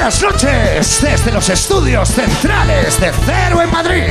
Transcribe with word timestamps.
Buenas 0.00 0.22
noches 0.22 1.02
desde 1.02 1.30
los 1.30 1.46
estudios 1.50 2.08
centrales 2.08 2.98
de 2.98 3.12
Cero 3.26 3.60
en 3.60 3.70
Madrid. 3.70 4.08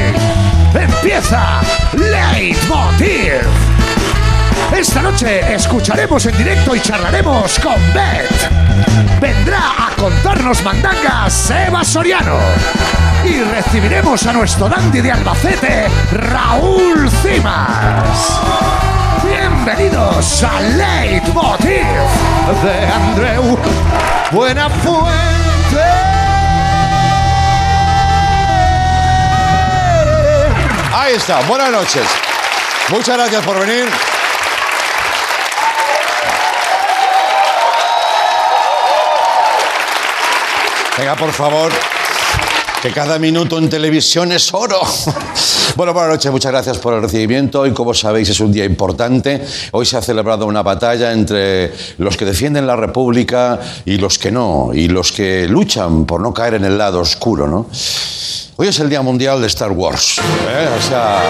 Empieza 0.72 1.62
Leitmotiv. 1.94 3.42
Esta 4.72 5.02
noche 5.02 5.52
escucharemos 5.52 6.24
en 6.28 6.38
directo 6.38 6.76
y 6.76 6.80
charlaremos 6.80 7.58
con 7.58 7.74
Beth. 7.92 9.20
Vendrá 9.20 9.88
a 9.88 9.96
contarnos 9.96 10.64
mandangas 10.64 11.50
Eva 11.50 11.84
Soriano. 11.84 12.38
Y 13.26 13.42
recibiremos 13.42 14.28
a 14.28 14.34
nuestro 14.34 14.70
dandy 14.70 15.02
de 15.02 15.12
Albacete, 15.12 15.88
Raúl 16.12 17.10
Cimas. 17.24 18.99
Bienvenidos 19.30 20.44
a 20.44 20.60
Leitmotiv 20.60 21.86
de 22.64 22.86
Andreu 22.92 23.60
Buenafuente. 24.32 25.84
Ahí 30.92 31.14
está, 31.14 31.42
buenas 31.42 31.70
noches. 31.70 32.08
Muchas 32.90 33.18
gracias 33.18 33.46
por 33.46 33.60
venir. 33.60 33.88
Venga, 40.98 41.16
por 41.16 41.32
favor, 41.32 41.72
que 42.82 42.92
cada 42.92 43.20
minuto 43.20 43.58
en 43.58 43.70
televisión 43.70 44.32
es 44.32 44.54
oro. 44.54 44.80
Bueno, 45.76 45.94
buenas 45.94 46.14
noches, 46.14 46.32
muchas 46.32 46.52
gracias 46.52 46.78
por 46.80 46.96
el 46.96 47.02
recibimiento. 47.02 47.62
Hoy, 47.62 47.72
como 47.72 47.94
sabéis, 47.94 48.28
es 48.30 48.40
un 48.42 48.52
día 48.52 48.66
importante. 48.66 49.46
Hoy 49.72 49.86
se 49.86 49.96
ha 49.96 50.02
celebrado 50.02 50.46
una 50.46 50.62
batalla 50.62 51.14
entre 51.14 51.72
los 52.00 52.18
que 52.18 52.26
defienden 52.26 52.68
la 52.68 52.76
República 52.76 53.60
y 53.86 53.98
los 53.98 54.18
que 54.18 54.30
no, 54.30 54.72
y 54.74 54.90
los 54.90 55.12
que 55.14 55.48
luchan 55.48 56.06
por 56.06 56.22
no 56.22 56.34
caer 56.34 56.56
en 56.56 56.66
el 56.66 56.78
lado 56.78 57.00
oscuro, 57.00 57.48
¿no? 57.48 57.68
Hoy 58.58 58.68
es 58.68 58.80
el 58.80 58.90
Día 58.90 59.04
Mundial 59.04 59.40
de 59.40 59.48
Star 59.48 59.72
Wars. 59.72 60.18
¿eh? 60.18 60.70
O 60.78 60.82
sea, 60.82 61.22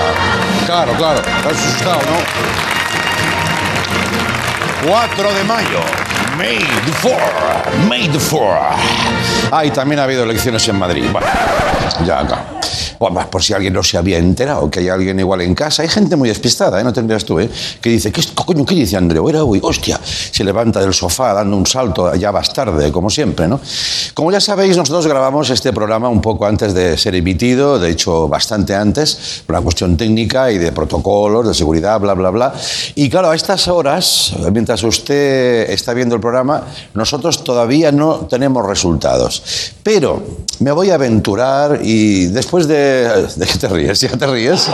claro, 0.65 0.93
claro, 0.93 1.19
estás 1.19 1.53
asustado, 1.53 1.99
¿no? 1.99 2.17
4 4.89 5.33
de 5.33 5.43
mayo. 5.43 5.98
May 6.39 6.57
the 6.57 6.93
4. 7.01 7.89
May 7.89 8.07
the 8.07 8.17
4. 8.17 8.57
Ah, 9.51 9.65
y 9.65 9.71
también 9.71 9.99
ha 9.99 10.03
habido 10.03 10.23
elecciones 10.23 10.65
en 10.69 10.79
Madrid. 10.79 11.03
Ya 12.05 12.21
acá. 12.21 12.45
Bueno, 12.99 13.25
por 13.31 13.41
si 13.41 13.53
alguien 13.53 13.71
no 13.73 13.81
se 13.81 13.97
había 13.97 14.17
enterado, 14.17 14.69
que 14.69 14.81
hay 14.81 14.89
alguien 14.89 15.17
igual 15.21 15.39
en 15.39 15.55
casa. 15.55 15.83
Hay 15.83 15.87
gente 15.87 16.17
muy 16.17 16.27
despistada, 16.27 16.81
¿eh? 16.81 16.83
no 16.83 16.91
tendrías 16.91 17.23
tú, 17.23 17.39
¿eh? 17.39 17.49
que 17.79 17.89
dice, 17.91 18.11
¿qué, 18.11 18.21
coño, 18.35 18.65
¿qué 18.65 18.75
dice 18.75 18.97
Andreu? 18.97 19.29
Era 19.29 19.41
hoy, 19.45 19.61
hostia, 19.63 19.97
se 20.03 20.43
levanta 20.43 20.81
del 20.81 20.93
sofá 20.93 21.33
dando 21.33 21.55
un 21.55 21.65
salto, 21.65 22.13
ya 22.15 22.31
vas 22.31 22.51
tarde, 22.51 22.91
como 22.91 23.09
siempre, 23.09 23.47
¿no? 23.47 23.61
Como 24.13 24.33
ya 24.33 24.41
sabéis, 24.41 24.75
nosotros 24.75 25.07
grabamos 25.07 25.49
este 25.49 25.71
programa 25.71 26.09
un 26.09 26.19
poco 26.19 26.45
antes 26.45 26.73
de 26.73 26.97
ser 26.97 27.15
emitido, 27.15 27.79
de 27.79 27.89
hecho, 27.89 28.27
bastante 28.27 28.75
antes, 28.75 29.43
por 29.45 29.55
una 29.55 29.63
cuestión 29.63 29.95
técnica 29.95 30.51
y 30.51 30.57
de 30.57 30.73
protocolos, 30.73 31.47
de 31.47 31.53
seguridad, 31.53 32.01
bla, 32.01 32.15
bla, 32.15 32.31
bla. 32.31 32.53
Y 32.95 33.09
claro, 33.09 33.29
a 33.29 33.35
estas 33.35 33.69
horas, 33.69 34.33
mientras 34.51 34.83
usted 34.83 35.69
está 35.69 35.93
viendo 35.93 36.15
el 36.15 36.21
programa, 36.21 36.65
nosotros 36.95 37.45
todavía 37.45 37.93
no 37.93 38.27
tenemos 38.29 38.65
resultados. 38.65 39.41
Pero 39.83 40.21
me 40.59 40.73
voy 40.73 40.89
a 40.89 40.95
aventurar 40.95 41.79
y 41.81 42.25
después 42.25 42.67
de... 42.67 42.88
¿De 43.35 43.45
qué 43.45 43.57
te 43.57 43.67
ríes? 43.67 44.01
¿Ya 44.01 44.09
te 44.09 44.27
ríes? 44.27 44.69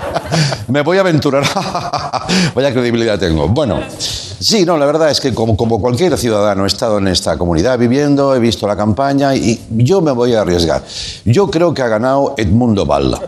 me 0.68 0.82
voy 0.82 0.98
a 0.98 1.00
aventurar. 1.00 1.44
Vaya 2.54 2.72
credibilidad 2.72 3.18
tengo. 3.18 3.48
Bueno, 3.48 3.80
sí, 3.88 4.64
no, 4.64 4.76
la 4.76 4.86
verdad 4.86 5.10
es 5.10 5.20
que 5.20 5.34
como, 5.34 5.56
como 5.56 5.80
cualquier 5.80 6.16
ciudadano 6.16 6.64
he 6.64 6.66
estado 6.66 6.98
en 6.98 7.08
esta 7.08 7.36
comunidad 7.36 7.78
viviendo, 7.78 8.34
he 8.34 8.38
visto 8.38 8.66
la 8.66 8.76
campaña 8.76 9.34
y 9.34 9.60
yo 9.70 10.00
me 10.00 10.12
voy 10.12 10.34
a 10.34 10.42
arriesgar. 10.42 10.82
Yo 11.24 11.50
creo 11.50 11.74
que 11.74 11.82
ha 11.82 11.88
ganado 11.88 12.34
Edmundo 12.36 12.86
Balla. 12.86 13.18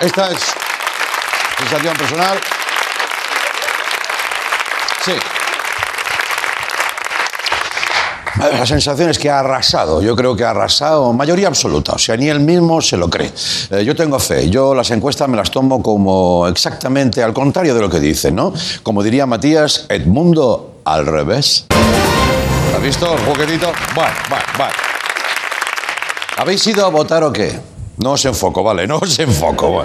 Esta 0.00 0.30
es 0.30 0.38
sensación 1.58 1.96
personal. 1.96 2.38
Sí. 5.04 5.12
La 8.52 8.66
sensación 8.66 9.10
es 9.10 9.18
que 9.18 9.30
ha 9.30 9.40
arrasado, 9.40 10.00
yo 10.00 10.14
creo 10.14 10.36
que 10.36 10.44
ha 10.44 10.50
arrasado, 10.50 11.12
mayoría 11.12 11.48
absoluta, 11.48 11.92
o 11.92 11.98
sea, 11.98 12.16
ni 12.16 12.28
él 12.28 12.40
mismo 12.40 12.80
se 12.80 12.96
lo 12.96 13.08
cree. 13.10 13.32
Eh, 13.70 13.84
yo 13.84 13.94
tengo 13.96 14.18
fe, 14.18 14.48
yo 14.48 14.74
las 14.74 14.90
encuestas 14.90 15.28
me 15.28 15.36
las 15.36 15.50
tomo 15.50 15.82
como 15.82 16.46
exactamente 16.48 17.22
al 17.22 17.32
contrario 17.32 17.74
de 17.74 17.80
lo 17.80 17.90
que 17.90 17.98
dicen, 17.98 18.34
¿no? 18.34 18.52
Como 18.82 19.02
diría 19.02 19.26
Matías, 19.26 19.86
Edmundo 19.88 20.80
al 20.84 21.06
revés. 21.06 21.66
¿Has 22.74 22.82
visto 22.82 23.12
el 23.12 23.20
juguetito? 23.24 23.72
Bueno, 23.94 24.14
bueno, 24.28 24.44
bueno. 24.56 24.72
¿Habéis 26.36 26.66
ido 26.66 26.84
a 26.84 26.90
votar 26.90 27.24
o 27.24 27.32
qué? 27.32 27.75
No 27.98 28.12
os 28.12 28.24
enfoco, 28.26 28.62
vale, 28.62 28.86
no 28.86 28.98
os 28.98 29.18
enfoco. 29.18 29.82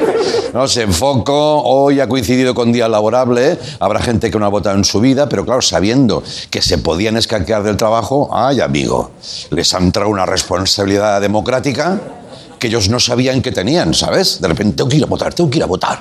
No 0.54 0.64
os 0.64 0.76
enfoco. 0.76 1.64
Hoy 1.64 2.02
ha 2.02 2.10
coincidido 2.10 2.54
con 2.54 2.72
día 2.74 2.90
laborable. 2.90 3.58
Habrá 3.80 4.02
gente 4.02 4.30
que 4.30 4.38
no 4.38 4.46
ha 4.46 4.50
votado 4.50 4.76
en 4.76 4.84
su 4.84 5.00
vida, 5.00 5.30
pero 5.30 5.46
claro, 5.46 5.62
sabiendo 5.62 6.22
que 6.50 6.62
se 6.62 6.78
podían 6.78 7.16
escaquear 7.16 7.64
del 7.64 7.78
trabajo, 7.78 8.30
ay, 8.34 8.60
amigo, 8.60 9.12
les 9.52 9.74
ha 9.74 9.78
entrado 9.78 10.10
una 10.10 10.26
responsabilidad 10.26 11.22
democrática 11.22 12.02
que 12.60 12.68
ellos 12.68 12.90
no 12.90 13.00
sabían 13.00 13.42
que 13.42 13.52
tenían, 13.52 13.94
¿sabes? 13.94 14.40
De 14.42 14.48
repente, 14.48 14.76
tengo 14.76 14.90
que 14.90 14.98
ir 14.98 15.04
a 15.04 15.08
votar, 15.08 15.34
tengo 15.34 15.50
que 15.50 15.58
ir 15.58 15.64
a 15.64 15.68
votar. 15.68 16.00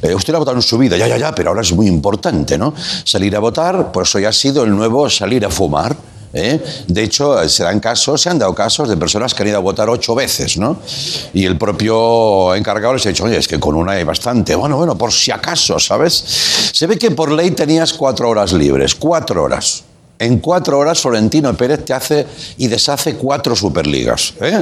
Eh, 0.00 0.14
usted 0.14 0.34
ha 0.34 0.38
votado 0.38 0.56
en 0.56 0.62
su 0.62 0.78
vida, 0.78 0.96
ya, 0.96 1.06
ya, 1.06 1.18
ya, 1.18 1.34
pero 1.34 1.50
ahora 1.50 1.60
es 1.62 1.72
muy 1.72 1.86
importante, 1.86 2.56
¿no? 2.56 2.72
Salir 3.04 3.36
a 3.36 3.40
votar, 3.40 3.92
pues 3.92 4.14
hoy 4.14 4.24
ha 4.24 4.32
sido 4.32 4.64
el 4.64 4.74
nuevo 4.74 5.10
salir 5.10 5.44
a 5.44 5.50
fumar. 5.50 5.94
¿Eh? 6.32 6.60
De 6.86 7.02
hecho, 7.02 7.48
se 7.48 7.64
dan 7.64 7.80
casos, 7.80 8.22
se 8.22 8.30
han 8.30 8.38
dado 8.38 8.54
casos 8.54 8.88
de 8.88 8.96
personas 8.96 9.34
que 9.34 9.42
han 9.42 9.48
ido 9.48 9.58
a 9.58 9.60
votar 9.60 9.88
ocho 9.88 10.14
veces, 10.14 10.58
¿no? 10.58 10.78
Y 11.32 11.44
el 11.44 11.56
propio 11.56 12.54
encargado 12.54 12.94
les 12.94 13.06
ha 13.06 13.08
dicho, 13.10 13.24
oye, 13.24 13.36
es 13.36 13.48
que 13.48 13.58
con 13.58 13.74
una 13.74 13.92
hay 13.92 14.04
bastante. 14.04 14.54
Bueno, 14.54 14.76
bueno, 14.76 14.96
por 14.96 15.12
si 15.12 15.30
acaso, 15.30 15.78
¿sabes? 15.78 16.12
Se 16.72 16.86
ve 16.86 16.98
que 16.98 17.10
por 17.10 17.32
ley 17.32 17.52
tenías 17.52 17.92
cuatro 17.92 18.28
horas 18.28 18.52
libres, 18.52 18.94
cuatro 18.94 19.44
horas. 19.44 19.84
En 20.20 20.40
cuatro 20.40 20.80
horas 20.80 21.00
Florentino 21.00 21.54
Pérez 21.56 21.84
te 21.84 21.92
hace 21.92 22.26
y 22.56 22.66
deshace 22.66 23.14
cuatro 23.14 23.54
superligas. 23.54 24.34
¿eh? 24.40 24.60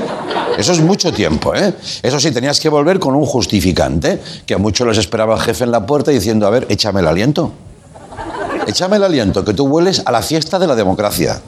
Eso 0.59 0.73
es 0.73 0.81
mucho 0.81 1.11
tiempo. 1.13 1.55
¿eh? 1.55 1.73
Eso 2.03 2.21
sí, 2.21 2.31
tenías 2.31 2.61
que 2.61 2.69
volver 2.69 2.99
con 2.99 3.15
un 3.15 3.25
justificante, 3.25 4.21
que 4.45 4.53
a 4.53 4.59
muchos 4.59 4.87
les 4.87 4.99
esperaba 4.99 5.35
el 5.35 5.41
jefe 5.41 5.65
en 5.65 5.71
la 5.71 5.87
puerta 5.87 6.11
diciendo, 6.11 6.47
a 6.47 6.51
ver, 6.51 6.67
échame 6.69 7.01
el 7.01 7.07
aliento. 7.07 7.53
Échame 8.67 8.97
el 8.97 9.05
aliento, 9.05 9.45
que 9.45 9.55
tú 9.55 9.65
hueles 9.67 10.03
a 10.05 10.13
la 10.13 10.21
fiesta 10.21 10.59
de 10.59 10.67
la 10.67 10.75
democracia. 10.75 11.41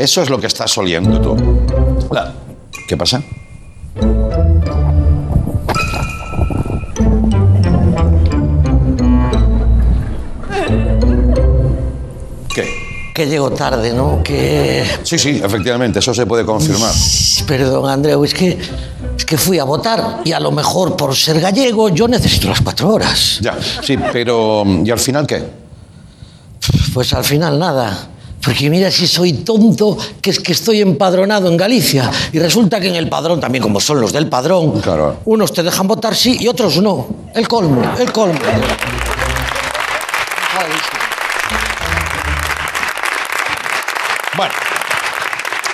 Eso 0.00 0.22
es 0.22 0.30
lo 0.30 0.40
que 0.40 0.46
estás 0.46 0.78
oliendo 0.78 1.20
tú. 1.20 1.36
Hola. 2.08 2.32
¿Qué 2.88 2.96
pasa? 2.96 3.22
¿Qué? 12.54 12.66
Que 13.14 13.26
llego 13.26 13.50
tarde, 13.50 13.92
¿no? 13.92 14.22
Que... 14.24 14.86
Sí, 15.02 15.18
sí, 15.18 15.38
efectivamente, 15.44 15.98
eso 15.98 16.14
se 16.14 16.24
puede 16.24 16.46
confirmar. 16.46 16.94
Perdón, 17.46 17.90
Andreu, 17.90 18.24
es 18.24 18.32
que, 18.32 18.58
es 19.18 19.24
que 19.26 19.36
fui 19.36 19.58
a 19.58 19.64
votar 19.64 20.22
y 20.24 20.32
a 20.32 20.40
lo 20.40 20.50
mejor 20.50 20.96
por 20.96 21.14
ser 21.14 21.38
gallego 21.42 21.90
yo 21.90 22.08
necesito 22.08 22.48
las 22.48 22.62
cuatro 22.62 22.88
horas. 22.88 23.38
Ya, 23.42 23.58
sí, 23.82 23.98
pero 24.10 24.64
¿y 24.82 24.90
al 24.90 24.98
final 24.98 25.26
qué? 25.26 25.44
Pues 26.94 27.12
al 27.12 27.24
final 27.24 27.58
nada. 27.58 28.09
Porque 28.42 28.70
mira 28.70 28.90
si 28.90 29.06
soy 29.06 29.32
tonto, 29.34 29.98
que 30.22 30.30
es 30.30 30.40
que 30.40 30.52
estoy 30.52 30.80
empadronado 30.80 31.48
en 31.48 31.56
Galicia. 31.56 32.10
Y 32.32 32.38
resulta 32.38 32.80
que 32.80 32.88
en 32.88 32.96
el 32.96 33.08
padrón, 33.08 33.38
también 33.40 33.62
como 33.62 33.80
son 33.80 34.00
los 34.00 34.12
del 34.12 34.28
padrón, 34.28 34.80
Claro. 34.80 35.18
unos 35.26 35.52
te 35.52 35.62
dejan 35.62 35.86
votar 35.86 36.14
sí 36.14 36.38
y 36.40 36.48
otros 36.48 36.78
no. 36.80 37.06
El 37.34 37.46
colmo, 37.46 37.82
el 37.98 38.10
colmo. 38.12 38.38
Bueno. 44.36 44.69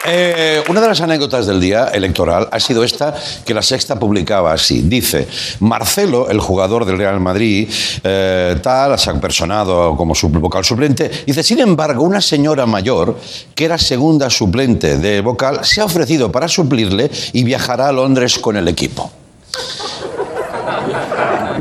Eh, 0.07 0.63
una 0.69 0.81
de 0.81 0.89
las 0.89 1.01
anécdotas 1.01 1.47
del 1.47 1.61
día 1.61 1.89
electoral 1.89 2.49
ha 2.51 2.61
sido 2.61 2.85
esta 2.85 3.15
que 3.45 3.53
la 3.53 3.63
sexta 3.63 3.99
publicaba 3.99 4.53
así. 4.53 4.83
Dice, 4.83 5.27
Marcelo, 5.61 6.29
el 6.31 6.41
jugador 6.41 6.85
del 6.85 6.99
Real 6.99 7.21
Madrid, 7.21 7.69
eh, 8.05 8.57
tal, 8.63 8.99
se 8.99 9.11
ha 9.11 9.15
personado 9.15 9.97
como 9.97 10.15
vocal 10.41 10.65
suplente, 10.65 11.11
dice, 11.27 11.43
sin 11.43 11.59
embargo, 11.61 12.03
una 12.03 12.21
señora 12.21 12.67
mayor, 12.67 13.19
que 13.55 13.65
era 13.65 13.79
segunda 13.79 14.31
suplente 14.31 14.99
de 14.99 15.21
vocal, 15.21 15.65
se 15.65 15.81
ha 15.81 15.85
ofrecido 15.85 16.31
para 16.31 16.49
suplirle 16.49 17.11
y 17.33 17.45
viajará 17.45 17.89
a 17.89 17.93
Londres 17.93 18.39
con 18.39 18.57
el 18.57 18.69
equipo. 18.69 19.11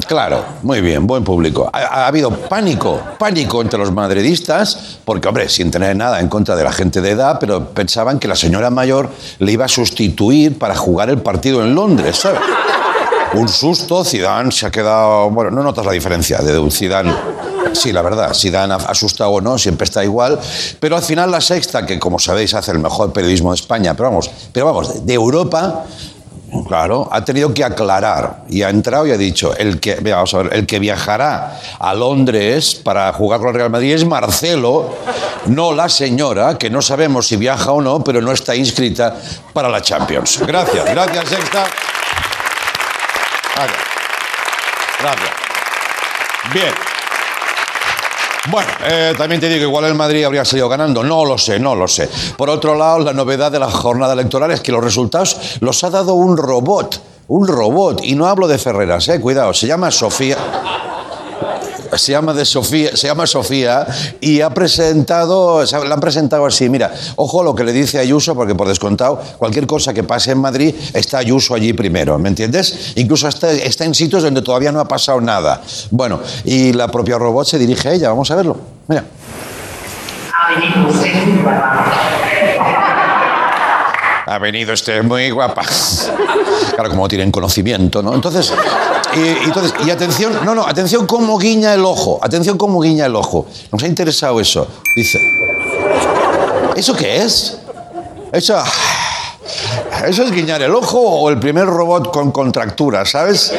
Claro, 0.07 0.43
muy 0.63 0.81
bien, 0.81 1.07
buen 1.07 1.23
público. 1.23 1.69
Ha, 1.71 1.79
ha 1.79 2.07
habido 2.07 2.31
pánico, 2.31 3.01
pánico 3.17 3.61
entre 3.61 3.79
los 3.79 3.91
madridistas, 3.91 4.99
porque, 5.03 5.27
hombre, 5.27 5.49
sin 5.49 5.71
tener 5.71 5.95
nada 5.95 6.19
en 6.19 6.27
contra 6.27 6.55
de 6.55 6.63
la 6.63 6.71
gente 6.71 7.01
de 7.01 7.11
edad, 7.11 7.37
pero 7.39 7.69
pensaban 7.69 8.19
que 8.19 8.27
la 8.27 8.35
señora 8.35 8.69
mayor 8.69 9.09
le 9.39 9.51
iba 9.51 9.65
a 9.65 9.69
sustituir 9.69 10.57
para 10.57 10.75
jugar 10.75 11.09
el 11.09 11.21
partido 11.21 11.63
en 11.63 11.75
Londres, 11.75 12.17
¿sabes? 12.17 12.41
Un 13.33 13.49
susto, 13.49 14.03
Zidane 14.03 14.51
se 14.51 14.65
ha 14.65 14.71
quedado... 14.71 15.29
Bueno, 15.29 15.51
no 15.51 15.63
notas 15.63 15.85
la 15.85 15.91
diferencia 15.91 16.37
de 16.37 16.71
Zidane 16.71 17.13
Sí, 17.75 17.91
la 17.91 18.01
verdad, 18.01 18.33
si 18.33 18.49
dan 18.49 18.71
asustado 18.71 19.31
o 19.31 19.41
no, 19.41 19.57
siempre 19.57 19.85
está 19.85 20.03
igual. 20.03 20.39
Pero 20.79 20.95
al 20.95 21.03
final 21.03 21.31
la 21.31 21.41
sexta, 21.41 21.85
que 21.85 21.99
como 21.99 22.19
sabéis 22.19 22.53
hace 22.53 22.71
el 22.71 22.79
mejor 22.79 23.11
periodismo 23.11 23.51
de 23.51 23.55
España, 23.55 23.93
pero 23.95 24.09
vamos, 24.09 24.31
pero 24.53 24.65
vamos, 24.67 25.05
de 25.05 25.13
Europa, 25.13 25.85
Claro, 26.63 27.07
ha 27.11 27.23
tenido 27.23 27.53
que 27.53 27.63
aclarar 27.63 28.43
y 28.47 28.63
ha 28.63 28.69
entrado 28.69 29.05
y 29.07 29.11
ha 29.11 29.17
dicho, 29.17 29.55
el 29.55 29.79
que, 29.79 29.95
vamos 29.95 30.33
a 30.33 30.37
ver, 30.43 30.53
el 30.53 30.65
que 30.65 30.79
viajará 30.79 31.59
a 31.79 31.93
Londres 31.93 32.75
para 32.75 33.11
jugar 33.13 33.39
con 33.39 33.49
el 33.49 33.55
Real 33.55 33.69
Madrid 33.69 33.93
es 33.93 34.05
Marcelo, 34.05 34.95
no 35.47 35.73
la 35.73 35.89
señora, 35.89 36.57
que 36.57 36.69
no 36.69 36.81
sabemos 36.81 37.27
si 37.27 37.37
viaja 37.37 37.71
o 37.71 37.81
no, 37.81 38.03
pero 38.03 38.21
no 38.21 38.31
está 38.31 38.55
inscrita 38.55 39.15
para 39.53 39.69
la 39.69 39.81
Champions. 39.81 40.39
Gracias, 40.45 40.85
gracias, 40.85 41.29
Sexta. 41.29 41.65
Gracias. 44.99 45.31
Bien. 46.53 46.94
Bueno, 48.51 48.69
eh, 48.87 49.13
también 49.17 49.41
te 49.41 49.49
digo, 49.49 49.63
igual 49.63 49.85
el 49.85 49.95
Madrid 49.95 50.23
habría 50.23 50.45
salido 50.45 50.69
ganando. 50.69 51.03
No 51.03 51.25
lo 51.25 51.37
sé, 51.37 51.59
no 51.59 51.75
lo 51.75 51.87
sé. 51.87 52.09
Por 52.37 52.49
otro 52.49 52.75
lado, 52.75 52.99
la 52.99 53.13
novedad 53.13 53.51
de 53.51 53.59
la 53.59 53.71
jornada 53.71 54.13
electoral 54.13 54.51
es 54.51 54.61
que 54.61 54.71
los 54.71 54.83
resultados 54.83 55.57
los 55.61 55.83
ha 55.83 55.89
dado 55.89 56.13
un 56.13 56.37
robot. 56.37 57.01
Un 57.27 57.47
robot. 57.47 58.03
Y 58.03 58.15
no 58.15 58.27
hablo 58.27 58.47
de 58.47 58.57
Ferreras, 58.57 59.07
eh. 59.07 59.19
Cuidado, 59.19 59.53
se 59.53 59.67
llama 59.67 59.89
Sofía 59.89 60.37
se 61.97 62.11
llama 62.11 62.33
de 62.33 62.45
Sofía, 62.45 62.95
se 62.95 63.07
llama 63.07 63.27
Sofía 63.27 63.87
y 64.21 64.41
ha 64.41 64.49
presentado, 64.49 65.63
la 65.63 65.93
han 65.93 65.99
presentado 65.99 66.45
así, 66.45 66.69
mira, 66.69 66.93
ojo 67.15 67.43
lo 67.43 67.55
que 67.55 67.63
le 67.63 67.73
dice 67.73 67.99
Ayuso 67.99 68.35
porque 68.35 68.55
por 68.55 68.67
descontado 68.67 69.21
cualquier 69.37 69.67
cosa 69.67 69.93
que 69.93 70.03
pase 70.03 70.31
en 70.31 70.39
Madrid 70.39 70.73
está 70.93 71.19
Ayuso 71.19 71.55
allí 71.55 71.73
primero, 71.73 72.17
¿me 72.19 72.29
entiendes? 72.29 72.93
Incluso 72.95 73.27
está, 73.27 73.51
está 73.51 73.85
en 73.85 73.95
sitios 73.95 74.23
donde 74.23 74.41
todavía 74.41 74.71
no 74.71 74.79
ha 74.79 74.87
pasado 74.87 75.21
nada. 75.21 75.61
Bueno, 75.91 76.19
y 76.43 76.73
la 76.73 76.87
propia 76.87 77.17
robot 77.17 77.47
se 77.47 77.57
dirige 77.57 77.89
a 77.89 77.93
ella, 77.93 78.09
vamos 78.09 78.29
a 78.31 78.35
verlo. 78.35 78.57
Mira. 78.87 79.03
Ha 80.33 80.59
venido 80.59 80.89
usted 80.89 81.13
muy 81.25 81.41
guapa. 81.41 81.85
Ha 84.27 84.39
venido 84.39 84.73
usted 84.73 85.03
muy 85.03 85.29
guapa. 85.31 85.61
Claro, 86.73 86.89
como 86.89 87.07
tienen 87.07 87.31
conocimiento, 87.31 88.01
¿no? 88.01 88.13
Entonces, 88.13 88.51
y, 89.15 89.45
entonces, 89.45 89.73
y 89.85 89.89
atención, 89.89 90.33
no, 90.43 90.53
no, 90.53 90.67
atención 90.67 91.05
cómo 91.05 91.37
guiña 91.37 91.73
el 91.73 91.85
ojo, 91.85 92.19
atención 92.21 92.57
cómo 92.57 92.81
guiña 92.81 93.05
el 93.05 93.15
ojo. 93.15 93.45
Nos 93.71 93.83
ha 93.83 93.87
interesado 93.87 94.39
eso. 94.39 94.67
Dice, 94.95 95.19
¿eso 96.75 96.95
qué 96.95 97.23
es? 97.23 97.57
Eso, 98.31 98.57
eso 100.05 100.23
es 100.23 100.31
guiñar 100.31 100.61
el 100.61 100.75
ojo 100.75 100.99
o 100.99 101.29
el 101.29 101.39
primer 101.39 101.65
robot 101.65 102.11
con 102.11 102.31
contractura, 102.31 103.05
¿sabes? 103.05 103.53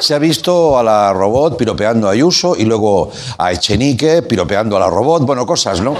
Se 0.00 0.14
ha 0.14 0.18
visto 0.18 0.78
a 0.78 0.82
la 0.82 1.12
robot 1.12 1.56
piropeando 1.56 2.08
a 2.08 2.12
Ayuso 2.12 2.56
y 2.56 2.64
luego 2.64 3.10
a 3.38 3.52
Echenique 3.52 4.22
piropeando 4.22 4.76
a 4.76 4.80
la 4.80 4.88
robot, 4.88 5.22
bueno, 5.24 5.46
cosas, 5.46 5.80
¿no? 5.80 5.94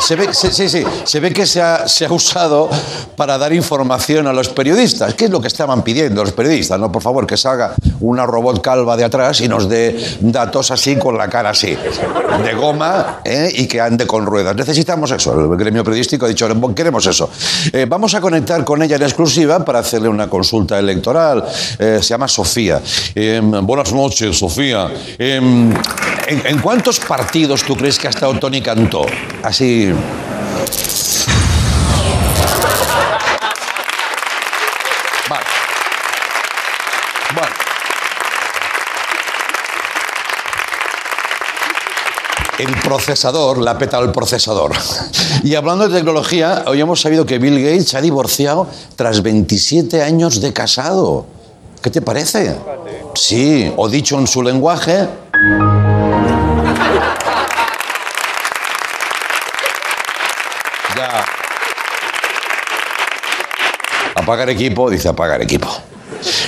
Se 0.00 0.14
ve, 0.14 0.28
sí, 0.32 0.84
se 1.04 1.20
ve 1.20 1.32
que 1.32 1.46
se 1.46 1.60
ha, 1.60 1.88
se 1.88 2.04
ha 2.06 2.12
usado 2.12 2.68
para 3.16 3.38
dar 3.38 3.52
información 3.52 4.26
a 4.26 4.32
los 4.32 4.48
periodistas. 4.48 5.14
¿Qué 5.14 5.26
es 5.26 5.30
lo 5.30 5.40
que 5.40 5.48
estaban 5.48 5.82
pidiendo 5.82 6.22
los 6.22 6.32
periodistas? 6.32 6.78
No, 6.78 6.92
por 6.92 7.02
favor, 7.02 7.26
que 7.26 7.36
salga 7.36 7.74
una 8.00 8.26
robot 8.26 8.60
calva 8.60 8.96
de 8.96 9.04
atrás 9.04 9.40
y 9.40 9.48
nos 9.48 9.68
dé 9.68 10.16
datos 10.20 10.70
así 10.70 10.96
con 10.96 11.16
la 11.16 11.28
cara 11.28 11.50
así, 11.50 11.76
de 12.44 12.54
goma 12.54 13.20
¿eh? 13.24 13.50
y 13.54 13.66
que 13.66 13.80
ande 13.80 14.06
con 14.06 14.26
ruedas. 14.26 14.54
Necesitamos 14.54 15.10
eso. 15.10 15.52
El 15.52 15.56
gremio 15.56 15.82
periodístico 15.82 16.26
ha 16.26 16.28
dicho, 16.28 16.48
queremos 16.74 17.06
eso. 17.06 17.30
Eh, 17.72 17.86
vamos 17.88 18.14
a 18.14 18.20
conectar 18.20 18.64
con 18.64 18.82
ella 18.82 18.96
en 18.96 19.02
exclusiva 19.02 19.64
para 19.64 19.78
hacerle 19.80 20.08
una 20.08 20.28
consulta 20.28 20.78
electoral. 20.78 21.44
Eh, 21.78 21.98
se 22.02 22.08
llama 22.08 22.28
Sofía. 22.28 22.80
buenas 23.62 23.92
noches, 23.92 24.38
Sofía. 24.38 24.88
¿en, 25.18 25.74
¿En 26.28 26.58
cuántos 26.60 27.00
partidos 27.00 27.62
tú 27.62 27.76
crees 27.76 27.98
que 27.98 28.08
ha 28.08 28.10
estado 28.10 28.38
Tony 28.38 28.60
Cantó? 28.60 29.06
Así. 29.42 29.85
Vale. 35.28 35.44
Bueno. 37.34 37.66
El 42.58 42.74
procesador, 42.80 43.58
la 43.58 43.72
ha 43.72 43.78
petado 43.78 44.04
el 44.04 44.12
procesador. 44.12 44.72
Y 45.42 45.54
hablando 45.54 45.88
de 45.88 45.94
tecnología, 45.94 46.64
hoy 46.66 46.80
hemos 46.80 47.02
sabido 47.02 47.26
que 47.26 47.38
Bill 47.38 47.62
Gates 47.62 47.88
se 47.90 47.98
ha 47.98 48.00
divorciado 48.00 48.66
tras 48.96 49.22
27 49.22 50.02
años 50.02 50.40
de 50.40 50.52
casado. 50.52 51.26
¿Qué 51.82 51.90
te 51.90 52.00
parece? 52.00 52.56
Sí, 53.14 53.70
o 53.76 53.88
dicho 53.88 54.18
en 54.18 54.26
su 54.26 54.42
lenguaje. 54.42 55.06
Apagar 64.26 64.50
equipo, 64.50 64.90
dice 64.90 65.08
apagar 65.08 65.40
equipo. 65.40 65.68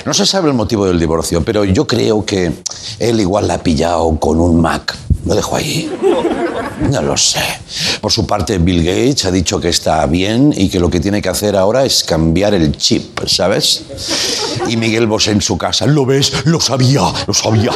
No 0.05 0.13
se 0.13 0.27
sabe 0.27 0.49
el 0.49 0.55
motivo 0.55 0.85
del 0.85 0.99
divorcio, 0.99 1.45
pero 1.45 1.65
yo 1.65 1.87
creo 1.87 2.27
que 2.27 2.53
él 2.99 3.21
igual 3.21 3.47
la 3.47 3.55
ha 3.55 3.63
pillado 3.63 4.19
con 4.19 4.41
un 4.41 4.61
Mac. 4.61 4.97
Lo 5.25 5.37
dejo 5.37 5.55
ahí. 5.55 5.89
No 6.91 7.01
lo 7.03 7.17
sé. 7.17 7.39
Por 8.01 8.11
su 8.11 8.27
parte, 8.27 8.59
Bill 8.59 8.85
Gates 8.85 9.27
ha 9.27 9.31
dicho 9.31 9.61
que 9.61 9.69
está 9.69 10.05
bien 10.07 10.53
y 10.57 10.69
que 10.69 10.81
lo 10.81 10.91
que 10.91 10.99
tiene 10.99 11.23
que 11.23 11.29
hacer 11.29 11.55
ahora 11.55 11.85
es 11.85 12.03
cambiar 12.03 12.53
el 12.53 12.77
chip, 12.77 13.21
¿sabes? 13.29 13.85
Y 14.67 14.77
Miguel 14.77 15.07
Bosé 15.07 15.31
en 15.31 15.41
su 15.41 15.57
casa, 15.57 15.87
¿lo 15.87 16.05
ves? 16.05 16.33
Lo 16.47 16.59
sabía, 16.59 17.03
lo 17.29 17.33
sabía. 17.33 17.71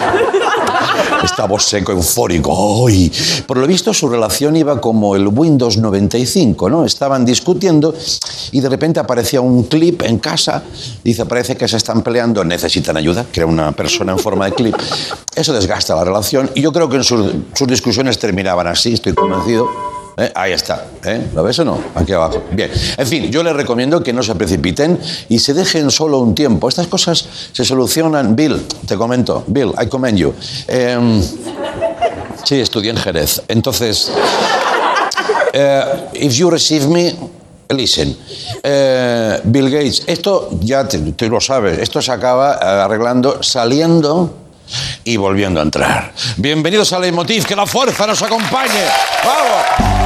Estaba 1.23 1.59
seco, 1.59 1.93
eufórico. 1.93 2.87
¡Ay! 2.87 3.13
Por 3.47 3.59
lo 3.59 3.67
visto, 3.67 3.93
su 3.95 4.09
relación 4.09 4.57
iba 4.57 4.81
como 4.81 5.17
el 5.17 5.29
Windows 5.29 5.77
95, 5.79 6.69
¿no? 6.71 6.85
Estaban 6.85 7.25
discutiendo 7.25 7.95
y 8.51 8.61
de 8.61 8.69
repente 8.69 9.01
aparecía 9.01 9.41
un 9.41 9.65
clip 9.65 10.03
en 10.03 10.19
casa. 10.19 10.63
Dice, 11.03 11.27
parece 11.27 11.57
que 11.57 11.69
se 11.69 11.77
están 11.77 12.03
peleando, 12.03 12.45
necesitan 12.45 12.97
ayuda, 12.97 13.27
que 13.31 13.41
era 13.41 13.47
una 13.47 13.73
persona 13.73 14.13
en 14.13 14.19
forma 14.19 14.47
de 14.47 14.53
clip. 14.53 14.77
Eso 15.35 15.53
desgasta 15.53 15.95
la 15.95 16.05
relación 16.05 16.51
y 16.55 16.61
yo 16.61 16.73
creo 16.73 16.89
que 16.89 16.97
en 16.97 17.05
sus, 17.05 17.33
sus 17.55 17.69
discusiones 17.69 18.19
terminaban 18.19 18.67
así, 18.67 18.95
estoy 18.95 19.15
convencido. 19.15 20.02
¿Eh? 20.17 20.31
Ahí 20.35 20.53
está. 20.53 20.87
¿eh? 21.05 21.29
¿Lo 21.35 21.43
ves 21.43 21.59
o 21.61 21.65
no? 21.65 21.79
Aquí 21.95 22.13
abajo. 22.13 22.43
Bien. 22.53 22.71
En 22.97 23.07
fin, 23.07 23.31
yo 23.31 23.43
les 23.43 23.55
recomiendo 23.55 24.03
que 24.03 24.13
no 24.13 24.23
se 24.23 24.35
precipiten 24.35 24.99
y 25.29 25.39
se 25.39 25.55
dejen 25.55 25.91
solo 25.91 26.19
un 26.19 26.35
tiempo. 26.35 26.69
Estas 26.69 26.87
cosas 26.87 27.25
se 27.53 27.65
solucionan. 27.65 28.37
Bill, 28.37 28.67
te 28.87 28.97
comento. 28.97 29.45
Bill, 29.47 29.73
I 29.81 29.87
commend 29.87 30.19
you. 30.19 30.35
Em, 30.69 31.23
sí, 32.45 32.61
estudié 32.61 32.91
en 32.91 32.99
Jerez. 32.99 33.43
Entonces, 33.49 34.11
eh, 35.53 35.85
if 36.15 36.35
you 36.35 36.51
receive 36.51 36.87
me, 36.89 37.15
listen. 37.71 38.17
Eh, 38.63 39.41
Bill 39.45 39.71
Gates, 39.71 40.03
esto 40.07 40.51
ya 40.61 40.87
te, 40.87 41.29
lo 41.29 41.41
sabes, 41.41 41.79
esto 41.79 42.01
se 42.03 42.13
acaba 42.13 42.85
arreglando 42.85 43.43
saliendo 43.43 44.35
y 45.05 45.17
volviendo 45.17 45.61
a 45.61 45.63
entrar. 45.65 46.13
Bienvenidos 46.37 46.93
a 46.93 46.99
Leitmotiv, 46.99 47.45
que 47.45 47.57
la 47.57 47.67
fuerza 47.67 48.07
nos 48.07 48.23
acompañe. 48.23 48.85
¡Vamos! 49.25 50.02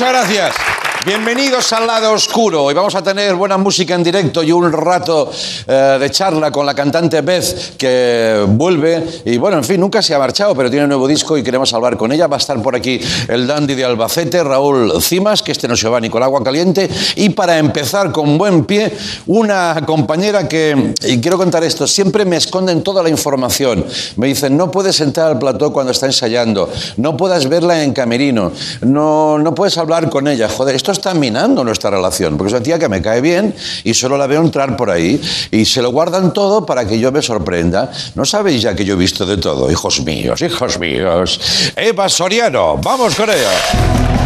Muchas 0.00 0.12
gracias. 0.14 0.89
Bienvenidos 1.06 1.72
al 1.72 1.86
lado 1.86 2.12
oscuro. 2.12 2.64
Hoy 2.64 2.74
vamos 2.74 2.94
a 2.94 3.02
tener 3.02 3.34
buena 3.34 3.56
música 3.56 3.94
en 3.94 4.02
directo 4.02 4.42
y 4.42 4.52
un 4.52 4.70
rato 4.70 5.32
eh, 5.66 5.96
de 5.98 6.10
charla 6.10 6.52
con 6.52 6.66
la 6.66 6.74
cantante 6.74 7.22
Beth 7.22 7.78
que 7.78 8.44
vuelve. 8.46 9.22
Y 9.24 9.38
bueno, 9.38 9.56
en 9.56 9.64
fin, 9.64 9.80
nunca 9.80 10.02
se 10.02 10.14
ha 10.14 10.18
marchado, 10.18 10.54
pero 10.54 10.68
tiene 10.68 10.84
un 10.84 10.90
nuevo 10.90 11.08
disco 11.08 11.38
y 11.38 11.42
queremos 11.42 11.72
hablar 11.72 11.96
con 11.96 12.12
ella. 12.12 12.26
Va 12.26 12.36
a 12.36 12.38
estar 12.38 12.60
por 12.60 12.76
aquí 12.76 13.00
el 13.28 13.46
dandy 13.46 13.74
de 13.76 13.86
Albacete, 13.86 14.44
Raúl 14.44 14.92
Cimas, 15.00 15.42
que 15.42 15.52
este 15.52 15.66
no 15.66 15.74
se 15.74 15.88
va 15.88 16.00
ni 16.00 16.10
con 16.10 16.22
agua 16.22 16.44
caliente. 16.44 16.90
Y 17.16 17.30
para 17.30 17.56
empezar 17.56 18.12
con 18.12 18.36
buen 18.36 18.66
pie, 18.66 18.92
una 19.26 19.82
compañera 19.86 20.46
que, 20.46 20.92
y 21.04 21.18
quiero 21.18 21.38
contar 21.38 21.64
esto, 21.64 21.86
siempre 21.86 22.26
me 22.26 22.36
esconden 22.36 22.82
toda 22.82 23.02
la 23.02 23.08
información. 23.08 23.86
Me 24.16 24.26
dicen, 24.26 24.54
no 24.54 24.70
puedes 24.70 25.00
entrar 25.00 25.28
al 25.28 25.38
plató 25.38 25.72
cuando 25.72 25.92
está 25.92 26.04
ensayando, 26.04 26.70
no 26.98 27.16
puedes 27.16 27.48
verla 27.48 27.82
en 27.82 27.94
camerino, 27.94 28.52
no, 28.82 29.38
no 29.38 29.54
puedes 29.54 29.78
hablar 29.78 30.10
con 30.10 30.28
ella. 30.28 30.46
Joder, 30.46 30.74
esto 30.76 30.89
está 30.92 31.14
minando 31.14 31.64
nuestra 31.64 31.90
relación, 31.90 32.36
porque 32.36 32.48
es 32.48 32.54
una 32.54 32.62
tía 32.62 32.78
que 32.78 32.88
me 32.88 33.02
cae 33.02 33.20
bien 33.20 33.54
y 33.84 33.94
solo 33.94 34.16
la 34.16 34.26
veo 34.26 34.42
entrar 34.42 34.76
por 34.76 34.90
ahí 34.90 35.20
y 35.50 35.64
se 35.64 35.82
lo 35.82 35.90
guardan 35.90 36.32
todo 36.32 36.66
para 36.66 36.86
que 36.86 36.98
yo 36.98 37.12
me 37.12 37.22
sorprenda. 37.22 37.90
No 38.14 38.24
sabéis 38.24 38.62
ya 38.62 38.74
que 38.74 38.84
yo 38.84 38.94
he 38.94 38.98
visto 38.98 39.26
de 39.26 39.36
todo, 39.36 39.70
hijos 39.70 40.00
míos, 40.02 40.42
hijos 40.42 40.78
míos. 40.78 41.40
Eva 41.76 42.08
Soriano, 42.08 42.76
vamos 42.78 43.14
con 43.14 43.30
ella. 43.30 44.19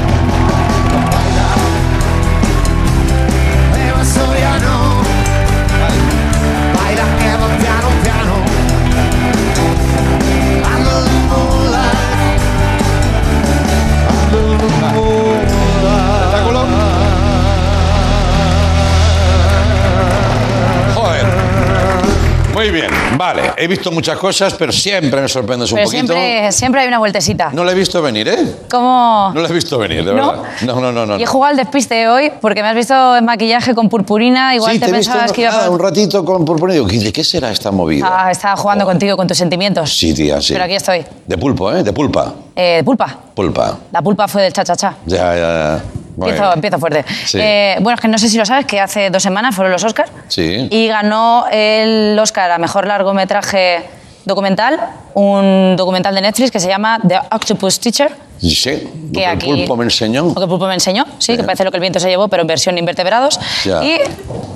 Vale, 23.16 23.52
he 23.56 23.66
visto 23.66 23.90
muchas 23.90 24.18
cosas, 24.18 24.54
pero 24.54 24.73
siempre 24.73 25.21
me 25.21 25.28
sorprendes 25.28 25.71
un 25.71 25.76
Pero 25.76 25.87
poquito. 25.87 26.12
siempre, 26.12 26.52
siempre 26.52 26.80
hay 26.83 26.88
una 26.88 26.99
vueltecita. 26.99 27.50
No 27.52 27.64
la 27.64 27.73
he 27.73 27.75
visto 27.75 28.02
venir, 28.02 28.28
¿eh? 28.28 28.56
¿Cómo? 28.71 29.30
No 29.35 29.40
la 29.40 29.49
he 29.49 29.52
visto 29.52 29.78
venir, 29.78 30.04
de 30.04 30.12
¿No? 30.14 30.33
verdad. 30.33 30.42
No, 30.62 30.80
no, 30.80 30.92
no. 30.92 31.06
no. 31.06 31.18
Y 31.18 31.23
he 31.23 31.26
jugado 31.26 31.50
al 31.52 31.56
despiste 31.56 32.09
hoy 32.09 32.33
porque 32.40 32.62
me 32.62 32.68
has 32.68 32.75
visto 32.76 33.16
en 33.16 33.25
maquillaje 33.25 33.75
con 33.75 33.88
purpurina. 33.88 34.54
Igual 34.54 34.73
sí, 34.73 34.78
te, 34.80 34.87
te 34.87 34.92
pensabas 34.92 35.33
que 35.33 35.42
iba 35.42 35.52
por... 35.52 35.68
un 35.71 35.78
ratito 35.78 36.25
con 36.25 36.44
purpurina. 36.44 36.75
Digo, 36.75 36.87
¿de 37.04 37.12
qué 37.12 37.23
será 37.25 37.50
esta 37.50 37.71
movida? 37.71 38.09
Ah, 38.11 38.30
estaba 38.30 38.56
jugando 38.56 38.85
contigo, 38.85 39.16
con 39.16 39.26
tus 39.26 39.38
sentimientos. 39.38 39.97
Sí, 39.97 40.12
tía, 40.12 40.40
sí. 40.40 40.52
Pero 40.52 40.64
aquí 40.64 40.75
estoy. 40.75 41.04
De 41.26 41.38
pulpo, 41.38 41.73
¿eh? 41.73 41.83
De 41.83 41.92
pulpa. 41.92 42.33
Eh, 42.56 42.83
pulpa. 42.85 43.16
Pulpa. 43.35 43.78
La 43.92 44.02
pulpa 44.02 44.28
fue 44.28 44.42
del 44.42 44.52
cha-cha-cha. 44.52 44.94
Ya, 45.06 45.35
ya, 45.35 45.37
ya. 45.37 45.85
Empiezo, 46.16 46.78
fuerte. 46.78 47.04
Sí. 47.26 47.38
Eh, 47.40 47.76
bueno, 47.80 47.94
es 47.97 48.00
que 48.00 48.09
no 48.09 48.18
sé 48.18 48.28
si 48.28 48.38
lo 48.38 48.47
sabes, 48.47 48.66
que 48.66 48.80
hace 48.80 49.11
dos 49.11 49.23
semanas 49.23 49.54
fueron 49.54 49.73
los 49.73 49.83
Oscars. 49.85 50.11
Sí. 50.28 50.68
Y 50.71 50.87
ganó 50.88 51.47
el 51.50 52.18
Oscar 52.18 52.50
a 52.50 52.59
Mejor 52.59 52.87
Largometraje 52.87 53.85
Documental, 54.25 54.80
un 55.12 55.75
documental 55.76 56.14
de 56.14 56.23
Netflix 56.23 56.50
que 56.50 56.59
se 56.59 56.68
llama 56.68 56.99
The 57.06 57.18
Octopus 57.30 57.78
Teacher. 57.78 58.11
Sí. 58.38 58.88
Lo 59.06 59.12
Que 59.12 59.26
aquí, 59.26 59.50
el 59.50 59.56
pulpo 59.59 59.76
me 59.76 59.85
enseñó. 59.85 60.25
Lo 60.25 60.35
que 60.35 60.42
el 60.42 60.49
pulpo 60.49 60.66
me 60.66 60.75
enseñó, 60.75 61.04
sí, 61.18 61.37
que 61.37 61.42
parece 61.42 61.62
lo 61.62 61.71
que 61.71 61.76
el 61.76 61.83
viento 61.83 62.00
se 62.00 62.09
llevó, 62.09 62.28
pero 62.28 62.40
en 62.40 62.47
versión 62.47 62.78
invertebrados. 62.78 63.38
Ya. 63.64 63.85
Y 63.85 63.99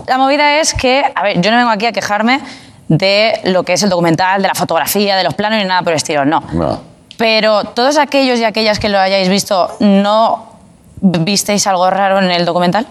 la 0.07 0.17
movida 0.17 0.59
es 0.61 0.73
que, 0.73 1.05
a 1.15 1.23
ver, 1.23 1.41
yo 1.41 1.51
no 1.51 1.59
vengo 1.59 1.71
aquí 1.71 1.85
a 1.85 1.93
quejarme 1.93 2.41
de 2.89 3.41
lo 3.45 3.63
que 3.63 3.75
es 3.75 3.83
el 3.83 3.91
documental, 3.91 4.41
de 4.41 4.49
la 4.49 4.55
fotografía, 4.55 5.17
de 5.17 5.25
los 5.25 5.35
planos 5.35 5.59
ni 5.59 5.65
nada 5.67 5.83
por 5.83 5.93
el 5.93 5.99
estilo, 5.99 6.25
no. 6.25 6.43
No. 6.53 6.81
Pero 7.19 7.65
todos 7.65 7.99
aquellos 7.99 8.39
y 8.39 8.45
aquellas 8.45 8.79
que 8.79 8.89
lo 8.89 8.99
hayáis 8.99 9.29
visto, 9.29 9.77
¿no 9.81 10.58
visteis 11.01 11.67
algo 11.67 11.89
raro 11.91 12.19
en 12.19 12.31
el 12.31 12.45
documental? 12.45 12.87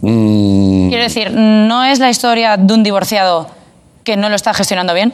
Mm, 0.00 0.88
Quiero 0.88 1.02
decir, 1.04 1.30
¿no 1.32 1.84
es 1.84 1.98
la 1.98 2.08
historia 2.10 2.56
de 2.56 2.72
un 2.74 2.82
divorciado 2.82 3.48
que 4.04 4.16
no 4.16 4.28
lo 4.28 4.36
está 4.36 4.54
gestionando 4.54 4.94
bien? 4.94 5.12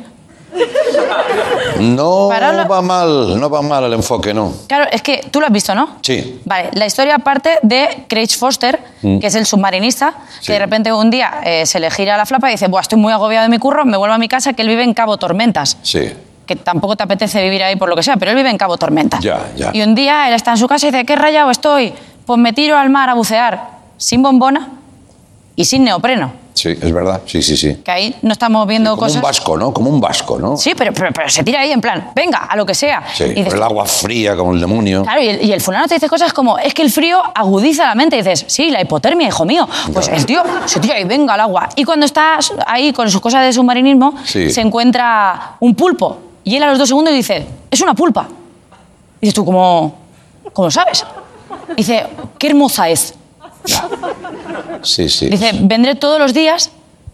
no 1.81 2.29
va 2.29 2.81
mal, 2.83 3.39
no 3.41 3.51
va 3.51 3.63
mal 3.63 3.85
el 3.85 3.93
enfoque, 3.95 4.33
no. 4.33 4.53
Claro, 4.69 4.87
es 4.91 5.03
que 5.03 5.27
tú 5.31 5.41
lo 5.41 5.47
has 5.47 5.53
visto, 5.53 5.75
¿no? 5.75 5.97
Sí. 6.03 6.41
Vale, 6.45 6.71
la 6.75 6.87
historia 6.87 7.19
parte 7.19 7.59
de 7.63 8.05
Craig 8.09 8.29
Foster, 8.39 8.79
que 9.03 9.27
es 9.27 9.35
el 9.35 9.47
submarinista, 9.47 10.11
Mm. 10.11 10.15
Sí. 10.41 10.47
que 10.47 10.53
de 10.53 10.59
repente 10.59 10.93
un 10.93 11.11
día 11.11 11.41
eh, 11.45 11.65
se 11.67 11.81
le 11.81 11.91
gira 11.91 12.17
la 12.17 12.27
flapa 12.27 12.49
y 12.49 12.53
dice, 12.53 12.69
Buah, 12.69 12.83
estoy 12.83 12.99
muy 12.99 13.13
agobiado 13.13 13.45
de 13.45 13.49
mi 13.49 13.59
curro, 13.59 13.85
me 13.85 13.97
vuelvo 13.97 14.15
a 14.15 14.19
mi 14.19 14.29
casa, 14.29 14.53
que 14.53 14.63
él 14.63 14.69
vive 14.69 14.83
en 14.85 14.95
Cabo 14.95 15.17
Tormentas. 15.17 15.79
Sí. 15.83 16.13
Que 16.47 16.57
tampoco 16.57 16.95
te 16.97 17.03
apetece 17.03 17.43
vivir 17.43 17.63
ahí 17.63 17.77
por 17.77 17.89
lo 17.89 17.97
que 17.97 18.03
sea, 18.03 18.17
pero 18.19 18.31
él 18.31 18.37
vive 18.37 18.51
en 18.51 18.59
Cabo 18.59 18.77
Tormentas. 18.77 19.21
Ya, 19.21 19.47
ya. 19.57 19.71
Y 19.73 19.81
un 19.83 19.95
día 19.95 20.29
él 20.29 20.35
está 20.35 20.51
en 20.53 20.59
su 20.59 20.69
casa 20.69 20.87
y 20.87 20.91
dice, 20.91 21.05
qué 21.07 21.17
rayado 21.17 21.51
estoy, 21.51 21.95
pues 22.27 22.39
me 22.39 22.53
tiro 22.53 22.77
al 22.77 22.91
mar 22.91 23.09
a 23.11 23.15
bucear, 23.15 23.69
sin 23.97 24.23
bombona 24.23 24.69
y 25.57 25.65
sin 25.65 25.85
neopreno. 25.85 26.45
Sí, 26.55 26.69
es 26.69 26.93
verdad. 26.93 27.21
Sí, 27.27 27.43
sí, 27.43 27.57
sí. 27.57 27.79
Que 27.85 27.91
ahí 27.91 28.15
no 28.23 28.31
estamos 28.33 28.65
viendo 28.69 28.91
Como 28.91 29.01
cosas... 29.03 29.17
un 29.17 29.23
vasco, 29.23 29.57
¿no? 29.57 29.75
Como 29.75 29.91
un 29.91 30.01
vasco, 30.01 30.39
¿no? 30.39 30.57
Sí, 30.57 30.73
pero, 30.77 30.93
pero, 30.95 31.11
pero 31.13 31.29
se 31.29 31.43
tira 31.43 31.61
ahí 31.61 31.73
en 31.73 31.81
plan, 31.81 32.13
venga, 32.15 32.39
a 32.49 32.55
lo 32.57 32.65
que 32.65 32.77
sea. 32.77 33.03
Sí, 33.13 33.25
Y 33.25 33.29
dices, 33.35 33.55
el 33.55 33.63
agua 33.63 33.85
fría 33.87 34.37
como 34.37 34.53
el 34.53 34.61
demonio. 34.61 35.03
Claro, 35.03 35.21
y 35.21 35.29
el, 35.31 35.45
y 35.45 35.53
el 35.53 35.61
fulano 35.61 35.89
te 35.89 35.95
dice 35.95 36.09
cosas 36.09 36.33
como, 36.33 36.57
es 36.59 36.73
que 36.73 36.83
el 36.83 36.93
frío 36.93 37.21
agudiza 37.35 37.87
la 37.87 37.97
mente. 37.97 38.15
Y 38.17 38.23
dices, 38.23 38.45
sí, 38.47 38.71
la 38.71 38.81
hipotermia, 38.81 39.27
hijo 39.27 39.45
mío. 39.45 39.69
Pues 39.93 40.07
el 40.07 40.25
tío 40.27 40.43
se 40.67 40.79
tira 40.79 40.99
y 41.01 41.05
venga 41.05 41.35
al 41.35 41.41
agua. 41.41 41.69
Y 41.75 41.83
cuando 41.83 42.07
estás 42.07 42.53
ahí 42.69 42.93
con 42.93 43.11
sus 43.11 43.21
cosas 43.21 43.43
de 43.45 43.53
submarinismo, 43.53 44.15
Sí. 44.25 44.49
se 44.51 44.61
encuentra 44.61 45.57
un 45.59 45.75
pulpo. 45.75 46.19
Y 46.45 46.55
él 46.55 46.63
a 46.63 46.69
los 46.69 46.79
dos 46.79 46.89
segundos 46.89 47.13
dice, 47.13 47.45
es 47.69 47.81
una 47.81 47.95
pulpa. 47.95 48.29
Y 49.21 49.27
dices 49.27 49.35
tú, 49.35 49.45
¿cómo, 49.45 49.97
cómo 50.53 50.71
sabes? 50.71 51.05
Dice, 51.77 52.07
qué 52.39 52.49
hermosa 52.49 52.89
es. 52.89 53.15
Sí, 54.83 55.09
sí. 55.09 55.29
Dice, 55.29 55.51
vendré 55.63 55.95
todos 55.95 56.19
los 56.19 56.35
días 56.35 56.71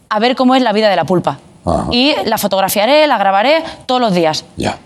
a 0.09 0.19
ver 0.19 0.35
cómo 0.35 0.55
es 0.55 0.61
la 0.61 0.73
vida 0.73 0.89
de 0.89 0.95
la 0.95 1.05
pulpa. 1.05 1.39
Ajá. 1.65 1.85
Y 1.91 2.13
la 2.25 2.37
fotografiaré, 2.37 3.07
la 3.07 3.17
grabaré 3.17 3.63
todos 3.85 4.01
los 4.01 4.13
días. 4.13 4.43
Ya. 4.57 4.77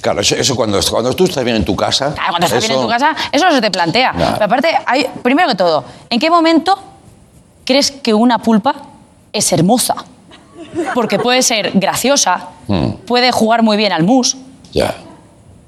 Claro, 0.00 0.20
eso, 0.20 0.34
eso 0.34 0.56
cuando, 0.56 0.80
cuando 0.90 1.12
tú 1.14 1.24
estás 1.24 1.44
bien 1.44 1.56
en 1.56 1.64
tu 1.64 1.76
casa. 1.76 2.12
Claro, 2.12 2.30
cuando 2.30 2.46
estás 2.46 2.60
bien 2.60 2.72
en 2.72 2.78
eso- 2.78 2.86
tu 2.86 2.90
casa, 2.92 3.14
eso 3.30 3.44
no 3.46 3.52
se 3.52 3.60
te 3.60 3.70
plantea. 3.70 4.12
Pero 4.16 4.44
aparte, 4.44 4.68
hay, 4.84 5.06
primero 5.22 5.48
que 5.48 5.54
todo, 5.54 5.84
¿en 6.10 6.18
qué 6.18 6.28
momento 6.28 6.76
crees 7.64 7.90
que 7.92 8.12
una 8.12 8.38
pulpa 8.38 8.74
es 9.32 9.52
hermosa? 9.52 9.94
Porque 10.92 11.18
puede 11.18 11.42
ser 11.42 11.70
graciosa, 11.74 12.48
Hmm. 12.66 12.90
puede 13.06 13.30
jugar 13.30 13.62
muy 13.62 13.76
bien 13.76 13.92
al 13.92 14.02
mus, 14.02 14.36
Ya. 14.72 14.92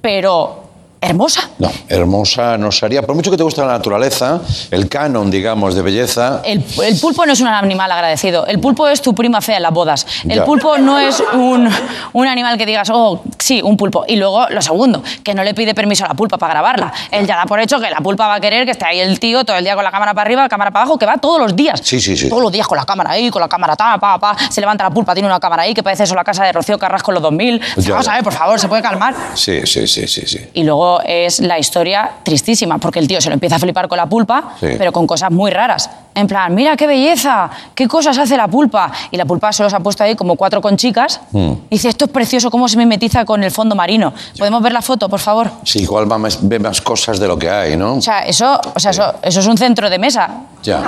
pero 0.03 0.65
hermosa. 1.01 1.49
No, 1.59 1.71
hermosa 1.89 2.57
no 2.59 2.73
sería. 2.73 3.03
Por 3.03 3.15
mucho 3.15 3.31
que 3.31 3.37
te 3.37 3.43
guste 3.43 3.61
la 3.61 3.69
naturaleza, 3.69 4.41
el 4.71 4.89
canon, 4.89 5.31
digamos, 5.31 5.75
de 5.75 5.83
belleza. 5.83 6.41
El, 6.45 6.65
el 6.85 6.99
pulpo 7.01 7.25
no 7.27 7.33
es 7.33 7.41
un 7.41 7.49
animal 7.49 7.91
agradecido. 7.93 8.47
El 8.47 8.59
pulpo 8.61 8.89
es 8.89 9.01
tu 9.03 9.15
prima 9.15 9.41
fea 9.41 9.57
en 9.57 9.63
las 9.63 9.73
bodas. 9.73 10.07
El 10.25 10.37
Ya. 10.39 10.45
pulpo 10.45 10.79
no 10.79 10.99
es 10.99 11.23
un, 11.35 11.69
un 12.13 12.27
animal 12.27 12.57
que 12.59 12.67
digas, 12.67 12.91
oh, 12.93 13.23
sí, 13.39 13.61
un 13.63 13.77
pulpo. 13.77 14.05
Y 14.09 14.17
luego, 14.17 14.49
lo 14.51 14.61
segundo, 14.63 15.03
que 15.23 15.35
no 15.35 15.45
le 15.45 15.55
pide 15.55 15.75
permiso 15.75 16.05
a 16.05 16.09
la 16.09 16.15
pulpa 16.15 16.39
para 16.39 16.55
grabarla. 16.55 16.93
Él 17.11 17.27
ya 17.27 17.37
da 17.37 17.47
por 17.47 17.61
hecho 17.61 17.81
que 17.81 17.91
la 17.91 17.99
pulpa 18.01 18.27
va 18.27 18.35
a 18.37 18.41
querer 18.41 18.65
que 18.65 18.73
esté 18.73 18.85
ahí 18.87 19.01
el 19.01 19.19
tío 19.21 19.45
todo 19.45 19.57
el 19.57 19.65
día 19.65 19.75
con 19.75 19.85
la 19.85 19.91
cámara 19.91 20.15
para 20.15 20.27
arriba, 20.27 20.43
la 20.43 20.49
cámara 20.49 20.71
para 20.71 20.83
abajo, 20.85 20.99
que 20.99 21.07
va 21.07 21.17
todos 21.19 21.41
los 21.41 21.55
días. 21.57 21.81
Sí, 21.83 22.01
sí, 22.01 22.17
sí. 22.17 22.29
Todos 22.29 22.43
los 22.43 22.53
días 22.53 22.67
con 22.67 22.77
la 22.77 22.85
cámara 22.85 23.11
ahí, 23.13 23.31
con 23.31 23.41
la 23.41 23.49
cámara 23.49 23.77
ta, 23.77 23.99
pa, 23.99 24.19
pa. 24.19 24.37
Se 24.51 24.61
levanta 24.61 24.85
la 24.85 24.91
pulpa, 24.91 25.15
tiene 25.15 25.29
una 25.29 25.41
cámara 25.41 25.63
ahí 25.63 25.75
que 25.75 25.83
parece 25.83 26.05
eso 26.05 26.15
la 26.15 26.25
casa 26.25 26.45
de 26.45 26.53
Rocío 26.53 26.79
Carrasco 26.79 27.11
en 27.11 27.15
los 27.17 27.23
2000. 27.23 27.61
Ya, 27.79 27.91
Vamos 27.93 28.07
ya. 28.07 28.13
a 28.13 28.15
ver, 28.17 28.25
por 28.25 28.33
favor, 28.33 28.59
¿se 28.61 28.69
puede 28.69 28.83
calmar? 28.83 29.15
Sí, 29.35 29.61
sí, 29.67 29.87
sí, 29.87 30.07
sí, 30.07 30.23
sí. 30.27 30.39
Y 30.55 30.65
luego 30.65 30.88
es 31.05 31.41
la 31.41 31.59
historia 31.59 32.11
tristísima, 32.23 32.79
porque 32.79 32.99
el 32.99 33.07
tío 33.09 33.21
se 33.21 33.29
lo 33.29 33.35
empieza 33.35 33.57
a 33.57 33.59
flipar 33.59 33.89
con 33.89 33.97
la 33.99 34.07
pulpa, 34.07 34.55
Sí. 34.61 34.67
pero 34.79 34.93
con 34.93 35.07
cosas 35.07 35.31
muy 35.31 35.51
raras. 35.51 35.91
En 36.15 36.27
plan, 36.27 36.53
mira 36.55 36.77
qué 36.77 36.87
belleza, 36.87 37.49
qué 37.75 37.87
cosas 37.87 38.19
hace 38.19 38.37
la 38.37 38.49
pulpa. 38.49 38.91
Y 39.11 39.17
la 39.17 39.25
pulpa 39.25 39.53
se 39.53 39.63
los 39.63 39.73
ha 39.75 39.81
puesto 39.81 40.03
ahí 40.03 40.17
como 40.17 40.35
cuatro 40.37 40.61
conchicas. 40.61 41.21
Mm. 41.33 41.53
Dice, 41.71 41.89
esto 41.91 42.07
es 42.07 42.11
precioso, 42.11 42.51
cómo 42.51 42.67
se 42.69 42.77
mimetiza 42.77 43.25
con 43.25 43.45
el 43.45 43.51
fondo 43.53 43.75
marino. 43.77 44.13
¿Podemos 44.37 44.61
ver 44.63 44.73
la 44.73 44.83
foto, 44.83 45.09
por 45.09 45.21
favor? 45.21 45.49
Sí, 45.65 45.81
igual 45.83 46.11
va 46.11 46.19
más, 46.19 46.39
ve 46.43 46.59
más 46.59 46.81
cosas 46.81 47.21
de 47.21 47.29
lo 47.29 47.39
que 47.39 47.49
hay, 47.49 47.77
¿no? 47.77 47.95
O 47.97 48.03
sea, 48.03 48.21
eso, 48.27 48.61
o 48.75 48.81
sea, 48.81 48.91
eso, 48.91 49.15
eso 49.23 49.41
es 49.41 49.47
un 49.47 49.57
centro 49.59 49.89
de 49.89 49.99
mesa. 49.99 50.29
Ya. 50.65 50.83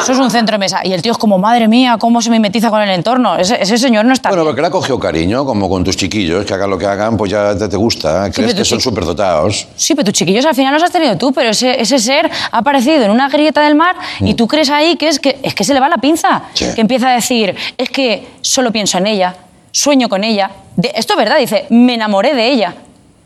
Eso 0.00 0.12
es 0.12 0.18
un 0.18 0.30
centro 0.32 0.54
de 0.54 0.58
mesa. 0.58 0.80
Y 0.82 0.92
el 0.92 1.00
tío 1.02 1.12
es 1.12 1.18
como, 1.18 1.38
madre 1.38 1.68
mía, 1.68 1.96
cómo 1.98 2.20
se 2.20 2.28
mimetiza 2.30 2.70
con 2.70 2.80
el 2.82 2.90
entorno. 2.90 3.36
Ese, 3.36 3.62
ese 3.62 3.78
señor 3.78 4.04
no 4.04 4.12
está 4.12 4.30
Bueno, 4.30 4.42
bien. 4.42 4.50
porque 4.50 4.60
le 4.62 4.66
ha 4.66 4.70
cogido 4.70 4.98
cariño, 4.98 5.44
como 5.44 5.68
con 5.68 5.84
tus 5.84 5.96
chiquillos, 5.96 6.44
que 6.44 6.52
hagan 6.54 6.68
lo 6.70 6.78
que 6.78 6.86
hagan, 6.86 7.16
pues 7.16 7.30
ya 7.30 7.56
te, 7.56 7.68
te 7.68 7.76
gusta. 7.76 8.28
Crees 8.32 8.54
que 8.54 8.64
son 8.64 8.80
sí. 8.80 8.84
Superdotados. 9.02 9.68
Sí, 9.76 9.94
pero 9.94 10.04
tus 10.06 10.14
chiquillos 10.14 10.44
al 10.46 10.54
final 10.54 10.72
los 10.72 10.82
has 10.82 10.90
tenido 10.90 11.16
tú, 11.16 11.32
pero 11.32 11.50
ese, 11.50 11.80
ese 11.80 11.98
ser 11.98 12.30
ha 12.50 12.58
aparecido 12.58 13.04
en 13.04 13.10
una 13.10 13.28
grieta 13.28 13.62
del 13.62 13.74
mar 13.74 13.96
y 14.20 14.34
tú 14.34 14.46
crees 14.46 14.70
ahí 14.70 14.96
que 14.96 15.08
es 15.08 15.18
que, 15.18 15.38
es 15.42 15.54
que 15.54 15.64
se 15.64 15.74
le 15.74 15.80
va 15.80 15.88
la 15.88 15.98
pinza. 15.98 16.38
Mm. 16.38 16.42
Sí. 16.54 16.66
Que 16.74 16.80
empieza 16.80 17.10
a 17.10 17.14
decir, 17.14 17.54
es 17.76 17.90
que 17.90 18.26
solo 18.40 18.70
pienso 18.72 18.98
en 18.98 19.06
ella, 19.06 19.34
sueño 19.70 20.08
con 20.08 20.24
ella. 20.24 20.50
De- 20.76 20.92
esto 20.94 21.14
es 21.14 21.18
verdad, 21.18 21.38
dice, 21.38 21.66
me 21.70 21.94
enamoré 21.94 22.34
de 22.34 22.46
ella. 22.48 22.74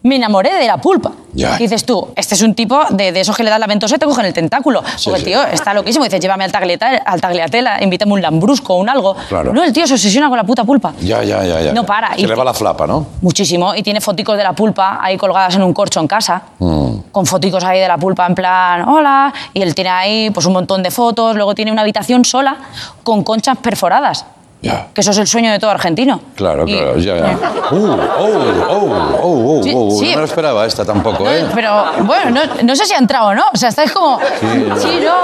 Me 0.07 0.17
enamoré 0.17 0.55
de 0.55 0.67
la 0.67 0.77
pulpa. 0.77 1.11
Ya. 1.33 1.57
Y 1.57 1.65
dices 1.65 1.85
tú, 1.85 2.09
este 2.15 2.35
es 2.37 2.43
un 2.43 2.55
tipo 2.55 2.81
de, 2.91 3.11
de 3.13 3.21
esos 3.21 3.37
que 3.37 3.43
le 3.43 3.51
dan 3.51 3.61
la 3.61 3.67
ventosa 3.67 3.97
y 3.97 3.99
te 3.99 4.07
cogen 4.07 4.25
el 4.25 4.33
tentáculo. 4.33 4.83
Sí, 4.97 5.11
Porque 5.11 5.25
sí. 5.25 5.33
el 5.33 5.39
tío 5.39 5.43
está 5.53 5.75
loquísimo. 5.75 6.05
Dice, 6.05 6.21
llévame 6.21 6.45
al, 6.45 6.53
tagliatela, 6.53 6.99
al 7.05 7.21
tagliatela, 7.21 7.83
invítame 7.83 8.13
un 8.13 8.23
lambrusco 8.23 8.75
o 8.75 8.77
un 8.79 8.89
algo. 8.89 9.17
Claro. 9.29 9.53
No, 9.53 9.65
el 9.65 9.73
tío 9.73 9.87
se 9.87 9.95
obsesiona 9.95 10.29
con 10.29 10.37
la 10.39 10.45
puta 10.45 10.63
pulpa. 10.65 10.95
Ya, 11.01 11.25
ya, 11.25 11.45
ya, 11.45 11.61
ya. 11.61 11.73
No 11.73 11.85
para. 11.85 12.15
Se 12.15 12.21
Y- 12.23 12.27
le 12.27 12.35
va 12.37 12.45
la 12.45 12.55
flapa, 12.55 12.87
¿no? 12.87 13.05
Muchísimo. 13.21 13.75
Y 13.75 13.83
tiene 13.83 14.01
foticos 14.01 14.37
de 14.37 14.45
la 14.45 14.53
pulpa 14.53 14.99
ahí 15.03 15.17
colgadas 15.17 15.57
en 15.57 15.63
un 15.65 15.73
corcho 15.75 15.99
en 16.01 16.07
casa. 16.07 16.41
Mm. 16.61 16.97
Con 17.11 17.27
foticos 17.27 17.65
ahí 17.65 17.81
de 17.81 17.89
la 17.89 17.99
pulpa 17.99 18.25
en 18.27 18.35
plan, 18.37 18.89
hola. 18.89 19.33
Y 19.53 19.61
él 19.63 19.75
tiene 19.75 19.91
ahí 19.91 20.31
pues 20.31 20.47
un 20.47 20.53
montón 20.53 20.83
de 20.85 20.91
fotos. 20.93 21.35
Luego 21.35 21.55
tiene 21.55 21.73
una 21.73 21.83
habitación 21.83 22.25
sola 22.25 22.57
con 23.03 23.25
conchas 23.25 23.59
perforadas. 23.59 24.25
Ya. 24.67 24.89
Que 24.95 25.01
eso 25.01 25.11
es 25.13 25.19
el 25.19 25.27
sueño 25.27 25.51
de 25.53 25.59
todo 25.59 25.71
argentino. 25.71 26.21
Claro, 26.35 26.65
Y- 26.67 26.73
claro, 26.77 26.99
ya, 26.99 27.17
ya. 27.17 27.39
Uh, 27.71 27.77
oh, 27.77 28.29
oh, 28.69 29.19
oh, 29.23 29.59
oh, 29.59 29.63
Sí, 29.63 29.73
oh. 29.75 29.91
sí. 29.91 30.07
No 30.07 30.11
me 30.13 30.17
lo 30.19 30.25
esperaba 30.25 30.67
esta 30.67 30.85
tampoco, 30.85 31.25
No, 31.25 31.33
¿eh? 31.33 31.47
Pero 31.55 31.85
bueno, 32.05 32.31
no, 32.31 32.63
no 32.63 32.77
sé 32.77 32.85
si 32.87 32.95
ha 32.95 32.99
entrado 32.99 33.29
o 33.29 33.35
no. 33.35 33.45
O 33.53 33.57
sea, 33.57 33.69
estáis 33.71 33.93
como. 33.93 34.19
Sí, 34.41 35.01
no. 35.03 35.15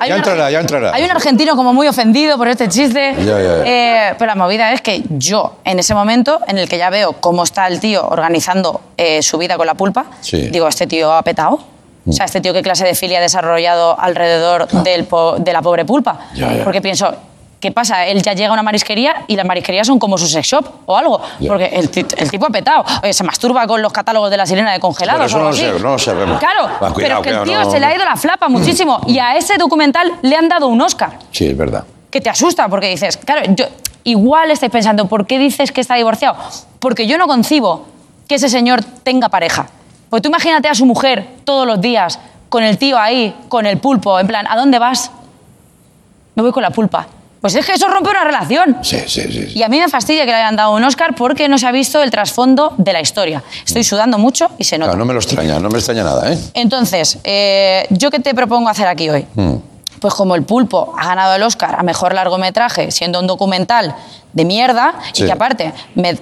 Hay 0.00 0.08
Ya 0.10 0.14
un 0.14 0.18
entrará, 0.20 0.50
ya 0.50 0.60
entrará. 0.60 0.94
Hay 0.94 1.04
un 1.04 1.10
argentino 1.10 1.56
como 1.56 1.72
muy 1.72 1.88
ofendido 1.88 2.36
por 2.38 2.48
este 2.48 2.68
chiste. 2.68 3.14
Ya, 3.18 3.24
ya, 3.24 3.42
ya. 3.42 3.62
Eh, 3.64 4.14
pero 4.18 4.26
la 4.28 4.34
movida 4.36 4.72
es 4.72 4.80
que 4.82 5.02
yo, 5.10 5.56
en 5.64 5.78
ese 5.78 5.94
momento 5.94 6.40
en 6.46 6.58
el 6.58 6.68
que 6.68 6.78
ya 6.78 6.90
veo 6.90 7.14
cómo 7.14 7.42
está 7.42 7.66
el 7.66 7.80
tío 7.80 8.06
organizando 8.08 8.80
eh, 8.96 9.22
su 9.22 9.38
vida 9.38 9.56
con 9.56 9.66
la 9.66 9.74
pulpa, 9.74 10.06
digo, 10.30 10.68
este 10.68 10.86
tío 10.86 11.12
ha 11.12 11.22
petado. 11.22 11.58
O 12.06 12.12
sea, 12.12 12.24
este 12.24 12.40
tío 12.40 12.54
qué 12.54 12.62
clase 12.62 12.86
de 12.86 12.94
filia 12.94 13.18
ha 13.18 13.20
desarrollado 13.20 13.98
alrededor 14.00 14.66
del 14.68 15.06
de 15.38 15.52
la 15.52 15.60
pobre 15.60 15.84
pulpa. 15.84 16.18
Porque 16.64 16.80
pienso, 16.80 17.12
¿qué 17.60 17.72
pasa? 17.72 18.06
Él 18.06 18.22
ya 18.22 18.32
llega 18.34 18.50
a 18.50 18.52
una 18.52 18.62
marisquería 18.62 19.24
y 19.26 19.36
las 19.36 19.44
marisquerías 19.46 19.86
son 19.86 19.98
como 19.98 20.16
su 20.18 20.26
sex 20.26 20.46
shop 20.46 20.66
o 20.86 20.96
algo. 20.96 21.20
Ya. 21.40 21.48
Porque 21.48 21.66
el, 21.66 21.90
el 22.16 22.30
tipo 22.30 22.46
ha 22.46 22.50
petado. 22.50 22.84
Oye, 23.02 23.12
se 23.12 23.24
masturba 23.24 23.66
con 23.66 23.82
los 23.82 23.92
catálogos 23.92 24.30
de 24.30 24.36
la 24.36 24.46
sirena 24.46 24.72
de 24.72 24.80
congelados. 24.80 25.18
Bueno, 25.20 25.26
eso 25.26 25.36
o 25.36 25.40
algo 25.40 25.50
no 25.50 25.56
lo 25.56 25.68
así. 25.70 25.78
sé, 25.78 25.82
no 25.84 25.90
lo 25.92 25.98
sabemos. 25.98 26.38
Claro, 26.38 26.64
Va, 26.82 26.92
cuidado, 26.92 27.20
pero 27.20 27.22
que 27.22 27.30
el 27.30 27.42
tío 27.44 27.64
no- 27.64 27.70
se 27.70 27.80
le 27.80 27.86
ha 27.86 27.94
ido 27.94 28.04
la 28.04 28.16
flapa 28.16 28.48
muchísimo. 28.48 29.00
Y 29.06 29.18
a 29.18 29.36
ese 29.36 29.56
documental 29.58 30.12
le 30.22 30.36
han 30.36 30.48
dado 30.48 30.68
un 30.68 30.80
Oscar. 30.80 31.18
Sí, 31.30 31.46
es 31.46 31.56
verdad. 31.56 31.84
Que 32.10 32.20
te 32.20 32.30
asusta 32.30 32.68
porque 32.68 32.88
dices, 32.88 33.16
claro, 33.18 33.42
yo, 33.54 33.66
igual 34.04 34.50
estáis 34.50 34.72
pensando, 34.72 35.06
¿por 35.08 35.26
qué 35.26 35.38
dices 35.38 35.72
que 35.72 35.80
está 35.80 35.94
divorciado? 35.96 36.36
Porque 36.78 37.06
yo 37.06 37.18
no 37.18 37.26
concibo 37.26 37.86
que 38.28 38.36
ese 38.36 38.48
señor 38.48 38.82
tenga 39.02 39.28
pareja. 39.28 39.66
Porque 40.08 40.22
tú 40.22 40.28
imagínate 40.28 40.68
a 40.68 40.74
su 40.74 40.86
mujer 40.86 41.26
todos 41.44 41.66
los 41.66 41.80
días 41.80 42.18
con 42.48 42.62
el 42.62 42.78
tío 42.78 42.98
ahí, 42.98 43.34
con 43.48 43.66
el 43.66 43.76
pulpo, 43.78 44.18
en 44.18 44.26
plan, 44.26 44.46
¿a 44.48 44.56
dónde 44.56 44.78
vas? 44.78 45.10
Me 46.34 46.42
voy 46.42 46.52
con 46.52 46.62
la 46.62 46.70
pulpa. 46.70 47.06
Pues 47.40 47.54
es 47.54 47.64
que 47.64 47.72
eso 47.72 47.86
rompe 47.88 48.10
una 48.10 48.24
relación. 48.24 48.78
Sí, 48.82 48.98
sí, 49.06 49.22
sí. 49.30 49.52
Y 49.54 49.62
a 49.62 49.68
mí 49.68 49.78
me 49.78 49.88
fastidia 49.88 50.24
que 50.24 50.30
le 50.32 50.36
hayan 50.38 50.56
dado 50.56 50.72
un 50.74 50.82
Oscar 50.82 51.14
porque 51.14 51.48
no 51.48 51.56
se 51.56 51.66
ha 51.66 51.72
visto 51.72 52.02
el 52.02 52.10
trasfondo 52.10 52.74
de 52.78 52.92
la 52.92 53.00
historia. 53.00 53.42
Estoy 53.64 53.84
sudando 53.84 54.18
mucho 54.18 54.50
y 54.58 54.64
se 54.64 54.76
nota. 54.76 54.90
Claro, 54.90 54.98
no 54.98 55.04
me 55.04 55.12
lo 55.14 55.20
extraña, 55.20 55.58
no 55.60 55.68
me 55.68 55.78
extraña 55.78 56.02
nada, 56.02 56.32
¿eh? 56.32 56.38
Entonces, 56.54 57.18
eh, 57.24 57.86
¿yo 57.90 58.10
qué 58.10 58.18
te 58.18 58.34
propongo 58.34 58.68
hacer 58.68 58.88
aquí 58.88 59.08
hoy? 59.08 59.24
Mm. 59.34 59.54
Pues 60.00 60.14
como 60.14 60.34
El 60.34 60.42
Pulpo 60.42 60.94
ha 60.98 61.06
ganado 61.06 61.34
el 61.34 61.42
Oscar 61.42 61.76
a 61.78 61.82
Mejor 61.82 62.14
Largometraje 62.14 62.90
siendo 62.90 63.20
un 63.20 63.26
documental 63.26 63.94
de 64.32 64.44
mierda 64.44 64.94
Sí. 65.12 65.22
y 65.22 65.26
que 65.26 65.32
aparte 65.32 65.72
me... 65.94 66.18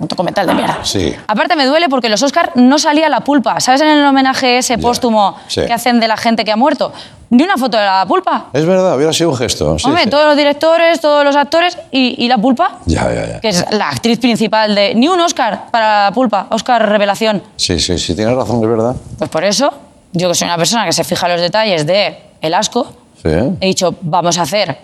Un 0.00 0.08
documental 0.08 0.46
de 0.46 0.54
mierda. 0.54 0.78
Sí. 0.82 1.14
Aparte 1.28 1.54
me 1.56 1.66
duele 1.66 1.88
porque 1.90 2.08
los 2.08 2.22
Oscar 2.22 2.52
no 2.54 2.78
salía 2.78 3.08
la 3.10 3.20
pulpa. 3.20 3.60
¿Sabes 3.60 3.82
en 3.82 3.88
el 3.88 4.04
homenaje 4.04 4.58
ese 4.58 4.78
póstumo 4.78 5.36
Sí. 5.46 5.60
que 5.66 5.72
hacen 5.72 6.00
de 6.00 6.08
la 6.08 6.16
gente 6.16 6.44
que 6.44 6.50
ha 6.52 6.56
muerto? 6.56 6.92
Ni 7.28 7.42
una 7.44 7.56
foto 7.56 7.76
de 7.76 7.84
la 7.84 8.04
pulpa. 8.08 8.46
Es 8.52 8.64
verdad, 8.66 8.96
hubiera 8.96 9.12
sido 9.12 9.30
un 9.30 9.36
gesto. 9.36 9.78
sí, 9.78 9.86
Hombre, 9.86 10.04
sí. 10.04 10.10
todos 10.10 10.24
los 10.26 10.36
directores, 10.36 11.00
todos 11.00 11.22
los 11.22 11.36
actores 11.36 11.76
y, 11.92 12.24
y 12.24 12.28
la 12.28 12.38
pulpa. 12.38 12.78
Ya, 12.86 13.12
ya, 13.14 13.26
ya. 13.28 13.40
Que 13.40 13.50
es 13.50 13.64
la 13.72 13.88
actriz 13.90 14.18
principal 14.18 14.74
de... 14.74 14.94
Ni 14.94 15.06
un 15.06 15.20
Oscar 15.20 15.66
para 15.70 16.04
la 16.06 16.12
pulpa. 16.12 16.46
Oscar 16.50 16.88
Revelación. 16.88 17.42
Sí, 17.56 17.78
sí, 17.78 17.98
sí, 17.98 18.16
tienes 18.16 18.34
razón, 18.34 18.56
es 18.64 18.68
verdad. 18.68 18.96
Pues 19.18 19.30
por 19.30 19.44
eso, 19.44 19.70
yo 20.12 20.28
que 20.28 20.34
soy 20.34 20.46
una 20.46 20.56
persona 20.56 20.86
que 20.86 20.92
se 20.92 21.04
fija 21.04 21.26
en 21.26 21.32
los 21.34 21.42
detalles 21.42 21.86
de 21.86 22.18
el 22.40 22.54
asco, 22.54 22.90
he 23.22 23.66
dicho, 23.66 23.94
vamos 24.00 24.38
a 24.38 24.42
hacer 24.42 24.78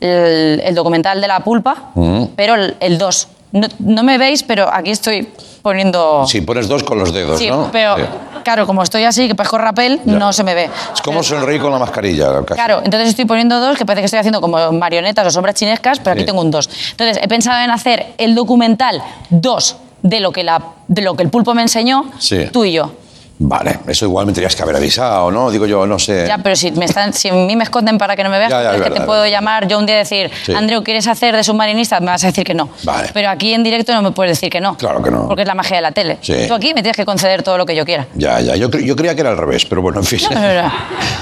el, 0.00 0.60
el 0.64 0.74
documental 0.74 1.20
de 1.20 1.28
la 1.28 1.40
pulpa, 1.40 1.90
Mm. 1.94 2.24
pero 2.34 2.54
el 2.80 2.98
2. 2.98 3.28
No, 3.52 3.68
no 3.78 4.02
me 4.02 4.18
veis, 4.18 4.42
pero 4.42 4.68
aquí 4.72 4.90
estoy 4.90 5.28
poniendo... 5.62 6.26
Si 6.26 6.40
pones 6.42 6.68
dos 6.68 6.82
con 6.82 6.98
los 6.98 7.12
dedos, 7.12 7.38
Sí, 7.38 7.48
¿no? 7.48 7.68
pero 7.72 7.96
Sí. 7.96 8.02
claro, 8.44 8.66
como 8.66 8.82
estoy 8.82 9.04
así, 9.04 9.28
que 9.28 9.34
parezco 9.34 9.56
rapel, 9.58 10.00
Ya. 10.04 10.12
no 10.14 10.32
se 10.32 10.44
me 10.44 10.54
ve. 10.54 10.68
Es 10.94 11.00
como 11.00 11.22
sonreír 11.22 11.60
con 11.60 11.70
la 11.72 11.78
mascarilla. 11.78 12.26
casi. 12.44 12.54
Claro, 12.54 12.80
entonces 12.84 13.08
estoy 13.10 13.24
poniendo 13.24 13.58
dos, 13.60 13.76
que 13.78 13.86
parece 13.86 14.02
que 14.02 14.06
estoy 14.06 14.18
haciendo 14.18 14.40
como 14.40 14.72
marionetas 14.72 15.26
o 15.26 15.30
sombras 15.30 15.54
chinescas, 15.54 15.98
pero 16.00 16.12
aquí 16.12 16.20
Sí. 16.20 16.26
tengo 16.26 16.40
un 16.40 16.50
dos. 16.50 16.68
Entonces 16.92 17.18
he 17.22 17.28
pensado 17.28 17.62
en 17.64 17.70
hacer 17.70 18.14
el 18.18 18.34
documental 18.34 19.02
2 19.30 19.76
de 20.02 20.20
lo 20.20 20.32
que, 20.32 20.44
la, 20.44 20.60
de 20.88 21.02
lo 21.02 21.14
que 21.16 21.22
el 21.22 21.30
pulpo 21.30 21.54
me 21.54 21.62
enseñó, 21.62 22.06
Sí. 22.18 22.46
tú 22.52 22.64
y 22.64 22.72
yo. 22.72 22.92
Vale, 23.38 23.80
eso 23.86 24.06
igual 24.06 24.24
me 24.24 24.32
tendrías 24.32 24.56
que 24.56 24.62
haber 24.62 24.76
avisado, 24.76 25.30
¿no? 25.30 25.50
Digo 25.50 25.66
yo, 25.66 25.86
no 25.86 25.98
sé. 25.98 26.24
Ya, 26.26 26.38
pero 26.38 26.56
si, 26.56 26.70
me 26.72 26.86
están, 26.86 27.12
si 27.12 27.28
a 27.28 27.34
mí 27.34 27.54
me 27.54 27.64
esconden 27.64 27.98
para 27.98 28.16
que 28.16 28.24
no 28.24 28.30
me 28.30 28.38
veas, 28.38 28.50
Ya, 28.50 28.62
ya, 28.62 28.74
es 28.76 28.82
que 28.82 28.90
te 28.90 29.00
puedo 29.02 29.20
verdad. 29.20 29.36
llamar 29.36 29.68
yo 29.68 29.78
un 29.78 29.84
día 29.84 29.96
y 29.96 29.98
decir, 29.98 30.30
Sí. 30.44 30.52
Andreu, 30.54 30.82
¿quieres 30.82 31.06
hacer 31.06 31.36
de 31.36 31.44
submarinista? 31.44 32.00
Me 32.00 32.06
vas 32.06 32.24
a 32.24 32.28
decir 32.28 32.44
que 32.44 32.54
no. 32.54 32.70
Vale. 32.84 33.10
Pero 33.12 33.28
aquí 33.28 33.52
en 33.52 33.62
directo 33.62 33.92
no 33.92 34.00
me 34.00 34.12
puedes 34.12 34.32
decir 34.38 34.48
que 34.50 34.60
no. 34.60 34.76
Claro 34.78 35.02
que 35.02 35.10
no. 35.10 35.28
Porque 35.28 35.42
es 35.42 35.48
la 35.48 35.54
magia 35.54 35.76
de 35.76 35.82
la 35.82 35.92
tele. 35.92 36.16
Sí. 36.22 36.34
Tú 36.48 36.54
aquí 36.54 36.68
me 36.68 36.80
tienes 36.82 36.96
que 36.96 37.04
conceder 37.04 37.42
todo 37.42 37.58
lo 37.58 37.66
que 37.66 37.76
yo 37.76 37.84
quiera. 37.84 38.06
Ya, 38.14 38.40
ya, 38.40 38.56
yo, 38.56 38.70
yo 38.70 38.96
creía 38.96 39.14
que 39.14 39.20
era 39.20 39.30
al 39.30 39.36
revés, 39.38 39.66
pero 39.66 39.82
bueno, 39.82 39.98
en 40.00 40.06
fin. 40.06 40.20
No, 40.32 40.40
no, 40.40 40.62
no. 40.62 40.72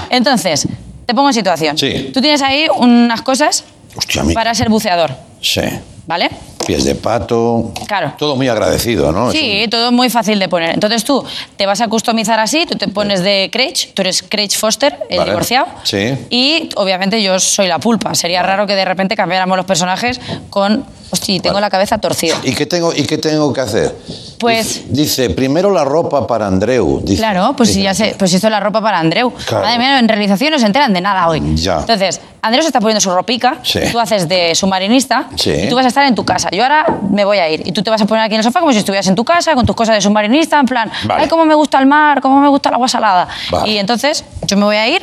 Entonces, 0.09 0.67
te 1.05 1.13
pongo 1.13 1.27
en 1.29 1.33
situación. 1.33 1.77
Sí. 1.77 2.11
Tú 2.13 2.21
tienes 2.21 2.41
ahí 2.41 2.67
unas 2.77 3.21
cosas 3.23 3.65
Hostia, 3.95 4.23
para 4.33 4.53
ser 4.55 4.69
buceador, 4.69 5.11
Sí. 5.41 5.61
¿vale? 6.07 6.29
Pies 6.65 6.83
de 6.83 6.95
pato. 6.95 7.71
Claro. 7.87 8.13
Todo 8.17 8.35
muy 8.35 8.47
agradecido, 8.47 9.11
¿no? 9.11 9.31
Sí, 9.31 9.65
todo 9.69 9.91
muy 9.91 10.09
fácil 10.09 10.39
de 10.39 10.49
poner. 10.49 10.71
Entonces 10.71 11.03
tú 11.03 11.23
te 11.57 11.65
vas 11.65 11.81
a 11.81 11.87
customizar 11.87 12.39
así, 12.39 12.65
tú 12.65 12.77
te 12.77 12.87
pones 12.87 13.21
de 13.21 13.49
Craig, 13.51 13.73
tú 13.93 14.01
eres 14.01 14.23
Craig 14.23 14.51
Foster, 14.51 14.97
el 15.09 15.17
Vale. 15.19 15.31
divorciado. 15.31 15.67
Sí. 15.83 16.17
Y 16.29 16.69
obviamente 16.75 17.21
yo 17.21 17.39
soy 17.39 17.67
la 17.67 17.79
pulpa. 17.79 18.15
Sería 18.15 18.41
raro 18.43 18.65
que 18.65 18.75
de 18.75 18.85
repente 18.85 19.15
cambiáramos 19.15 19.57
los 19.57 19.65
personajes 19.65 20.19
con. 20.49 20.85
Hostia, 21.15 21.41
tengo 21.41 21.59
la 21.61 21.69
cabeza 21.69 21.97
torcida. 21.97 22.35
¿Y 22.43 22.53
qué 22.53 22.65
tengo, 22.65 22.93
y 22.93 23.03
qué 23.03 23.17
tengo 23.17 23.53
que 23.53 23.61
hacer? 23.61 23.95
Pues- 24.37 24.83
Dice, 24.89 25.23
dice, 25.23 25.29
primero 25.29 25.71
la 25.71 25.85
ropa 25.85 26.27
para 26.27 26.45
Andreu. 26.45 26.99
dice. 27.03 27.17
Claro, 27.19 27.53
pues 27.55 27.69
si 27.69 27.75
Dice. 27.75 27.83
ya 27.85 27.93
sé, 27.93 28.15
pues 28.19 28.33
es 28.33 28.43
la 28.43 28.59
ropa 28.59 28.81
para 28.81 28.99
Andreu. 28.99 29.31
Claro. 29.31 29.63
Madre 29.65 29.79
mía, 29.79 29.97
en 29.99 30.07
realización 30.09 30.51
no 30.51 30.59
se 30.59 30.65
enteran 30.65 30.91
de 30.93 30.99
nada 31.01 31.27
hoy. 31.29 31.41
Ya. 31.55 31.79
Entonces, 31.79 32.19
Andreu 32.41 32.61
se 32.61 32.67
está 32.67 32.79
poniendo 32.81 32.99
su 32.99 33.09
ropica, 33.11 33.59
Sí. 33.63 33.79
tú 33.91 33.99
haces 33.99 34.27
de 34.27 34.53
submarinista 34.55 35.29
Sí. 35.37 35.51
y 35.51 35.69
tú 35.69 35.75
vas 35.75 35.85
a 35.85 35.87
estar 35.87 36.05
en 36.05 36.15
tu 36.15 36.25
casa. 36.25 36.49
Yo 36.51 36.63
ahora 36.63 36.85
me 37.09 37.23
voy 37.23 37.37
a 37.37 37.49
ir 37.49 37.63
y 37.65 37.71
tú 37.71 37.81
te 37.81 37.89
vas 37.89 38.01
a 38.01 38.05
poner 38.05 38.23
aquí 38.25 38.35
en 38.35 38.39
el 38.39 38.43
sofá 38.43 38.59
como 38.59 38.73
si 38.73 38.79
estuvieras 38.79 39.07
en 39.07 39.15
tu 39.15 39.23
casa 39.23 39.55
con 39.55 39.65
tus 39.65 39.75
cosas 39.75 39.95
de 39.95 40.01
submarinista, 40.01 40.59
en 40.59 40.65
plan, 40.65 40.91
Vale. 41.05 41.23
ay, 41.23 41.29
cómo 41.29 41.45
me 41.45 41.55
gusta 41.55 41.79
el 41.79 41.85
mar, 41.85 42.19
cómo 42.21 42.39
me 42.41 42.49
gusta 42.49 42.69
el 42.69 42.75
agua 42.75 42.87
salada. 42.89 43.27
Vale. 43.49 43.71
Y 43.71 43.77
entonces 43.77 44.25
yo 44.45 44.57
me 44.57 44.65
voy 44.65 44.75
a 44.75 44.87
ir. 44.89 45.01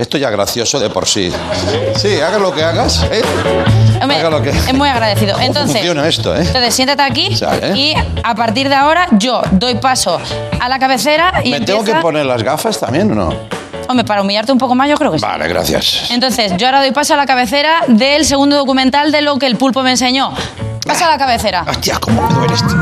Esto 0.00 0.16
ya 0.16 0.30
gracioso 0.30 0.80
de 0.80 0.88
por 0.88 1.06
sí. 1.06 1.30
Sí, 1.96 2.18
hagas 2.22 2.40
lo 2.40 2.54
que 2.54 2.64
hagas. 2.64 3.04
¿eh? 3.10 3.20
Hombre, 4.00 4.16
Haga 4.16 4.30
lo 4.30 4.42
que... 4.42 4.48
Es 4.48 4.72
muy 4.72 4.88
agradecido. 4.88 5.34
¿Cómo 5.34 5.44
Entonces, 5.44 5.76
funciona 5.76 6.08
esto, 6.08 6.34
eh? 6.34 6.40
entonces 6.40 6.74
siéntate 6.74 7.02
aquí 7.02 7.36
Sale. 7.36 7.76
y 7.76 7.94
a 8.24 8.34
partir 8.34 8.70
de 8.70 8.76
ahora 8.76 9.08
yo 9.12 9.42
doy 9.50 9.74
paso 9.74 10.18
a 10.58 10.68
la 10.70 10.78
cabecera 10.78 11.42
y 11.44 11.50
¿Me 11.50 11.60
tengo 11.60 11.84
que 11.84 11.94
poner 11.96 12.24
las 12.24 12.42
gafas 12.42 12.80
también 12.80 13.12
o 13.12 13.14
no? 13.14 13.34
Hombre, 13.90 14.06
para 14.06 14.22
humillarte 14.22 14.52
un 14.52 14.58
poco 14.58 14.74
más 14.74 14.88
yo 14.88 14.96
creo 14.96 15.12
que 15.12 15.18
sí. 15.18 15.24
Vale, 15.24 15.46
gracias. 15.48 16.10
Entonces, 16.10 16.52
yo 16.56 16.66
ahora 16.66 16.80
doy 16.80 16.92
paso 16.92 17.12
a 17.12 17.18
la 17.18 17.26
cabecera 17.26 17.82
del 17.86 18.24
segundo 18.24 18.56
documental 18.56 19.12
de 19.12 19.20
lo 19.20 19.38
que 19.38 19.44
el 19.44 19.56
pulpo 19.56 19.82
me 19.82 19.90
enseñó. 19.90 20.32
Paso 20.86 21.04
a 21.04 21.08
la 21.10 21.18
cabecera. 21.18 21.66
Hostia, 21.68 21.98
cómo 22.00 22.26
me 22.26 22.34
duele 22.36 22.54
esto. 22.54 22.74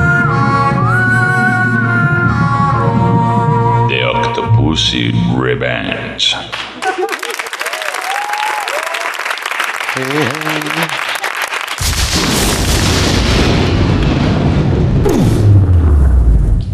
The 3.89 4.05
Octopussy 4.05 5.13
Revenge. 5.37 6.37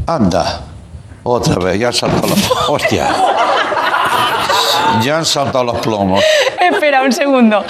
Anda. 0.06 0.60
Otra 1.22 1.56
vez, 1.56 1.78
ya 1.78 1.86
han 1.86 1.92
saltado 1.94 2.28
los... 2.28 2.38
Hostia. 2.68 3.08
Ya 5.00 5.16
han 5.16 5.24
saltado 5.24 5.64
los 5.64 5.78
plomos. 5.78 6.22
Espera 6.60 7.02
un 7.02 7.12
segundo. 7.12 7.64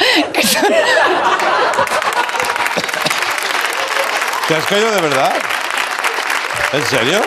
¿Te 4.49 4.57
has 4.57 4.67
caído 4.67 4.91
de 4.91 5.01
verdad? 5.01 5.33
¿En 6.73 6.87
serio? 6.87 7.23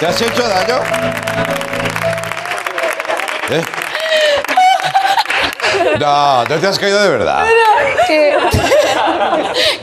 ¿Te 0.00 0.06
has 0.06 0.20
hecho 0.20 0.46
daño? 0.46 0.80
¿Eh? 3.50 3.62
No, 6.00 6.44
no 6.44 6.56
te 6.58 6.66
has 6.66 6.78
caído 6.78 7.00
de 7.02 7.08
verdad. 7.08 7.44
que, 8.06 8.36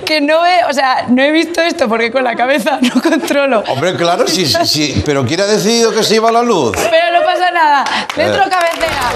que 0.05 0.21
no 0.21 0.45
he, 0.45 0.63
o 0.65 0.73
sea, 0.73 1.05
no 1.09 1.21
he 1.21 1.31
visto 1.31 1.61
esto 1.61 1.87
porque 1.89 2.11
con 2.11 2.23
la 2.23 2.35
cabeza 2.35 2.79
no 2.81 3.01
controlo. 3.01 3.63
Hombre, 3.67 3.95
claro, 3.95 4.27
sí, 4.27 4.45
sí, 4.45 4.65
sí, 4.65 5.03
pero 5.05 5.25
¿quién 5.25 5.41
ha 5.41 5.45
decidido 5.45 5.93
que 5.93 6.03
se 6.03 6.15
iba 6.15 6.31
la 6.31 6.41
luz? 6.41 6.75
Pero 6.75 7.19
no 7.19 7.25
pasa 7.25 7.51
nada. 7.51 7.83
Dentro 8.15 8.43
Eh. 8.43 8.49
cabecera. 8.49 9.11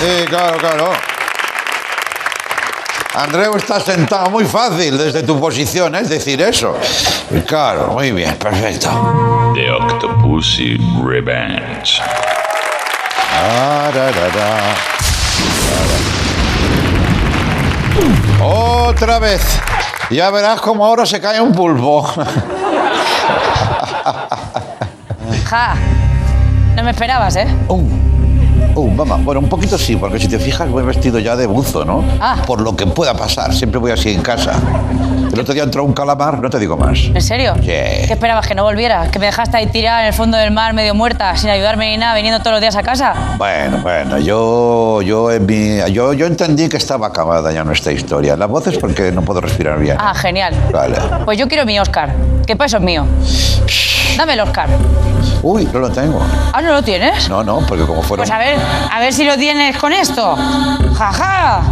Sí, 0.00 0.26
claro, 0.28 0.58
claro. 0.58 0.92
Andreu 3.14 3.56
está 3.56 3.78
sentado 3.78 4.28
muy 4.30 4.44
fácil 4.44 4.98
desde 4.98 5.22
tu 5.22 5.38
posición, 5.38 5.94
¿eh? 5.94 6.00
es 6.00 6.08
decir, 6.08 6.42
eso. 6.42 6.76
Claro, 7.46 7.92
muy 7.92 8.10
bien, 8.10 8.34
perfecto. 8.36 9.52
The 9.54 9.70
Octopussy 9.70 10.76
Revenge. 11.04 12.02
Ah, 13.32 13.90
ra, 13.94 14.10
ra, 14.10 14.28
ra. 14.28 14.74
Otra 18.44 19.18
vez. 19.20 19.42
Ya 20.10 20.30
verás 20.30 20.60
cómo 20.60 20.84
ahora 20.84 21.06
se 21.06 21.20
cae 21.20 21.40
un 21.40 21.52
pulpo. 21.52 22.02
Ja. 25.46 25.74
No 26.74 26.82
me 26.82 26.90
esperabas, 26.90 27.36
¿eh? 27.36 27.46
Uh, 27.68 27.88
uh, 28.74 28.90
mamá. 28.90 29.16
Bueno, 29.22 29.40
un 29.40 29.48
poquito 29.48 29.76
sí, 29.78 29.96
porque 29.96 30.18
si 30.18 30.28
te 30.28 30.38
fijas 30.38 30.68
voy 30.68 30.82
vestido 30.84 31.18
ya 31.18 31.36
de 31.36 31.46
buzo, 31.46 31.84
¿no? 31.84 32.04
Ah. 32.20 32.36
Por 32.46 32.60
lo 32.60 32.76
que 32.76 32.86
pueda 32.86 33.14
pasar, 33.14 33.52
siempre 33.54 33.78
voy 33.78 33.90
así 33.92 34.12
en 34.12 34.22
casa. 34.22 34.52
El 35.32 35.40
otro 35.40 35.52
día 35.52 35.64
entró 35.64 35.82
un 35.82 35.92
calamar, 35.92 36.38
no 36.40 36.48
te 36.48 36.60
digo 36.60 36.76
más. 36.76 36.98
¿En 37.12 37.20
serio? 37.20 37.54
Sí. 37.56 37.66
¿Qué 37.66 38.06
esperabas? 38.12 38.46
¿Que 38.46 38.54
no 38.54 38.62
volviera? 38.62 39.10
¿Que 39.10 39.18
me 39.18 39.26
dejaste 39.26 39.56
ahí 39.56 39.66
tirada 39.66 40.02
en 40.02 40.06
el 40.08 40.12
fondo 40.12 40.36
del 40.36 40.52
mar 40.52 40.74
medio 40.74 40.94
muerta 40.94 41.36
sin 41.36 41.50
ayudarme 41.50 41.90
ni 41.90 41.96
nada, 41.98 42.14
viniendo 42.14 42.38
todos 42.38 42.52
los 42.52 42.60
días 42.60 42.76
a 42.76 42.82
casa? 42.84 43.34
Bueno, 43.36 43.78
bueno, 43.82 44.18
yo, 44.18 45.02
yo, 45.02 45.32
en 45.32 45.44
mi- 45.44 45.92
yo, 45.92 46.12
yo 46.12 46.26
entendí 46.26 46.68
que 46.68 46.76
estaba 46.76 47.08
acabada 47.08 47.50
ya 47.52 47.64
nuestra 47.64 47.90
historia. 47.92 48.36
La 48.36 48.46
voz 48.46 48.68
es 48.68 48.78
porque 48.78 49.10
no 49.10 49.22
puedo 49.22 49.40
respirar 49.40 49.78
bien. 49.80 49.96
Ah, 49.98 50.14
genial. 50.14 50.54
Vale. 50.72 50.96
Pues 51.24 51.36
yo 51.36 51.48
quiero 51.48 51.66
mi 51.66 51.80
Oscar. 51.80 52.12
¿Qué 52.46 52.54
peso 52.54 52.76
es 52.76 52.82
mío? 52.84 53.04
Dame 54.16 54.34
el 54.34 54.40
Oscar. 54.40 54.68
Uy, 55.42 55.68
no 55.72 55.78
lo 55.80 55.90
tengo. 55.90 56.20
Ah, 56.52 56.62
¿no 56.62 56.72
lo 56.72 56.82
tienes? 56.82 57.28
No, 57.28 57.42
no, 57.42 57.58
porque 57.66 57.84
como 57.84 58.02
fueron... 58.02 58.24
Pues 58.24 58.30
a 58.30 58.38
ver, 58.38 58.58
a 58.90 59.00
ver 59.00 59.12
si 59.12 59.24
lo 59.24 59.36
tienes 59.36 59.76
con 59.76 59.92
esto. 59.92 60.36
¡Jaja! 60.96 61.62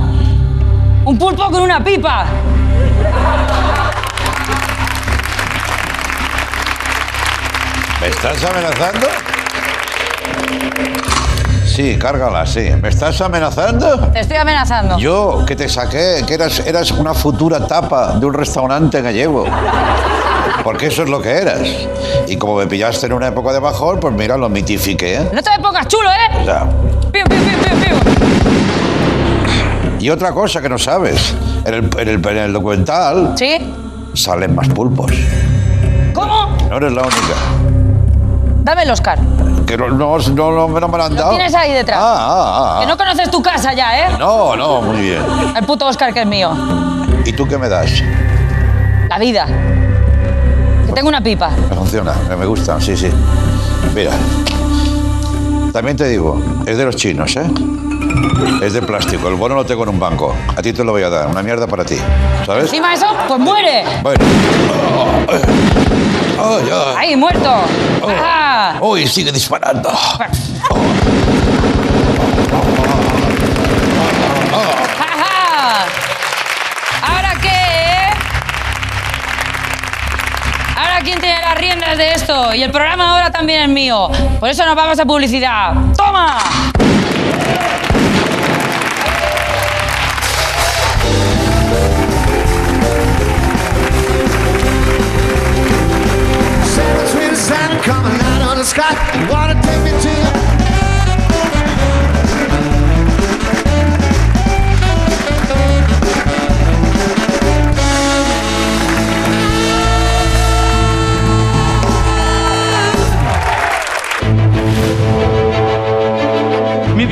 Un 1.04 1.18
pulpo 1.18 1.50
con 1.50 1.62
una 1.62 1.82
pipa. 1.82 2.26
¿Me 8.00 8.08
estás 8.08 8.44
amenazando? 8.44 9.06
Sí, 11.64 11.96
cárgala, 11.96 12.44
sí. 12.44 12.68
¿Me 12.82 12.88
estás 12.88 13.20
amenazando? 13.20 14.08
Te 14.08 14.20
estoy 14.20 14.36
amenazando. 14.36 14.98
Yo, 14.98 15.44
que 15.46 15.56
te 15.56 15.68
saqué, 15.68 16.22
que 16.26 16.34
eras, 16.34 16.58
eras 16.60 16.90
una 16.90 17.14
futura 17.14 17.66
tapa 17.66 18.12
de 18.18 18.26
un 18.26 18.34
restaurante 18.34 19.00
gallego. 19.00 19.46
Porque 20.64 20.86
eso 20.86 21.02
es 21.02 21.08
lo 21.08 21.20
que 21.20 21.30
eras. 21.30 21.60
Y 22.28 22.36
como 22.36 22.56
me 22.56 22.66
pillaste 22.66 23.06
en 23.06 23.12
una 23.14 23.28
época 23.28 23.52
de 23.52 23.58
bajón, 23.58 23.98
pues 24.00 24.14
mira, 24.14 24.36
lo 24.36 24.48
mitifiqué. 24.48 25.16
¿eh? 25.16 25.30
No 25.32 25.42
te 25.42 25.50
me 25.50 25.58
pongas 25.60 25.86
chulo, 25.88 26.08
O 26.08 26.12
¿eh? 26.40 26.44
sea, 26.44 26.66
Piu, 27.12 27.24
piu, 27.26 27.38
piu, 27.38 27.52
y 30.00 30.10
otra 30.10 30.32
cosa 30.32 30.60
que 30.60 30.68
no 30.68 30.78
sabes, 30.78 31.32
en 31.64 31.74
el, 31.74 31.90
en 31.98 32.08
el- 32.08 32.26
en 32.28 32.36
el 32.38 32.52
documental 32.52 33.34
¿Sí? 33.36 33.56
salen 34.14 34.52
más 34.54 34.68
pulpos. 34.68 35.12
¿Cómo? 36.12 36.56
No 36.68 36.76
eres 36.76 36.92
la 36.92 37.02
única. 37.02 37.34
Dame 38.64 38.82
el 38.82 38.90
Oscar. 38.90 39.18
Que 39.66 39.76
no, 39.76 39.88
no, 39.90 40.18
no, 40.18 40.68
no 40.68 40.88
me 40.88 40.98
lo 40.98 41.04
han 41.04 41.14
dado. 41.14 41.30
tienes 41.30 41.54
ahí 41.54 41.72
detrás. 41.72 41.98
Ah, 42.02 42.16
ah, 42.18 42.76
ah. 42.76 42.80
Que 42.80 42.86
no 42.86 42.96
conoces 42.96 43.30
tu 43.30 43.40
casa 43.42 43.72
ya, 43.74 43.96
¿eh? 44.06 44.16
No, 44.18 44.56
no, 44.56 44.82
muy 44.82 45.00
bien. 45.02 45.22
El 45.56 45.64
puto 45.64 45.86
Oscar 45.86 46.12
que 46.12 46.22
es 46.22 46.26
mío. 46.26 46.50
¿Y 47.24 47.32
tú 47.32 47.46
qué 47.46 47.56
me 47.56 47.68
das? 47.68 48.02
La 49.08 49.18
vida. 49.18 49.46
Tengo 50.94 51.08
una 51.08 51.22
pipa. 51.22 51.50
Me 51.70 51.74
funciona, 51.76 52.14
me 52.38 52.46
gusta, 52.46 52.80
sí, 52.80 52.96
sí. 52.96 53.10
Mira, 53.94 54.12
también 55.72 55.96
te 55.96 56.08
digo, 56.08 56.40
es 56.66 56.76
de 56.76 56.84
los 56.84 56.96
chinos, 56.96 57.36
¿eh? 57.36 57.44
Es 58.62 58.74
de 58.74 58.82
plástico, 58.82 59.28
el 59.28 59.34
bono 59.36 59.54
lo 59.54 59.64
tengo 59.64 59.84
en 59.84 59.90
un 59.90 59.98
banco. 59.98 60.34
A 60.56 60.62
ti 60.62 60.72
te 60.72 60.84
lo 60.84 60.92
voy 60.92 61.02
a 61.02 61.08
dar, 61.08 61.28
una 61.28 61.42
mierda 61.42 61.66
para 61.66 61.84
ti, 61.84 61.96
¿sabes? 62.46 62.64
Encima 62.64 62.90
de 62.90 62.94
eso, 62.94 63.06
pues 63.26 63.40
muere. 63.40 63.84
Bueno. 64.02 64.24
Ay, 66.38 66.68
ay. 66.96 67.16
Muerto. 67.16 67.50
Ah. 68.06 68.78
Uy, 68.80 69.06
sigue 69.06 69.32
disparando. 69.32 69.90
De 81.96 82.12
esto 82.12 82.54
y 82.54 82.62
el 82.62 82.70
programa 82.70 83.12
ahora 83.12 83.30
también 83.30 83.62
es 83.62 83.68
mío. 83.68 84.10
Por 84.40 84.48
eso 84.48 84.64
nos 84.64 84.74
vamos 84.74 84.98
a 84.98 85.04
publicidad. 85.04 85.74
¡Toma! 85.96 86.38
Sky. 98.64 98.94
Wanna 99.28 99.60
take 99.60 99.82
me 99.82 99.90
to 99.90 100.41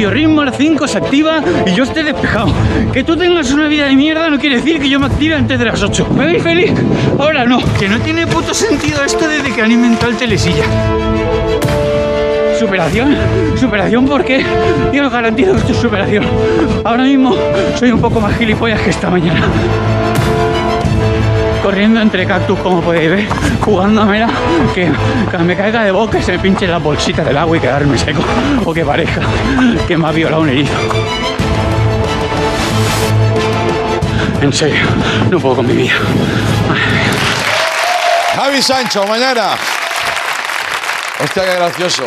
biorritmo 0.01 0.41
a 0.41 0.47
las 0.47 0.57
5 0.57 0.89
se 0.89 0.97
activa 0.97 1.43
y 1.67 1.75
yo 1.75 1.85
esté 1.85 2.03
despejado. 2.03 2.51
Que 2.91 3.05
tú 3.05 3.19
tengas 3.19 3.53
una 3.53 3.69
vida 3.69 3.85
de 3.85 3.95
mierda 3.97 4.31
no 4.31 4.39
quiere 4.39 4.57
decir 4.57 4.81
que 4.81 4.89
yo 4.89 4.99
me 4.99 5.05
active 5.05 5.35
antes 5.35 5.59
de 5.59 5.65
las 5.67 5.83
8. 5.83 6.09
¿Me 6.17 6.25
veis 6.25 6.43
feliz? 6.43 6.73
Ahora 7.19 7.45
no. 7.45 7.61
Que 7.79 7.87
no 7.87 8.01
tiene 8.01 8.27
puto 8.27 8.55
sentido 8.55 9.05
esto 9.05 9.29
desde 9.29 9.53
que 9.53 9.61
han 9.61 9.71
inventado 9.71 10.11
el 10.11 10.17
telesilla. 10.17 10.65
Superación, 12.59 13.15
superación, 13.59 14.07
¿por 14.07 14.25
qué? 14.25 14.43
Yo 14.91 15.05
os 15.05 15.13
garantizo 15.13 15.53
que 15.53 15.59
esto 15.59 15.73
es 15.73 15.79
superación. 15.79 16.25
Ahora 16.83 17.03
mismo 17.03 17.35
soy 17.75 17.91
un 17.91 18.01
poco 18.01 18.23
más 18.23 18.35
gilipollas 18.39 18.81
que 18.81 18.91
esta 18.91 19.11
mañana. 19.11 19.43
Corriendo 21.63 22.01
entre 22.01 22.27
cactus, 22.27 22.59
como 22.61 22.81
podéis 22.81 23.11
ver, 23.11 23.29
jugando 23.61 24.03
a 24.03 24.05
mera, 24.07 24.29
que, 24.75 24.91
que 25.31 25.39
me 25.39 25.55
caiga 25.55 25.83
de 25.83 25.91
boca 25.91 26.19
y 26.19 26.23
se 26.23 26.39
pinche 26.39 26.67
la 26.67 26.79
bolsita 26.79 27.23
del 27.23 27.37
agua 27.37 27.57
y 27.57 27.61
quedarme 27.61 27.99
seco. 27.99 28.23
O 28.65 28.73
que 28.73 28.85
parezca 28.85 29.21
que 29.87 29.97
me 29.97 30.09
ha 30.09 30.13
violado 30.13 30.43
un 30.43 30.49
erizo. 30.49 30.73
En 34.41 34.53
serio, 34.53 34.85
no 35.31 35.39
puedo 35.39 35.57
con 35.57 35.67
mi 35.67 35.75
vida. 35.75 35.93
Javi 38.35 38.63
Sancho, 38.63 39.05
mañana. 39.07 39.51
Hostia, 41.23 41.45
qué 41.45 41.55
gracioso. 41.57 42.05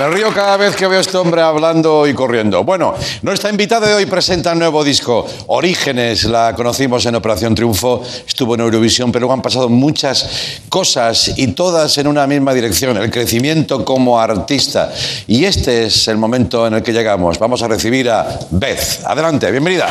Me 0.00 0.08
río 0.08 0.32
cada 0.32 0.56
vez 0.56 0.76
que 0.76 0.86
veo 0.86 0.96
a 0.96 1.02
este 1.02 1.18
hombre 1.18 1.42
hablando 1.42 2.06
y 2.06 2.14
corriendo. 2.14 2.64
Bueno, 2.64 2.94
nuestra 3.20 3.50
invitada 3.50 3.86
de 3.86 3.92
hoy 3.92 4.06
presenta 4.06 4.52
un 4.54 4.58
nuevo 4.58 4.82
disco, 4.82 5.26
Orígenes. 5.48 6.24
La 6.24 6.54
conocimos 6.54 7.04
en 7.04 7.16
Operación 7.16 7.54
Triunfo, 7.54 8.02
estuvo 8.26 8.54
en 8.54 8.62
Eurovisión, 8.62 9.12
pero 9.12 9.24
luego 9.24 9.34
han 9.34 9.42
pasado 9.42 9.68
muchas 9.68 10.62
cosas 10.70 11.36
y 11.36 11.48
todas 11.48 11.98
en 11.98 12.06
una 12.06 12.26
misma 12.26 12.54
dirección, 12.54 12.96
el 12.96 13.10
crecimiento 13.10 13.84
como 13.84 14.18
artista. 14.18 14.90
Y 15.26 15.44
este 15.44 15.84
es 15.84 16.08
el 16.08 16.16
momento 16.16 16.66
en 16.66 16.72
el 16.72 16.82
que 16.82 16.94
llegamos. 16.94 17.38
Vamos 17.38 17.60
a 17.60 17.68
recibir 17.68 18.08
a 18.08 18.26
Beth. 18.52 19.02
Adelante, 19.04 19.50
bienvenida. 19.50 19.86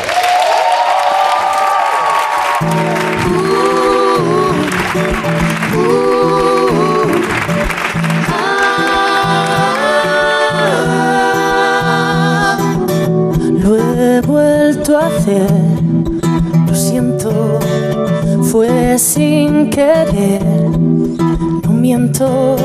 Sin 19.00 19.70
querer, 19.70 20.42
no 20.78 21.72
miento, 21.72 22.56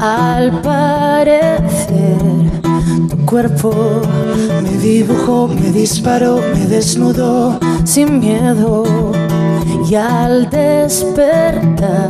al 0.00 0.62
parecer. 0.62 2.16
Tu 3.10 3.26
cuerpo 3.26 4.00
me 4.62 4.78
dibujó, 4.78 5.48
me 5.48 5.70
disparó, 5.70 6.40
me 6.54 6.66
desnudó 6.66 7.60
sin 7.84 8.18
miedo. 8.18 9.12
Y 9.90 9.94
al 9.94 10.48
despertar 10.48 12.08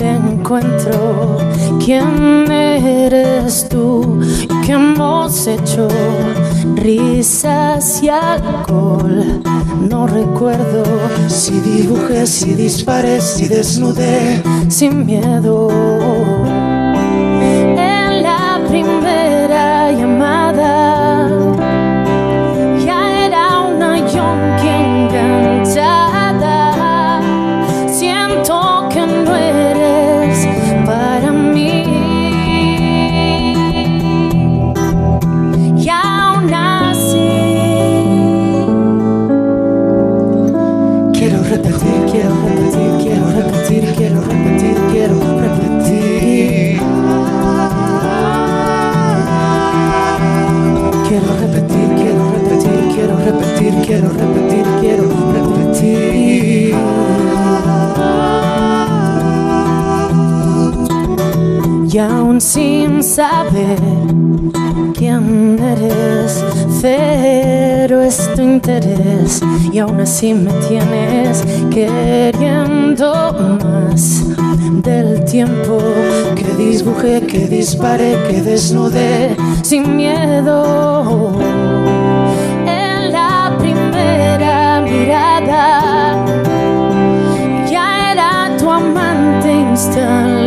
te 0.00 0.08
encuentro. 0.08 1.36
¿Quién 1.84 2.50
eres 2.50 3.68
tú? 3.68 4.18
¿Y 4.42 4.60
qué 4.62 4.72
hemos 4.72 5.46
hecho? 5.46 5.88
Risas 6.76 8.02
y 8.02 8.08
alcohol. 8.08 9.42
No 9.90 10.06
recuerdo 10.06 10.84
si 11.28 11.60
dibujé, 11.60 12.26
si 12.26 12.54
disparé, 12.54 13.20
si 13.20 13.46
desnudé 13.46 14.42
sin 14.68 15.04
miedo. 15.04 15.68
En 17.76 18.22
la 18.22 18.58
primera 18.68 19.69
sin 62.40 63.02
saber 63.02 63.78
quién 64.96 65.58
eres, 65.62 66.42
cero 66.80 68.00
es 68.00 68.34
tu 68.34 68.40
interés 68.40 69.42
y 69.70 69.78
aún 69.78 70.00
así 70.00 70.32
me 70.32 70.50
tienes 70.66 71.44
queriendo 71.70 73.12
más 73.62 74.24
del 74.82 75.22
tiempo 75.26 75.80
que 76.34 76.44
dibujé, 76.56 77.20
que 77.26 77.46
disparé, 77.46 78.16
que 78.30 78.40
desnudé 78.40 79.36
sin 79.62 79.96
miedo. 79.96 81.32
En 82.66 83.12
la 83.12 83.54
primera 83.58 84.80
mirada 84.80 86.24
ya 87.70 88.12
era 88.12 88.56
tu 88.56 88.70
amante 88.70 89.52
instalada. 89.52 90.39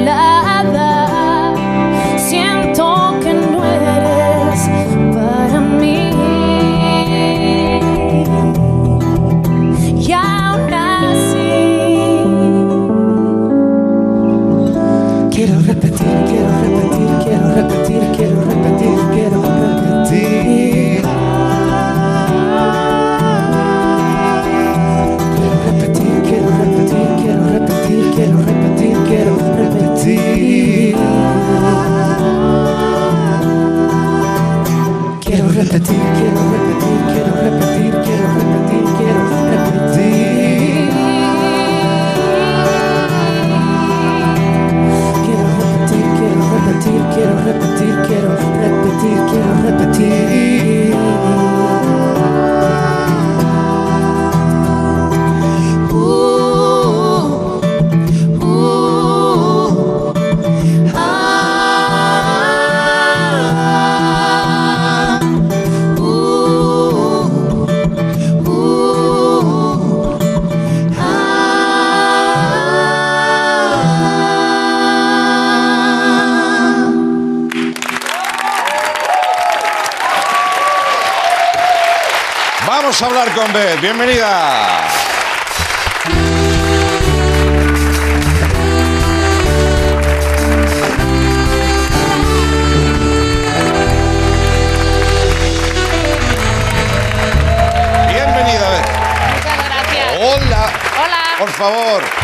Favor. 101.64 102.23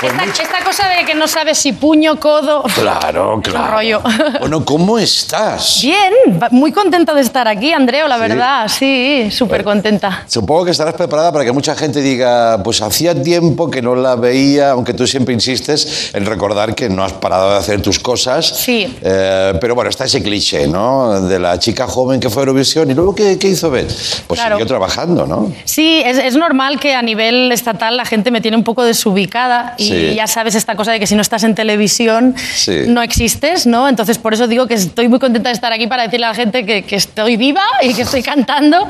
Esta, 0.00 0.42
esta 0.44 0.64
cosa 0.64 0.86
de 0.90 1.04
que 1.04 1.16
no 1.16 1.26
sabes 1.26 1.58
si 1.58 1.72
puño, 1.72 2.20
codo. 2.20 2.62
Claro, 2.74 3.30
Es 3.32 3.36
un 3.36 3.42
claro. 3.42 3.72
rollo. 3.74 4.00
Bueno, 4.40 4.64
¿cómo 4.64 4.96
estás? 4.98 5.80
Bien, 5.82 6.12
muy 6.52 6.70
contenta 6.70 7.12
de 7.14 7.20
estar 7.20 7.48
aquí, 7.48 7.72
Andreo, 7.72 8.06
la 8.06 8.14
Sí. 8.14 8.20
verdad. 8.20 8.68
Sí, 8.68 9.28
súper 9.32 9.64
contenta. 9.64 10.22
Supongo 10.28 10.66
que 10.66 10.70
estarás 10.70 10.94
preparada 10.94 11.32
para 11.32 11.44
que 11.44 11.50
mucha 11.50 11.74
gente 11.74 12.00
diga, 12.00 12.62
pues 12.62 12.80
hacía 12.80 13.20
tiempo 13.20 13.68
que 13.70 13.82
no 13.82 13.96
la 13.96 14.14
veía, 14.14 14.70
aunque 14.70 14.94
tú 14.94 15.04
siempre 15.06 15.34
insistes 15.34 16.10
en 16.14 16.24
recordar 16.26 16.76
que 16.76 16.88
no 16.88 17.02
has 17.02 17.12
parado 17.14 17.50
de 17.50 17.56
hacer 17.58 17.82
tus 17.82 17.98
cosas. 17.98 18.46
Sí. 18.46 18.96
Eh, 19.02 19.54
pero 19.60 19.74
bueno, 19.74 19.90
está 19.90 20.04
ese 20.04 20.22
cliché, 20.22 20.68
¿no? 20.68 21.20
De 21.22 21.40
la 21.40 21.58
chica 21.58 21.88
joven 21.88 22.20
que 22.20 22.30
fue 22.30 22.42
a 22.42 22.46
Eurovisión 22.46 22.88
y 22.88 22.94
luego, 22.94 23.14
¿qué, 23.16 23.36
qué 23.36 23.48
hizo 23.48 23.68
Beth? 23.68 23.88
Pues 24.28 24.38
Claro. 24.38 24.54
siguió 24.56 24.66
trabajando, 24.66 25.26
¿no? 25.26 25.52
Sí, 25.64 26.02
es, 26.06 26.18
es 26.18 26.36
normal 26.36 26.78
que 26.78 26.94
a 26.94 27.02
nivel 27.02 27.50
estatal 27.50 27.96
la 27.96 28.04
gente 28.04 28.30
me 28.30 28.40
tiene 28.40 28.56
un 28.56 28.64
poco 28.64 28.84
desubicada 28.84 29.74
y 29.76 29.87
Sí. 29.88 30.14
ya 30.14 30.26
sabes 30.26 30.54
esta 30.54 30.74
cosa 30.76 30.92
de 30.92 31.00
que 31.00 31.06
si 31.06 31.14
no 31.14 31.22
estás 31.22 31.42
en 31.44 31.54
televisión 31.54 32.34
Sí. 32.54 32.82
no 32.86 33.02
existes, 33.02 33.66
¿no? 33.66 33.88
Entonces 33.88 34.18
por 34.18 34.34
eso 34.34 34.46
digo 34.46 34.66
que 34.66 34.74
estoy 34.74 35.08
muy 35.08 35.18
contenta 35.18 35.48
de 35.48 35.54
estar 35.54 35.72
aquí 35.72 35.86
para 35.86 36.02
decirle 36.04 36.26
a 36.26 36.30
la 36.30 36.34
gente 36.34 36.64
que, 36.66 36.82
que 36.82 36.96
estoy 36.96 37.36
viva 37.36 37.62
y 37.82 37.94
que 37.94 38.02
estoy 38.02 38.22
cantando 38.22 38.86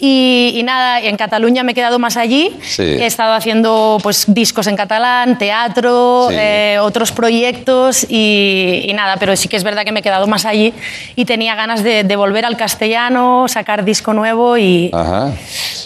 y, 0.00 0.52
y 0.56 0.62
nada, 0.62 1.00
en 1.00 1.16
Cataluña 1.16 1.62
me 1.62 1.72
he 1.72 1.74
quedado 1.74 1.98
más 1.98 2.16
allí, 2.16 2.50
Sí. 2.62 2.82
he 2.82 3.06
estado 3.06 3.34
haciendo 3.34 3.98
pues 4.02 4.24
discos 4.28 4.66
en 4.66 4.76
catalán, 4.76 5.38
teatro, 5.38 6.28
eh, 6.30 6.78
otros 6.80 7.12
proyectos 7.12 8.06
y, 8.08 8.84
y 8.88 8.92
nada, 8.94 9.16
pero 9.18 9.36
sí 9.36 9.48
que 9.48 9.56
es 9.56 9.64
verdad 9.64 9.84
que 9.84 9.92
me 9.92 10.00
he 10.00 10.02
quedado 10.02 10.26
más 10.26 10.44
allí 10.44 10.72
y 11.16 11.24
tenía 11.24 11.54
ganas 11.54 11.82
de, 11.82 12.04
de 12.04 12.16
volver 12.16 12.44
al 12.44 12.56
castellano, 12.56 13.46
sacar 13.48 13.84
disco 13.84 14.12
nuevo 14.12 14.56
y, 14.58 14.90
Ajá. 14.92 15.32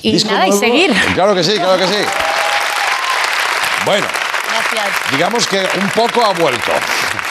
y 0.03 0.13
¿Disco 0.13 0.31
nada, 0.33 0.47
y 0.47 0.51
nuevo? 0.51 0.61
seguir. 0.65 0.93
Claro 1.15 1.35
que 1.35 1.43
sí, 1.45 1.53
claro 1.55 1.79
que 1.79 1.87
sí. 1.87 1.95
Bueno, 3.85 4.07
Gracias. 4.75 5.11
digamos 5.13 5.47
que 5.47 5.59
un 5.59 5.89
poco 5.95 6.25
ha 6.25 6.33
vuelto. 6.33 6.73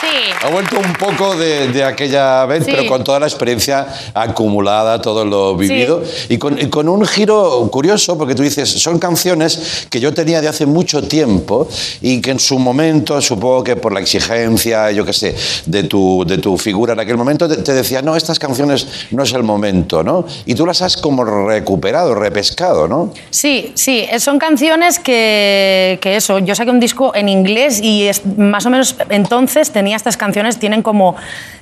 Sí. 0.00 0.30
Ha 0.42 0.48
vuelto 0.48 0.78
un 0.78 0.92
poco 0.94 1.34
de, 1.36 1.68
de 1.68 1.84
aquella 1.84 2.44
vez, 2.46 2.64
Sí. 2.64 2.70
pero 2.74 2.86
con 2.88 3.02
toda 3.04 3.20
la 3.20 3.26
experiencia 3.26 3.86
acumulada, 4.12 5.00
todo 5.00 5.24
lo 5.24 5.56
vivido. 5.56 6.02
Y, 6.28 6.38
con, 6.38 6.58
y 6.60 6.68
con 6.68 6.88
un 6.88 7.04
giro 7.06 7.68
curioso, 7.70 8.16
porque 8.18 8.34
tú 8.34 8.42
dices, 8.42 8.68
son 8.70 8.98
canciones 8.98 9.86
que 9.90 10.00
yo 10.00 10.12
tenía 10.12 10.40
de 10.40 10.48
hace 10.48 10.66
mucho 10.66 11.02
tiempo 11.02 11.68
y 12.00 12.20
que 12.20 12.32
en 12.32 12.38
su 12.40 12.58
momento, 12.58 13.20
supongo 13.20 13.64
que 13.64 13.76
por 13.76 13.92
la 13.92 14.00
exigencia, 14.00 14.90
yo 14.90 15.04
qué 15.04 15.12
sé, 15.12 15.34
de 15.66 15.84
tu, 15.84 16.24
de 16.26 16.38
tu 16.38 16.56
figura 16.58 16.92
en 16.92 17.00
aquel 17.00 17.16
momento, 17.16 17.48
te, 17.48 17.56
te 17.58 17.72
decía, 17.72 18.02
no, 18.02 18.16
estas 18.16 18.38
canciones 18.38 18.86
no 19.10 19.22
es 19.22 19.32
el 19.32 19.42
momento, 19.42 20.02
¿no? 20.02 20.26
Y 20.46 20.54
tú 20.54 20.66
las 20.66 20.82
has 20.82 20.96
como 20.96 21.24
recuperado, 21.24 22.14
repescado, 22.14 22.88
¿no? 22.88 23.12
Sí, 23.30 23.72
sí, 23.74 24.06
eh, 24.10 24.20
son 24.20 24.38
canciones 24.38 24.98
que, 24.98 25.98
que 26.00 26.16
eso, 26.16 26.38
yo 26.40 26.54
saqué 26.54 26.70
un 26.70 26.80
disco 26.80 27.12
en 27.14 27.28
inglés 27.34 27.80
y 27.82 28.08
es- 28.08 28.24
más 28.38 28.64
o 28.66 28.70
menos 28.70 28.96
entonces 29.10 29.70
tenía 29.70 29.96
estas 29.96 30.16
canciones, 30.16 30.58
tienen 30.58 30.82
como 30.82 31.16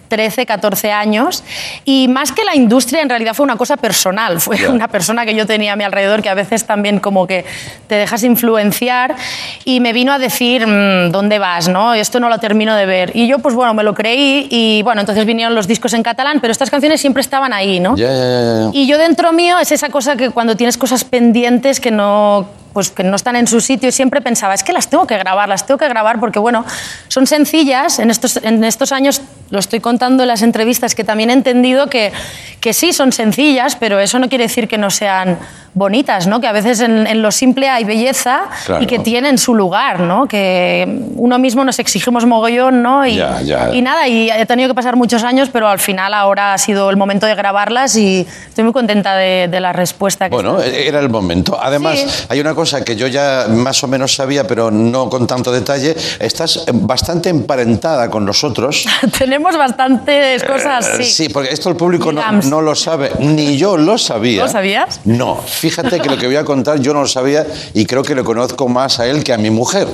13, 0.08 0.44
14 0.44 0.92
años 0.92 1.42
y 1.86 2.06
más 2.06 2.32
que 2.32 2.44
la 2.44 2.54
industria 2.54 3.00
en 3.00 3.08
realidad 3.08 3.32
fue 3.32 3.44
una 3.44 3.56
cosa 3.56 3.78
personal, 3.78 4.42
fue 4.42 4.58
Ya. 4.58 4.68
una 4.68 4.86
persona 4.88 5.24
que 5.24 5.34
yo 5.34 5.46
tenía 5.46 5.72
a 5.72 5.76
mi 5.76 5.84
alrededor 5.84 6.20
que 6.20 6.28
a 6.28 6.34
veces 6.34 6.66
también 6.66 7.00
como 7.00 7.26
que 7.26 7.46
te 7.88 7.94
dejas 7.94 8.22
influenciar 8.22 9.16
y 9.64 9.80
me 9.80 9.94
vino 9.94 10.12
a 10.12 10.18
decir, 10.18 10.66
"Mm, 10.66 11.12
¿dónde 11.12 11.38
vas? 11.38 11.68
No? 11.68 11.94
Esto 11.94 12.20
no 12.20 12.28
lo 12.28 12.36
termino 12.38 12.76
de 12.76 12.84
ver. 12.84 13.12
Y 13.16 13.26
yo 13.26 13.38
pues 13.38 13.54
bueno, 13.54 13.72
me 13.72 13.82
lo 13.84 13.94
creí 13.94 14.48
y 14.50 14.82
bueno, 14.82 15.00
entonces 15.00 15.24
vinieron 15.24 15.54
los 15.54 15.66
discos 15.66 15.94
en 15.94 16.02
catalán, 16.02 16.40
pero 16.42 16.52
estas 16.52 16.68
canciones 16.68 17.00
siempre 17.00 17.22
estaban 17.22 17.54
ahí, 17.54 17.80
¿no? 17.80 17.96
Ya, 17.96 18.08
ya. 18.12 18.70
Y 18.74 18.86
yo 18.86 18.98
dentro 18.98 19.32
mío 19.32 19.58
es 19.58 19.72
esa 19.72 19.88
cosa 19.88 20.14
que 20.16 20.28
cuando 20.28 20.56
tienes 20.56 20.76
cosas 20.76 21.04
pendientes 21.04 21.80
que 21.80 21.90
no, 21.90 22.48
pues 22.72 22.90
que 22.90 23.04
no 23.04 23.16
están 23.16 23.36
en 23.36 23.46
su 23.46 23.60
sitio, 23.60 23.92
siempre 23.92 24.20
pensaba, 24.20 24.54
es 24.54 24.62
que 24.62 24.72
las 24.72 24.88
tengo 24.88 25.06
que 25.06 25.16
grabar, 25.18 25.48
las 25.48 25.66
tengo 25.66 25.78
que 25.78 25.88
grabar 25.88 26.20
porque, 26.20 26.38
bueno, 26.38 26.64
son 27.08 27.26
sencillas. 27.26 27.98
En 27.98 28.10
estos, 28.10 28.36
en 28.36 28.64
estos 28.64 28.92
años, 28.92 29.22
lo 29.50 29.58
estoy 29.58 29.80
contando 29.80 30.22
en 30.22 30.28
las 30.28 30.42
entrevistas, 30.42 30.94
que 30.94 31.04
también 31.04 31.30
he 31.30 31.34
entendido 31.34 31.88
que, 31.88 32.12
que 32.60 32.72
sí, 32.72 32.92
son 32.92 33.12
sencillas, 33.12 33.76
pero 33.76 34.00
eso 34.00 34.18
no 34.18 34.28
quiere 34.28 34.44
decir 34.44 34.68
que 34.68 34.78
no 34.78 34.90
sean 34.90 35.38
bonitas, 35.74 36.26
¿no? 36.26 36.40
Que 36.40 36.46
a 36.46 36.52
veces 36.52 36.80
en, 36.80 37.06
en 37.06 37.22
lo 37.22 37.30
simple 37.30 37.68
hay 37.68 37.84
belleza 37.84 38.42
Claro. 38.66 38.82
y 38.82 38.86
que 38.86 38.98
tienen 38.98 39.38
su 39.38 39.54
lugar, 39.54 40.00
¿no? 40.00 40.26
Que 40.28 40.86
uno 41.16 41.38
mismo 41.38 41.64
nos 41.64 41.78
exigimos 41.78 42.26
mogollón, 42.26 42.82
¿no? 42.82 43.06
Y, 43.06 43.16
Ya, 43.16 43.40
ya. 43.42 43.74
y 43.74 43.80
nada, 43.82 44.06
y 44.08 44.30
he 44.30 44.44
tenido 44.46 44.68
que 44.68 44.74
pasar 44.74 44.96
muchos 44.96 45.22
años, 45.24 45.48
pero 45.52 45.68
al 45.68 45.78
final 45.78 46.12
ahora 46.14 46.52
ha 46.54 46.58
sido 46.58 46.90
el 46.90 46.96
momento 46.96 47.26
de 47.26 47.34
grabarlas 47.34 47.96
y 47.96 48.26
estoy 48.48 48.64
muy 48.64 48.72
contenta 48.72 49.14
de, 49.16 49.48
de 49.50 49.60
la 49.60 49.72
respuesta 49.72 50.28
que 50.28 50.34
Bueno, 50.34 50.60
era 50.60 51.00
el 51.00 51.08
momento. 51.08 51.58
Además, 51.60 51.98
Sí. 51.98 52.24
hay 52.28 52.40
una 52.40 52.54
cosa 52.54 52.84
que 52.84 52.96
yo 52.96 53.06
ya 53.06 53.46
más 53.48 53.82
o 53.82 53.88
menos 53.88 54.14
sabía, 54.14 54.46
pero 54.46 54.70
no 54.70 55.08
con 55.08 55.26
tanto 55.26 55.52
detalle. 55.52 55.96
Estás 56.18 56.64
bastante 56.72 57.30
emparentada 57.30 58.10
con 58.10 58.24
nosotros. 58.24 58.86
Tenemos 59.18 59.56
bastantes 59.56 60.42
cosas, 60.44 60.98
Eh, 61.00 61.04
sí. 61.04 61.28
porque 61.28 61.50
esto 61.50 61.68
el 61.70 61.76
público 61.76 62.12
no, 62.12 62.22
no 62.42 62.60
lo 62.60 62.74
sabe, 62.74 63.10
ni 63.20 63.56
yo 63.56 63.76
lo 63.76 63.96
sabía. 63.98 64.42
¿Lo 64.42 64.48
sabías? 64.48 65.00
No, 65.04 65.40
fíjate 65.62 66.00
que 66.00 66.08
lo 66.08 66.18
que 66.18 66.26
voy 66.26 66.34
a 66.34 66.44
contar 66.44 66.80
yo 66.80 66.92
no 66.92 67.02
lo 67.02 67.06
sabía 67.06 67.46
y 67.72 67.86
creo 67.86 68.02
que 68.02 68.16
le 68.16 68.24
conozco 68.24 68.68
más 68.68 68.98
a 68.98 69.06
él 69.06 69.22
que 69.22 69.32
a 69.32 69.38
mi 69.38 69.48
mujer. 69.48 69.86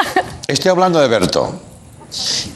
Estoy 0.46 0.70
hablando 0.70 1.00
de 1.00 1.08
Berto. 1.08 1.75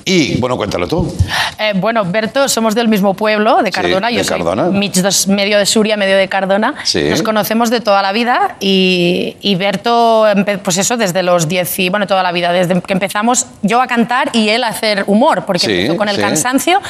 Y, 0.04 0.36
bueno, 0.40 0.56
cuéntalo 0.56 0.86
tú. 0.88 1.14
Eh, 1.58 1.72
bueno, 1.76 2.04
Berto, 2.04 2.48
somos 2.48 2.74
del 2.74 2.88
mismo 2.88 3.14
pueblo, 3.14 3.58
de 3.62 3.66
Sí, 3.66 3.72
Cardona. 3.72 4.08
de 4.08 4.14
Yo 4.14 4.24
soy 4.24 4.36
Cardona. 4.38 4.64
dos- 5.02 5.28
medio 5.28 5.58
de 5.58 5.66
Suria, 5.66 5.96
medio 5.96 6.16
de 6.16 6.28
Cardona. 6.28 6.74
Sí. 6.84 7.04
Nos 7.10 7.22
conocemos 7.22 7.70
de 7.70 7.80
toda 7.80 8.02
la 8.02 8.12
vida 8.12 8.56
y, 8.60 9.36
y 9.40 9.54
Berto, 9.56 10.26
pues 10.62 10.78
eso, 10.78 10.96
desde 10.96 11.22
los 11.22 11.48
10 11.48 11.78
y, 11.78 11.88
bueno, 11.90 12.06
toda 12.06 12.22
la 12.22 12.32
vida, 12.32 12.52
desde 12.52 12.80
que 12.80 12.92
empezamos 12.92 13.46
yo 13.62 13.80
a 13.80 13.86
cantar 13.86 14.30
y 14.32 14.48
él 14.48 14.64
a 14.64 14.68
hacer 14.68 15.04
humor, 15.06 15.44
porque 15.46 15.66
Sí, 15.66 15.72
empezó 15.72 15.96
con 15.96 16.08
el 16.08 16.16
sí. 16.16 16.22
cansancio 16.22 16.80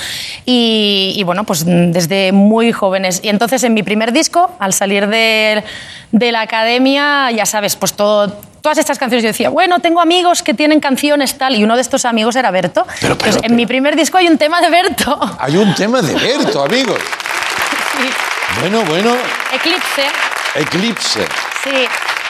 y, 0.46 1.14
y, 1.16 1.22
bueno, 1.24 1.44
pues 1.44 1.64
desde 1.66 2.32
muy 2.32 2.72
jóvenes. 2.72 3.20
Y 3.22 3.28
entonces 3.28 3.62
en 3.64 3.74
mi 3.74 3.82
primer 3.82 4.12
disco, 4.12 4.50
al 4.58 4.72
salir 4.72 5.06
de, 5.08 5.64
de 6.12 6.32
la 6.32 6.42
academia, 6.42 7.30
ya 7.32 7.46
sabes, 7.46 7.76
pues 7.76 7.92
todo... 7.94 8.48
Todas 8.60 8.78
estas 8.78 8.98
canciones 8.98 9.22
yo 9.22 9.28
decía, 9.28 9.48
bueno, 9.48 9.80
tengo 9.80 10.00
amigos 10.00 10.42
que 10.42 10.54
tienen 10.54 10.80
canciones 10.80 11.36
tal, 11.38 11.56
y 11.56 11.64
uno 11.64 11.76
de 11.76 11.82
estos 11.82 12.04
amigos 12.04 12.36
era 12.36 12.50
Berto. 12.50 12.84
Pero, 13.00 13.16
pero, 13.16 13.30
Entonces, 13.30 13.42
en 13.42 13.56
mi 13.56 13.66
primer 13.66 13.96
disco 13.96 14.18
hay 14.18 14.28
un 14.28 14.38
tema 14.38 14.60
de 14.60 14.70
Berto. 14.70 15.18
Hay 15.38 15.56
un 15.56 15.74
tema 15.74 16.02
de 16.02 16.14
Berto, 16.14 16.64
amigos. 16.64 16.98
Sí. 17.98 18.08
Bueno, 18.60 18.82
bueno, 18.84 19.16
Eclipse. 19.52 20.04
Eclipse. 20.54 21.26
Sí. 21.64 21.86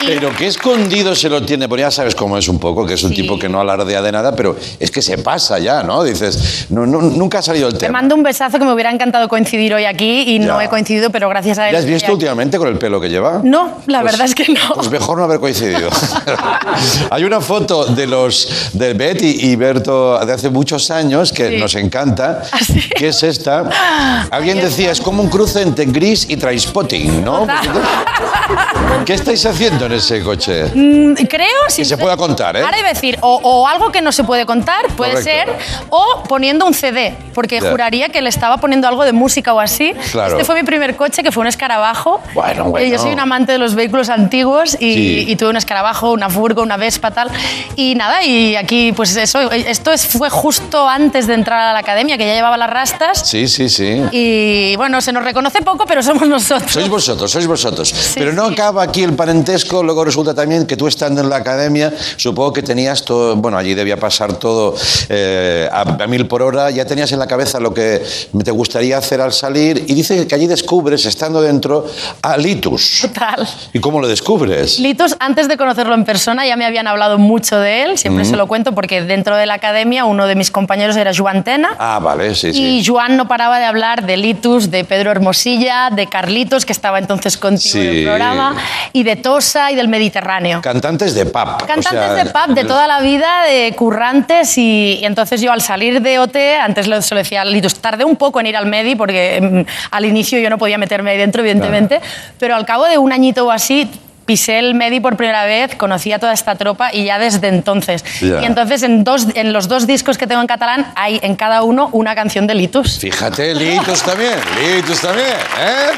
Pero 0.07 0.31
qué 0.37 0.47
escondido 0.47 1.15
se 1.15 1.29
lo 1.29 1.43
tiene, 1.45 1.69
porque 1.69 1.83
ya 1.83 1.91
sabes 1.91 2.15
cómo 2.15 2.37
es 2.39 2.49
un 2.49 2.59
poco, 2.59 2.87
que 2.87 2.95
es 2.95 3.03
un 3.03 3.11
Sí. 3.11 3.17
tipo 3.17 3.39
que 3.39 3.49
no 3.49 3.61
alardea 3.61 4.01
de 4.03 4.11
nada, 4.13 4.35
pero 4.35 4.57
es 4.79 4.91
que 4.91 5.03
se 5.03 5.19
pasa 5.19 5.59
ya, 5.59 5.83
¿no? 5.83 6.03
Dices, 6.03 6.67
no, 6.71 6.87
no, 6.87 7.01
nunca 7.03 7.39
ha 7.39 7.43
salido 7.43 7.69
el 7.69 7.75
Te 7.75 7.81
tema. 7.87 7.99
mando 8.01 8.15
un 8.15 8.23
besazo 8.23 8.59
que 8.59 8.65
me 8.65 8.73
hubiera 8.73 8.91
encantado 8.91 9.29
coincidir 9.29 9.75
hoy 9.75 9.85
aquí 9.85 10.23
y 10.35 10.39
no 10.39 10.61
he 10.61 10.69
coincidido, 10.69 11.11
pero 11.11 11.29
gracias 11.29 11.59
a 11.59 11.67
él. 11.69 11.73
¿Le 11.73 11.79
has 11.79 11.85
visto 11.85 12.13
últimamente 12.13 12.59
con 12.59 12.69
el 12.69 12.79
pelo 12.79 13.01
que 13.01 13.09
lleva? 13.09 13.41
No, 13.45 13.79
la 13.87 14.01
Pues- 14.01 14.13
verdad 14.13 14.27
es 14.27 14.35
que 14.35 14.53
no. 14.53 14.75
Pues 14.75 14.91
mejor 14.91 15.19
no 15.19 15.25
haber 15.25 15.39
coincidido. 15.41 15.91
Hay 17.11 17.25
una 17.25 17.41
foto 17.41 17.85
de 17.87 18.07
los 18.07 18.71
de 18.73 18.95
Betty 18.95 19.51
y 19.51 19.57
Berto 19.57 20.19
de 20.25 20.33
hace 20.33 20.51
muchos 20.51 20.91
años 20.91 21.33
que 21.33 21.51
Sí. 21.51 21.57
nos 21.57 21.75
encanta, 21.75 22.43
¿Ah, 22.53 22.59
sí? 22.65 22.81
que 22.97 23.09
es 23.09 23.23
esta. 23.23 23.69
Alguien 24.31 24.61
decía, 24.61 24.91
es 24.93 25.01
como 25.01 25.23
un 25.23 25.29
cruce 25.29 25.63
entre 25.63 25.85
gris 25.87 26.27
y 26.29 26.37
Trainspotting, 26.37 27.25
¿no? 27.25 27.47
¿Qué 29.05 29.15
estáis 29.15 29.45
haciendo 29.47 29.89
en 29.93 29.99
ese 29.99 30.23
coche? 30.23 30.65
Mm, 30.75 31.15
Creo, 31.29 31.47
Que 31.75 31.85
se 31.85 31.97
pueda 31.99 32.17
contar, 32.17 32.57
¿eh? 32.57 32.63
Ahora 32.63 32.79
iba 32.79 32.89
a 32.89 32.93
decir, 32.93 33.19
o, 33.21 33.41
o 33.43 33.67
algo 33.69 33.91
que 33.93 34.01
no 34.01 34.13
se 34.13 34.25
puede 34.25 34.47
contar, 34.47 34.87
puede 34.97 35.13
Correcto. 35.15 35.53
ser, 35.53 35.87
o 35.91 36.23
poniendo 36.29 36.67
un 36.67 36.75
CD, 36.75 37.15
porque 37.35 37.61
Ya. 37.61 37.71
juraría 37.71 38.09
que 38.09 38.21
le 38.23 38.29
estaba 38.29 38.57
poniendo 38.59 38.89
algo 38.89 39.05
de 39.05 39.13
música 39.13 39.53
o 39.55 39.61
así. 39.61 39.93
Claro. 40.13 40.33
Este 40.33 40.45
fue 40.45 40.55
mi 40.55 40.63
primer 40.63 40.97
coche, 40.97 41.23
que 41.23 41.33
fue 41.33 41.41
un 41.43 41.47
escarabajo. 41.47 42.21
Bueno, 42.35 42.67
Eh, 42.67 42.69
bueno. 42.69 42.87
Yo 42.89 42.99
soy 42.99 43.13
un 43.13 43.21
amante 43.21 43.53
de 43.53 43.59
los 43.59 43.75
vehículos 43.75 44.09
antiguos 44.09 44.75
y, 44.75 44.95
Sí. 44.95 45.25
y 45.29 45.37
tuve 45.37 45.51
un 45.51 45.57
escarabajo, 45.57 46.13
una 46.13 46.29
furgo, 46.31 46.63
una 46.63 46.77
Vespa, 46.77 47.11
tal. 47.11 47.31
Y 47.77 47.95
nada, 47.95 48.23
y 48.25 48.57
aquí, 48.57 48.93
pues 48.93 49.17
eso, 49.17 49.51
esto 49.51 49.93
es- 49.93 50.07
fue 50.07 50.31
justo 50.31 50.89
antes 50.89 51.27
de 51.27 51.35
entrar 51.35 51.61
a 51.61 51.73
la 51.73 51.79
academia, 51.81 52.17
que 52.19 52.27
ya 52.27 52.35
llevaba 52.35 52.57
las 52.57 52.71
rastas. 52.71 53.29
Sí, 53.29 53.49
sí, 53.49 53.69
sí. 53.69 54.03
Y 54.13 54.77
bueno, 54.77 55.01
se 55.01 55.13
nos 55.13 55.25
reconoce 55.25 55.63
poco, 55.63 55.85
pero 55.87 56.03
somos 56.03 56.27
nosotros. 56.29 56.73
Sois 56.73 56.89
vosotros, 56.89 57.31
sois 57.31 57.47
vosotros. 57.47 58.13
Pero 58.15 58.33
no 58.33 58.45
acaba 58.47 58.83
aquí 58.83 59.03
el 59.03 59.15
parentesco, 59.15 59.80
luego 59.83 60.05
resulta 60.05 60.35
también 60.35 60.67
que 60.67 60.77
tú 60.77 60.87
estando 60.87 61.21
en 61.21 61.29
la 61.29 61.37
academia, 61.37 61.93
supongo 62.17 62.53
que 62.53 62.63
tenías 62.63 63.05
todo, 63.05 63.37
bueno, 63.37 63.57
allí 63.59 63.75
debía 63.75 63.97
pasar 63.99 64.35
todo 64.35 64.75
eh, 65.09 65.69
a, 65.73 65.81
a 65.83 66.07
mil 66.07 66.27
por 66.27 66.43
hora, 66.43 66.71
ya 66.71 66.85
tenías 66.85 67.13
en 67.13 67.19
la 67.19 67.27
cabeza 67.27 67.61
lo 67.61 67.73
que 67.75 68.03
te 68.45 68.51
gustaría 68.51 68.99
hacer 68.99 69.21
al 69.21 69.33
salir 69.33 69.85
y 69.89 69.95
dice 69.95 70.27
que 70.27 70.35
allí 70.35 70.47
descubres, 70.47 71.05
estando 71.07 71.41
dentro, 71.43 71.87
a 72.23 72.37
Litus. 72.37 73.01
Total. 73.03 73.47
¿Y 73.73 73.81
cómo 73.81 74.01
lo 74.01 74.09
descubres? 74.09 74.79
Litos, 74.79 75.17
antes 75.21 75.49
de 75.49 75.57
conocerlo 75.57 75.95
en 75.95 76.05
persona, 76.05 76.47
ya 76.47 76.57
me 76.57 76.65
habían 76.65 76.87
hablado 76.87 77.19
mucho 77.19 77.59
de 77.59 77.83
él, 77.83 77.99
siempre 77.99 78.25
se 78.25 78.37
lo 78.37 78.47
cuento 78.47 78.73
porque 78.75 79.03
dentro 79.03 79.37
de 79.37 79.47
la 79.47 79.55
academia 79.55 80.05
uno 80.05 80.27
de 80.27 80.35
mis 80.35 80.51
compañeros 80.51 80.97
era 80.97 81.13
Joan 81.17 81.45
Tena. 81.45 81.71
Ah, 81.79 81.99
vale, 82.03 82.35
sí, 82.35 82.53
sí. 82.53 82.79
Y 82.79 82.85
Joan 82.85 83.17
no 83.17 83.29
paraba 83.29 83.59
de 83.59 83.65
hablar 83.65 84.07
de 84.07 84.17
Litus, 84.17 84.71
de 84.71 84.85
Pedro 84.85 85.11
Hermosilla, 85.11 85.91
de 85.91 86.07
Carlitos, 86.07 86.65
que 86.65 86.73
estaba 86.73 86.99
entonces 86.99 87.37
contigo 87.37 87.51
en 87.51 87.61
Sí. 87.93 87.99
el 87.99 88.05
programa, 88.05 88.57
y 88.93 89.03
de 89.03 89.17
Tosa 89.17 89.70
y 89.71 89.75
del 89.77 89.89
Mediterráneo. 89.89 90.61
Cantantes 90.63 91.15
de 91.15 91.27
pub. 91.27 91.59
Cantantes 91.67 91.87
o 91.87 91.91
sea, 91.91 92.15
de 92.15 92.27
pub 92.27 92.55
de 92.55 92.65
toda 92.65 92.87
la 92.87 93.01
vida, 93.01 93.45
de 93.45 93.73
currantes, 93.77 94.57
y, 94.59 94.99
y 95.01 95.05
entonces 95.05 95.41
yo 95.41 95.53
al 95.53 95.61
salir 95.63 96.01
de 96.03 96.19
OT, 96.19 96.37
antes 96.61 96.87
lo- 96.89 97.01
se 97.03 97.15
lo 97.15 97.19
decía 97.21 97.43
a 97.43 97.45
Litus, 97.45 97.75
tardé 97.77 98.05
un 98.05 98.17
poco 98.17 98.41
en 98.41 98.47
ir 98.47 98.57
al 98.57 98.67
Medi, 98.67 98.95
porque 98.95 99.41
mm, 99.67 99.95
al 99.95 100.05
inicio 100.05 100.39
yo 100.39 100.51
no 100.51 100.59
podía 100.59 100.79
meterme 100.79 101.11
ahí 101.13 101.19
dentro, 101.19 101.41
evidentemente, 101.43 102.01
pero 102.39 102.55
al 102.57 102.67
cabo 102.67 102.85
de 102.87 102.99
un 102.99 103.13
añito 103.13 103.47
o 103.47 103.51
así, 103.51 103.91
pisé 104.27 104.59
el 104.61 104.75
Medi 104.75 105.01
por 105.01 105.17
primera 105.17 105.45
vez, 105.45 105.75
conocí 105.75 106.13
a 106.13 106.19
toda 106.21 106.33
esta 106.33 106.55
tropa 106.55 106.95
y 106.95 107.05
ya 107.05 107.19
desde 107.19 107.49
entonces. 107.49 108.05
Ya. 108.21 108.43
Y 108.43 108.45
entonces 108.45 108.83
en, 108.85 109.03
dos, 109.03 109.27
en 109.35 109.53
los 109.53 109.67
dos 109.67 109.89
discos 109.89 110.19
que 110.19 110.27
tengo 110.29 110.41
en 110.41 110.47
catalán 110.47 110.87
hay 110.95 111.19
en 111.23 111.35
cada 111.35 111.63
uno 111.63 111.89
una 111.93 112.15
canción 112.15 112.47
de 112.47 112.55
Litus. 112.55 112.99
Fíjate, 113.01 113.55
Litus 113.57 114.03
también, 114.03 114.39
Litus 114.61 115.01
también, 115.01 115.27
¿eh? 115.59 115.91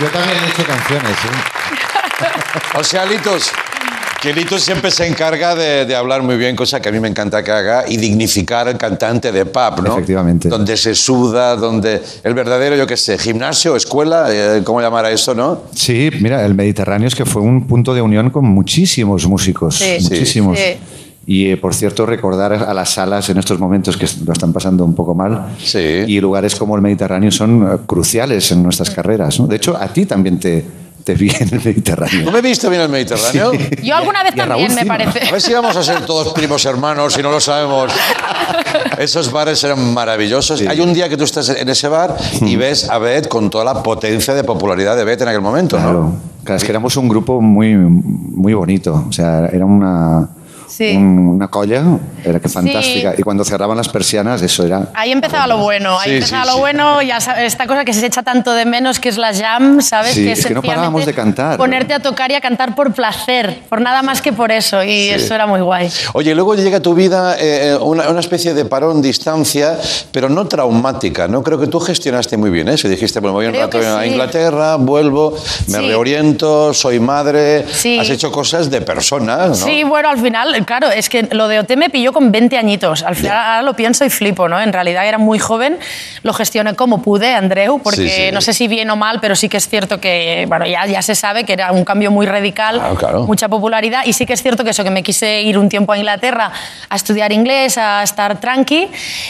Yo 0.00 0.06
también 0.08 0.38
he 0.42 0.48
hecho 0.48 0.64
canciones, 0.64 1.10
¿eh? 1.12 1.89
O 2.78 2.84
sea, 2.84 3.04
Litos, 3.04 3.50
que 4.22 4.32
Litos 4.32 4.62
siempre 4.62 4.90
se 4.90 5.06
encarga 5.06 5.54
de, 5.54 5.86
de 5.86 5.96
hablar 5.96 6.22
muy 6.22 6.36
bien, 6.36 6.54
cosa 6.56 6.80
que 6.80 6.88
a 6.88 6.92
mí 6.92 7.00
me 7.00 7.08
encanta 7.08 7.42
que 7.42 7.50
haga, 7.50 7.84
y 7.88 7.96
dignificar 7.96 8.68
al 8.68 8.76
cantante 8.78 9.32
de 9.32 9.46
pub, 9.46 9.82
¿no? 9.82 9.92
Efectivamente. 9.94 10.48
Donde 10.48 10.76
se 10.76 10.94
suda, 10.94 11.56
donde 11.56 12.00
el 12.22 12.34
verdadero, 12.34 12.76
yo 12.76 12.86
qué 12.86 12.96
sé, 12.96 13.18
gimnasio, 13.18 13.76
escuela, 13.76 14.26
eh, 14.30 14.62
¿cómo 14.64 14.80
llamar 14.80 15.04
a 15.06 15.10
eso, 15.10 15.34
no? 15.34 15.62
Sí, 15.74 16.10
mira, 16.20 16.44
el 16.44 16.54
Mediterráneo 16.54 17.08
es 17.08 17.14
que 17.14 17.24
fue 17.24 17.42
un 17.42 17.66
punto 17.66 17.94
de 17.94 18.02
unión 18.02 18.30
con 18.30 18.44
muchísimos 18.44 19.26
músicos, 19.26 19.76
Sí. 19.76 19.98
muchísimos. 20.02 20.58
Sí. 20.58 20.76
Y 21.26 21.50
eh, 21.50 21.56
por 21.56 21.74
cierto, 21.74 22.06
recordar 22.06 22.52
a 22.52 22.74
las 22.74 22.90
salas 22.90 23.28
en 23.28 23.38
estos 23.38 23.58
momentos 23.60 23.96
que 23.96 24.06
lo 24.24 24.32
están 24.32 24.52
pasando 24.52 24.84
un 24.84 24.94
poco 24.94 25.14
mal. 25.14 25.54
Sí. 25.62 25.78
Y 26.06 26.18
lugares 26.20 26.56
como 26.56 26.74
el 26.76 26.82
Mediterráneo 26.82 27.30
son 27.30 27.62
eh, 27.72 27.76
cruciales 27.86 28.50
en 28.52 28.62
nuestras 28.62 28.90
carreras. 28.90 29.38
¿no? 29.38 29.46
De 29.46 29.56
hecho, 29.56 29.76
a 29.76 29.86
ti 29.88 30.06
también 30.06 30.40
te, 30.40 30.64
te 31.10 31.14
vi 31.14 31.30
en 31.40 31.52
el 31.52 31.64
Mediterráneo. 31.64 32.24
¿No 32.24 32.30
me 32.30 32.38
he 32.38 32.42
visto 32.42 32.70
bien 32.70 32.82
el 32.82 32.88
Mediterráneo? 32.88 33.52
Yo 33.82 33.96
alguna 33.96 34.22
vez 34.22 34.32
Y 34.34 34.36
también, 34.36 34.74
me 34.74 34.86
parece. 34.86 35.28
A 35.28 35.32
ver 35.32 35.40
si 35.40 35.52
vamos 35.52 35.76
a 35.76 35.82
ser 35.82 36.06
todos 36.06 36.32
primos 36.32 36.64
hermanos, 36.66 37.14
si 37.14 37.22
no 37.22 37.30
lo 37.32 37.40
sabemos. 37.40 37.92
Esos 38.98 39.32
bares 39.32 39.62
eran 39.64 39.92
maravillosos. 39.92 40.60
Hay 40.62 40.80
un 40.80 40.92
día 40.92 41.08
que 41.08 41.16
tú 41.16 41.24
estás 41.24 41.48
en 41.48 41.68
ese 41.68 41.88
bar 41.88 42.16
y 42.42 42.54
ves 42.54 42.88
a 42.88 42.98
Bet 42.98 43.26
con 43.26 43.50
toda 43.50 43.64
la 43.64 43.82
potencia 43.82 44.34
de 44.34 44.44
popularidad 44.44 44.96
de 44.96 45.04
Bet 45.04 45.20
en 45.22 45.28
aquel 45.28 45.40
momento, 45.40 45.78
¿no? 45.78 45.82
Claro, 45.82 46.12
claro, 46.44 46.56
es 46.58 46.64
que 46.64 46.70
éramos 46.70 46.96
un 46.96 47.08
grupo 47.08 47.40
muy, 47.40 47.74
muy 47.74 48.54
bonito. 48.54 49.06
O 49.08 49.12
sea, 49.12 49.46
era 49.46 49.64
una, 49.64 50.28
Sí. 50.70 50.96
un- 50.96 51.28
una 51.40 51.48
colla, 51.48 51.82
era 52.24 52.38
que 52.38 52.48
fantástica. 52.48 53.14
Y 53.18 53.22
cuando 53.22 53.44
cerraban 53.44 53.76
las 53.76 53.88
persianas, 53.88 54.40
eso 54.42 54.64
era. 54.64 54.88
Ahí 54.94 55.10
empezaba 55.10 55.46
lo 55.46 55.58
bueno, 55.58 55.98
ahí 55.98 56.10
Sí, 56.10 56.14
empezaba 56.16 56.42
sí, 56.44 56.48
lo 56.48 56.54
sí. 56.54 56.60
bueno, 56.60 57.02
ya 57.02 57.16
esta 57.16 57.66
cosa 57.66 57.84
que 57.84 57.92
se 57.92 58.04
echa 58.06 58.22
tanto 58.22 58.52
de 58.52 58.64
menos, 58.66 59.00
que 59.00 59.08
es 59.08 59.16
la 59.18 59.32
jam, 59.34 59.80
¿sabes? 59.82 60.12
Sí, 60.14 60.24
que 60.24 60.32
es 60.32 60.46
que 60.46 60.54
no 60.54 60.62
parábamos 60.62 61.04
de 61.06 61.14
cantar. 61.14 61.56
Ponerte 61.56 61.94
a 61.94 62.00
tocar 62.00 62.30
y 62.30 62.34
a 62.34 62.40
cantar 62.40 62.74
por 62.74 62.92
placer, 62.92 63.60
por 63.68 63.80
nada 63.80 64.02
más 64.02 64.20
que 64.22 64.32
por 64.32 64.52
eso, 64.52 64.82
y 64.84 65.08
eso 65.08 65.34
era 65.34 65.46
muy 65.46 65.60
guay. 65.60 65.90
Oye, 66.12 66.34
luego 66.34 66.54
llega 66.54 66.76
a 66.78 66.80
tu 66.80 66.94
vida 66.94 67.36
eh, 67.38 67.76
una, 67.80 68.08
una 68.10 68.20
especie 68.20 68.54
de 68.54 68.64
parón, 68.64 69.00
distancia, 69.02 69.78
pero 70.12 70.28
no 70.28 70.46
traumática, 70.46 71.26
¿no? 71.26 71.42
Creo 71.42 71.58
que 71.58 71.66
tú 71.66 71.80
gestionaste 71.80 72.36
muy 72.36 72.50
bien 72.50 72.68
eso. 72.68 72.86
Dijiste, 72.88 73.18
bueno, 73.20 73.34
voy 73.34 73.46
un 73.46 73.52
Creo 73.52 73.64
rato 73.64 73.78
a. 73.78 74.06
Inglaterra, 74.06 74.76
vuelvo, 74.76 75.34
me 75.68 75.78
Sí. 75.78 75.86
reoriento, 75.86 76.72
soy 76.74 77.00
madre. 77.00 77.64
Sí. 77.72 77.98
Has 77.98 78.10
hecho 78.10 78.30
cosas 78.30 78.70
de 78.70 78.80
personas, 78.82 79.48
¿no? 79.48 79.54
Sí, 79.66 79.84
bueno, 79.84 80.08
al 80.10 80.18
final, 80.18 80.54
claro, 80.64 80.90
es 80.90 81.08
que 81.08 81.22
lo 81.32 81.48
de 81.48 81.58
OT 81.60 81.76
me 81.76 81.90
pilló 81.90 82.12
con 82.12 82.30
20 82.32 82.56
añitos. 82.58 83.02
Al 83.02 83.16
final, 83.16 83.36
ahora 83.36 83.62
lo 83.62 83.74
pienso 83.74 84.04
y 84.04 84.10
flipo, 84.10 84.48
¿no? 84.48 84.60
En 84.60 84.72
realidad 84.72 85.06
era 85.06 85.18
muy 85.18 85.38
joven, 85.38 85.78
lo 86.22 86.32
gestioné 86.32 86.74
como 86.74 87.02
pude, 87.02 87.34
Andreu, 87.34 87.80
porque 87.82 88.00
Sí, 88.00 88.08
sí. 88.08 88.30
no 88.32 88.40
sé 88.40 88.52
si 88.52 88.68
bien 88.68 88.90
o 88.90 88.96
mal, 88.96 89.18
pero 89.20 89.34
sí 89.36 89.48
que 89.48 89.56
es 89.56 89.68
cierto 89.68 90.00
que, 90.00 90.44
bueno, 90.48 90.66
ya, 90.66 90.86
ya 90.86 91.02
se 91.02 91.14
sabe 91.14 91.44
que 91.44 91.52
era 91.54 91.72
un 91.72 91.84
cambio 91.84 92.10
muy 92.10 92.26
radical, 92.26 92.76
Claro, 92.78 92.94
claro. 92.96 93.22
mucha 93.26 93.48
popularidad, 93.48 94.02
y 94.04 94.12
sí 94.12 94.26
que 94.26 94.32
es 94.34 94.42
cierto 94.42 94.64
que 94.64 94.70
eso, 94.70 94.84
que 94.84 94.90
me 94.90 95.02
quise 95.02 95.42
ir 95.42 95.58
un 95.58 95.68
tiempo 95.68 95.92
a 95.92 95.98
Inglaterra 95.98 96.50
a 96.88 96.96
estudiar 96.96 97.32
inglés, 97.32 97.78
a 97.78 98.02
estar 98.02 98.40
tranqui, 98.40 98.88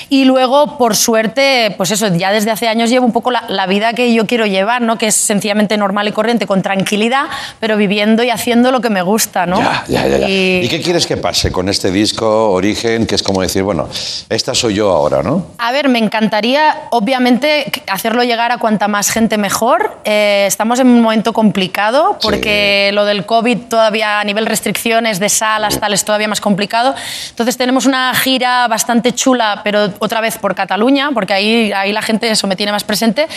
y 0.08 0.24
luego, 0.24 0.78
por 0.78 0.96
suerte, 0.96 1.74
pues 1.76 1.90
eso, 1.90 2.08
ya 2.14 2.32
desde 2.32 2.50
hace 2.50 2.68
años 2.68 2.90
llevo 2.90 3.06
un 3.06 3.12
poco 3.12 3.30
la, 3.30 3.44
la 3.48 3.66
vida 3.66 3.92
que 3.92 4.12
yo 4.12 4.26
quiero 4.26 4.46
llevar, 4.46 4.82
¿no? 4.82 4.98
Que 4.98 5.06
es 5.08 5.14
sencillamente 5.14 5.76
normal 5.76 6.08
y 6.08 6.12
corriente, 6.12 6.46
con 6.46 6.62
tranquilidad, 6.62 7.24
pero 7.60 7.76
viviendo 7.76 8.22
y 8.22 8.30
haciendo 8.30 8.70
lo 8.72 8.80
que 8.80 8.90
me 8.90 9.02
gusta, 9.02 9.46
¿no? 9.46 9.58
Ya, 9.60 9.84
ya, 9.88 10.06
ya, 10.06 10.18
ya. 10.18 10.28
Y- 10.28 10.60
¿Y 10.64 10.68
qué 10.68 10.80
quieres 10.80 11.06
que 11.06 11.16
pase 11.20 11.52
con 11.52 11.68
este 11.68 11.90
disco 11.90 12.50
Origen, 12.50 13.06
que 13.06 13.14
es 13.14 13.22
como 13.22 13.42
decir, 13.42 13.62
bueno, 13.62 13.88
esta 14.28 14.54
soy 14.54 14.74
yo 14.74 14.90
ahora, 14.90 15.22
¿no? 15.22 15.46
A 15.58 15.70
ver, 15.72 15.88
me 15.88 15.98
encantaría, 15.98 16.82
obviamente, 16.90 17.70
hacerlo 17.86 18.24
llegar 18.24 18.50
a 18.52 18.58
cuanta 18.58 18.88
más 18.88 19.10
gente 19.10 19.38
mejor. 19.38 19.98
Eh, 20.04 20.44
estamos 20.48 20.80
en 20.80 20.86
un 20.88 21.00
momento 21.02 21.32
complicado 21.32 22.18
porque 22.22 22.90
lo 22.94 23.04
del 23.04 23.26
COVID 23.26 23.58
todavía 23.68 24.20
a 24.20 24.24
nivel 24.24 24.46
restricciones 24.46 25.18
de 25.20 25.28
salas, 25.28 25.78
tal, 25.78 25.92
es 25.92 26.04
todavía 26.04 26.28
más 26.28 26.40
complicado. 26.40 26.94
Entonces 27.30 27.56
tenemos 27.56 27.86
una 27.86 28.14
gira 28.14 28.66
bastante 28.68 29.12
chula, 29.14 29.60
pero 29.62 29.90
otra 29.98 30.20
vez 30.20 30.38
por 30.38 30.54
Cataluña, 30.54 31.10
porque 31.12 31.34
ahí, 31.34 31.72
ahí 31.72 31.92
la 31.92 32.02
gente 32.02 32.30
eso 32.30 32.46
me 32.46 32.56
tiene 32.56 32.72
más 32.72 32.84
presente. 32.84 33.28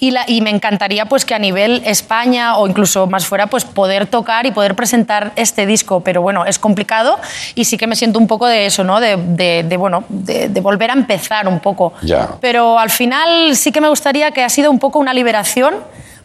Y, 0.00 0.10
la- 0.10 0.24
y 0.26 0.40
me 0.40 0.50
encantaría 0.50 1.06
pues 1.06 1.24
que 1.24 1.34
a 1.34 1.38
nivel 1.38 1.82
España 1.84 2.56
o 2.56 2.66
incluso 2.66 3.06
más 3.06 3.26
fuera, 3.26 3.46
pues 3.46 3.64
poder 3.64 4.06
tocar 4.06 4.46
y 4.46 4.50
poder 4.50 4.74
presentar 4.74 5.32
este 5.36 5.66
disco. 5.66 6.00
Pero 6.00 6.22
bueno, 6.22 6.44
es 6.46 6.58
complicado 6.58 7.19
y 7.54 7.64
sí 7.64 7.76
que 7.76 7.86
me 7.86 7.96
siento 7.96 8.18
un 8.18 8.26
poco 8.26 8.46
de 8.46 8.66
eso, 8.66 8.84
¿no? 8.84 9.00
De, 9.00 9.16
de- 9.16 9.64
de, 9.64 9.76
bueno, 9.76 10.04
de, 10.08 10.48
de 10.48 10.60
volver 10.60 10.90
a 10.90 10.94
empezar 10.94 11.48
un 11.48 11.60
poco. 11.60 11.92
Ya. 12.02 12.30
Pero 12.40 12.78
al 12.78 12.90
final 12.90 13.56
sí 13.56 13.72
que 13.72 13.80
me 13.80 13.88
gustaría 13.88 14.30
que 14.30 14.42
ha 14.44 14.48
sido 14.48 14.70
un 14.70 14.78
poco 14.78 14.98
una 14.98 15.12
liberación 15.14 15.74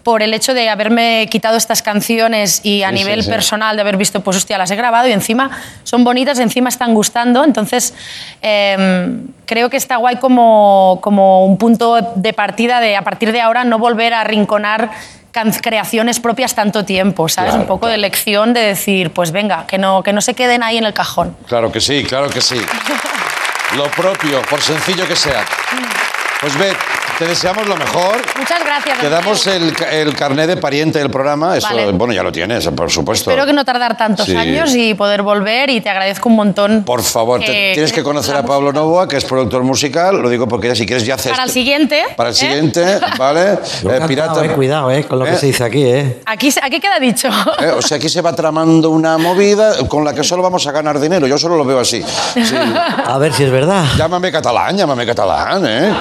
por 0.05 0.21
el 0.21 0.35
hecho 0.35 0.53
de 0.53 0.69
haberme 0.69 1.27
quitado 1.31 1.57
estas 1.57 1.81
canciones 1.81 2.61
y 2.63 2.83
a 2.83 2.89
Sí, 2.89 2.93
nivel 2.95 3.23
sí. 3.23 3.29
personal 3.31 3.75
de 3.75 3.81
haber 3.81 3.97
visto, 3.97 4.21
pues 4.21 4.37
hostia, 4.37 4.55
las 4.59 4.69
he 4.69 4.75
grabado 4.75 5.07
y 5.07 5.11
encima 5.11 5.49
son 5.83 6.03
bonitas, 6.03 6.37
encima 6.37 6.69
están 6.69 6.93
gustando. 6.93 7.43
Entonces, 7.43 7.95
em, 8.43 9.25
creo 9.47 9.71
que 9.71 9.77
está 9.77 9.95
guay 9.97 10.17
como, 10.17 10.99
como 11.01 11.45
un 11.47 11.57
punto 11.57 11.97
de 12.15 12.33
partida 12.33 12.79
de 12.81 12.95
a 12.95 13.01
partir 13.01 13.31
de 13.31 13.41
ahora 13.41 13.63
no 13.63 13.79
volver 13.79 14.13
a 14.13 14.21
arrinconar 14.21 14.91
can- 15.31 15.51
creaciones 15.51 16.19
propias 16.19 16.53
tanto 16.53 16.85
tiempo, 16.85 17.27
¿sabes? 17.27 17.49
Claro, 17.53 17.61
un 17.63 17.67
poco 17.67 17.87
de 17.87 17.97
lección 17.97 18.53
de 18.53 18.61
decir, 18.61 19.09
pues 19.09 19.31
venga, 19.31 19.65
que 19.65 19.79
no, 19.79 20.03
que 20.03 20.13
no 20.13 20.21
se 20.21 20.35
queden 20.35 20.61
ahí 20.61 20.77
en 20.77 20.85
el 20.85 20.93
cajón. 20.93 21.35
Claro 21.47 21.71
que 21.71 21.81
sí, 21.81 22.03
claro 22.03 22.29
que 22.29 22.41
sí. 22.41 22.61
Lo 23.75 23.85
propio, 23.89 24.43
por 24.43 24.61
sencillo 24.61 25.07
que 25.07 25.15
sea. 25.15 25.43
Pues 26.41 26.55
ve, 26.59 26.71
te 27.17 27.25
deseamos 27.25 27.65
lo 27.67 27.77
mejor. 27.77 28.17
Muchas 28.37 28.59
gracias. 28.63 28.99
Te 28.99 29.09
damos 29.09 29.47
el, 29.47 29.73
el 29.91 30.15
carnet 30.15 30.47
de 30.47 30.57
pariente 30.57 30.99
del 30.99 31.09
programa. 31.09 31.55
Eso, 31.57 31.67
Vale. 31.67 31.91
bueno, 31.93 32.13
ya 32.13 32.23
lo 32.23 32.31
tienes, 32.31 32.67
por 32.69 32.91
supuesto. 32.91 33.29
Espero 33.31 33.45
que 33.45 33.53
no 33.53 33.63
tardar 33.63 33.95
tantos 33.97 34.25
Sí. 34.25 34.35
años 34.35 34.73
y 34.75 34.93
poder 34.95 35.21
volver 35.21 35.69
y 35.69 35.79
te 35.81 35.89
agradezco 35.89 36.27
un 36.29 36.35
montón. 36.35 36.83
Por 36.83 37.01
favor, 37.03 37.39
te- 37.39 37.71
tienes 37.73 37.93
que 37.93 38.03
conocer 38.03 38.35
a 38.35 38.43
Pablo 38.43 38.73
Novoa, 38.73 39.07
que 39.07 39.17
es 39.17 39.25
productor 39.25 39.63
musical. 39.63 40.21
Lo 40.21 40.29
digo 40.29 40.47
porque 40.47 40.67
ya 40.67 40.75
si 40.75 40.85
quieres 40.85 41.05
ya 41.05 41.15
haces. 41.15 41.31
Para 41.31 41.43
el 41.45 41.49
siguiente. 41.51 42.03
Para 42.17 42.29
el 42.29 42.35
¿eh? 42.35 42.37
siguiente, 42.37 42.99
¿vale? 43.17 43.53
Eh, 43.53 44.01
pirata. 44.07 44.43
eh, 44.45 44.49
cuidado, 44.49 44.91
eh, 44.91 45.03
con 45.05 45.19
lo 45.19 45.25
¿Eh? 45.25 45.31
que 45.31 45.37
se 45.37 45.45
dice 45.47 45.63
aquí, 45.63 45.83
eh. 45.85 46.21
Aquí, 46.25 46.53
aquí 46.61 46.79
queda 46.79 46.99
dicho. 46.99 47.29
Eh, 47.59 47.69
o 47.77 47.81
sea, 47.81 47.97
aquí 47.97 48.09
se 48.09 48.21
va 48.21 48.33
tramando 48.35 48.89
una 48.89 49.17
movida 49.17 49.87
con 49.87 50.03
la 50.03 50.13
que 50.13 50.23
solo 50.23 50.43
vamos 50.43 50.65
a 50.67 50.71
ganar 50.71 50.99
dinero. 50.99 51.27
Yo 51.27 51.37
solo 51.37 51.55
lo 51.55 51.63
veo 51.65 51.79
así. 51.79 52.03
Sí. 52.33 52.55
A 53.05 53.17
ver 53.17 53.31
si 53.33 53.43
es 53.43 53.51
verdad. 53.51 53.85
Llámame 53.97 54.31
catalán, 54.31 54.75
llámame 54.77 55.05
catalán, 55.05 55.63
¿eh? 55.65 55.93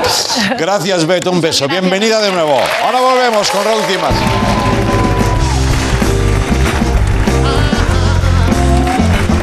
Gracias, 0.59 1.04
Beto, 1.07 1.31
un 1.31 1.41
beso. 1.41 1.69
Bienvenida 1.69 2.21
de 2.21 2.33
nuevo. 2.33 2.59
Ahora 2.83 3.01
volvemos 3.01 3.51
con 3.51 3.65
Raúl 3.65 3.83
Cimas. 3.85 4.15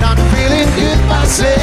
not 0.02 1.61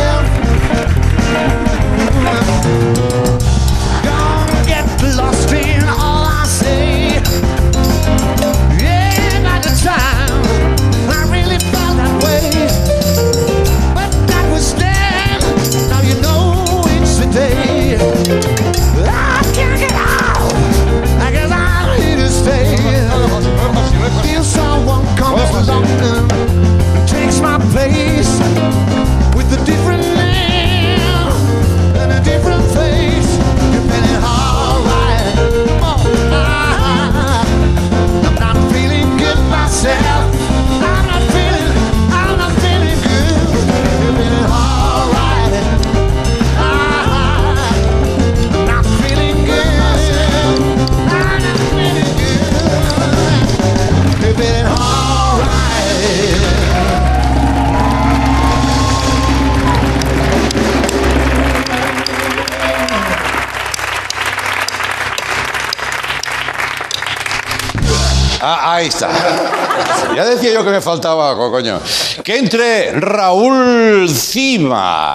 decía 70.28 70.52
yo 70.52 70.64
que 70.64 70.70
me 70.70 70.80
faltaba 70.80 71.34
coño. 71.36 71.80
Que 72.22 72.38
entre 72.38 72.92
Raúl 72.92 74.08
Cima. 74.08 75.12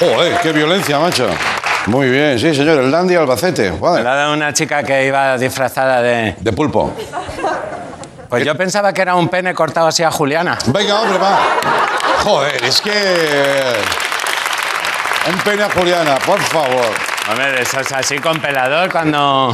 Joder, 0.00 0.38
qué 0.40 0.52
violencia, 0.52 0.96
macho. 1.00 1.28
Muy 1.88 2.10
bien, 2.10 2.38
sí, 2.38 2.54
señor. 2.54 2.80
El 2.80 2.90
Dandy 2.90 3.14
Albacete. 3.14 3.72
Me 3.72 3.98
ha 4.00 4.02
dado 4.02 4.34
una 4.34 4.52
chica 4.52 4.82
que 4.82 5.06
iba 5.06 5.38
disfrazada 5.38 6.02
de... 6.02 6.36
De 6.38 6.52
pulpo. 6.52 6.92
Pues 8.28 8.44
yo 8.44 8.54
pensaba 8.56 8.92
que 8.92 9.00
era 9.00 9.14
un 9.14 9.28
pene 9.28 9.54
cortado 9.54 9.86
así 9.86 10.02
a 10.02 10.10
Juliana. 10.10 10.58
Venga, 10.66 11.00
hombre, 11.00 11.18
va. 11.18 11.38
Joder, 12.24 12.62
es 12.62 12.82
que... 12.82 12.92
Un 15.32 15.38
pene 15.40 15.62
a 15.62 15.70
Juliana, 15.70 16.16
por 16.26 16.38
favor. 16.40 17.07
Hombre, 17.30 17.52
de 17.52 17.62
esos 17.62 17.92
así 17.92 18.18
con 18.18 18.38
pelador 18.40 18.90
cuando... 18.90 19.52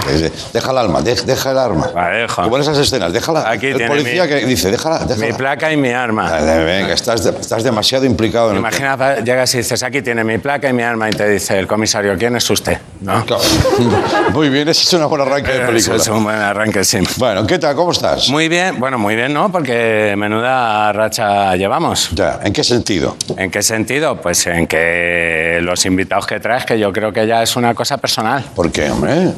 Deja 0.53 0.71
el 0.71 0.79
arma, 0.79 1.03
de- 1.03 1.15
deja 1.17 1.51
el 1.51 1.59
arma. 1.59 1.89
Vale, 1.93 2.19
dejo. 2.19 2.43
Como 2.43 2.57
en 2.57 2.63
esas 2.63 2.79
escenas, 2.79 3.13
déjala. 3.13 3.51
Aquí 3.51 3.67
el 3.67 3.77
tiene 3.77 3.89
policía 3.91 4.23
mi- 4.25 4.29
que 4.29 4.47
dice, 4.47 4.71
déjala, 4.71 5.01
Mi 5.01 5.07
déjala. 5.07 5.37
placa 5.37 5.73
y 5.73 5.77
mi 5.77 5.91
arma. 5.91 6.31
Vale, 6.31 6.65
venga, 6.65 6.93
estás, 6.95 7.25
de- 7.25 7.31
estás 7.41 7.65
demasiado 7.65 8.05
implicado 8.05 8.51
en 8.51 8.55
el 8.57 8.61
Imagina, 8.61 8.97
pa- 8.97 9.17
llegas 9.17 9.53
y 9.55 9.59
dices, 9.59 9.83
aquí 9.83 10.03
tiene 10.03 10.23
mi 10.23 10.39
placa 10.39 10.69
y 10.69 10.73
mi 10.73 10.83
arma, 10.85 11.09
y 11.09 11.13
te 11.13 11.29
dice 11.29 11.59
el 11.59 11.67
comisario, 11.67 12.17
¿quién 12.17 12.37
es 12.37 12.49
usted? 12.49 12.79
¿No? 13.01 13.25
Claro. 13.27 13.43
Muy 14.33 14.49
bien, 14.51 14.69
ese 14.69 14.83
es 14.83 14.93
un 14.93 15.09
buen 15.09 15.21
arranque 15.23 15.51
de 15.51 15.59
Eso 15.59 15.67
película. 15.67 15.97
es 15.97 16.09
un 16.09 16.25
buen 16.25 16.37
arranque, 16.37 16.85
sí. 16.85 16.99
Bueno, 17.17 17.47
¿qué 17.47 17.59
tal? 17.59 17.75
¿Cómo 17.75 17.91
estás? 17.93 18.29
Muy 18.29 18.49
bien, 18.49 18.79
bueno, 18.79 18.99
muy 18.99 19.17
bien, 19.17 19.33
¿no? 19.35 19.51
Porque 19.51 20.15
menuda 20.17 20.93
racha 20.93 21.57
llevamos. 21.57 22.11
Ya, 22.13 22.39
¿en 22.43 22.53
qué 22.53 22.63
sentido? 22.65 23.17
¿En 23.37 23.51
qué 23.51 23.63
sentido? 23.63 24.21
Pues 24.21 24.47
en 24.47 24.67
que 24.69 25.59
los 25.63 25.85
invitados 25.87 26.27
que 26.27 26.39
traes, 26.41 26.65
que 26.65 26.79
yo 26.79 26.93
creo 26.93 27.13
que 27.13 27.27
ya 27.27 27.43
es 27.43 27.55
una 27.65 27.75
cosa 27.75 27.97
personal. 27.97 28.45
¿Por 28.55 28.71
qué, 28.71 28.91
hombre? 28.91 29.33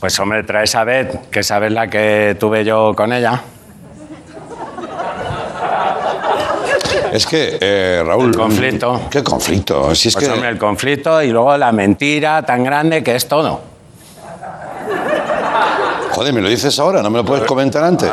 Pues 0.00 0.18
hombre, 0.18 0.42
traes 0.44 0.74
a 0.74 0.84
Beth, 0.84 1.28
que 1.30 1.42
sabes 1.42 1.70
la 1.72 1.88
que 1.88 2.36
tuve 2.40 2.64
yo 2.64 2.94
con 2.96 3.12
ella. 3.12 3.42
Es 7.12 7.26
que, 7.26 7.58
eh, 7.60 8.02
Raúl... 8.04 8.30
El 8.30 8.36
conflicto. 8.36 9.02
¿Qué 9.10 9.22
conflicto? 9.22 9.94
Si 9.94 10.08
es 10.08 10.14
Pues 10.14 10.26
que... 10.26 10.32
hombre, 10.32 10.48
el 10.50 10.58
conflicto 10.58 11.22
y 11.22 11.28
luego 11.30 11.56
la 11.56 11.72
mentira 11.72 12.44
tan 12.44 12.64
grande 12.64 13.02
que 13.02 13.14
es 13.14 13.28
todo. 13.28 13.60
Joder, 16.16 16.32
¿me 16.32 16.40
lo 16.40 16.48
dices 16.48 16.78
ahora? 16.78 17.02
¿No 17.02 17.10
me 17.10 17.18
lo 17.18 17.26
puedes 17.26 17.44
comentar 17.44 17.84
antes? 17.84 18.10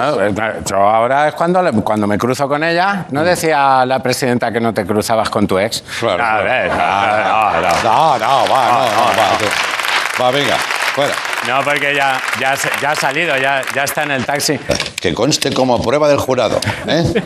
Yo 0.70 0.76
ahora 0.76 1.30
es 1.30 1.36
cuando, 1.36 1.62
cuando 1.86 2.06
me 2.06 2.18
cruzo 2.18 2.50
con 2.50 2.62
ella. 2.62 3.06
¿No 3.12 3.24
decía 3.24 3.86
la 3.86 4.04
presidenta 4.04 4.52
que 4.52 4.60
no 4.60 4.74
te 4.74 4.86
cruzabas 4.86 5.30
con 5.30 5.48
tu 5.48 5.58
ex? 5.58 5.82
Claro, 6.02 6.22
A 6.22 6.42
claro. 6.42 6.44
ver, 6.44 6.68
no, 6.68 6.76
no, 6.76 7.62
no. 7.62 7.84
No, 7.84 8.20
no, 8.20 8.54
va, 8.54 8.68
no, 8.68 8.80
no, 8.84 9.06
va. 9.18 10.22
Va, 10.26 10.32
venga, 10.32 10.58
fuera. 10.94 11.14
No, 11.48 11.64
porque 11.64 11.96
ya, 11.96 12.20
ya 12.42 12.92
ha 12.92 12.96
salido, 12.96 13.38
ya, 13.38 13.62
ya 13.74 13.86
está 13.86 14.04
en 14.04 14.12
el 14.12 14.26
taxi. 14.26 14.60
Que 15.00 15.14
conste 15.14 15.54
como 15.54 15.82
prueba 15.82 16.10
del 16.10 16.18
jurado. 16.18 16.60
¿eh? 16.86 17.24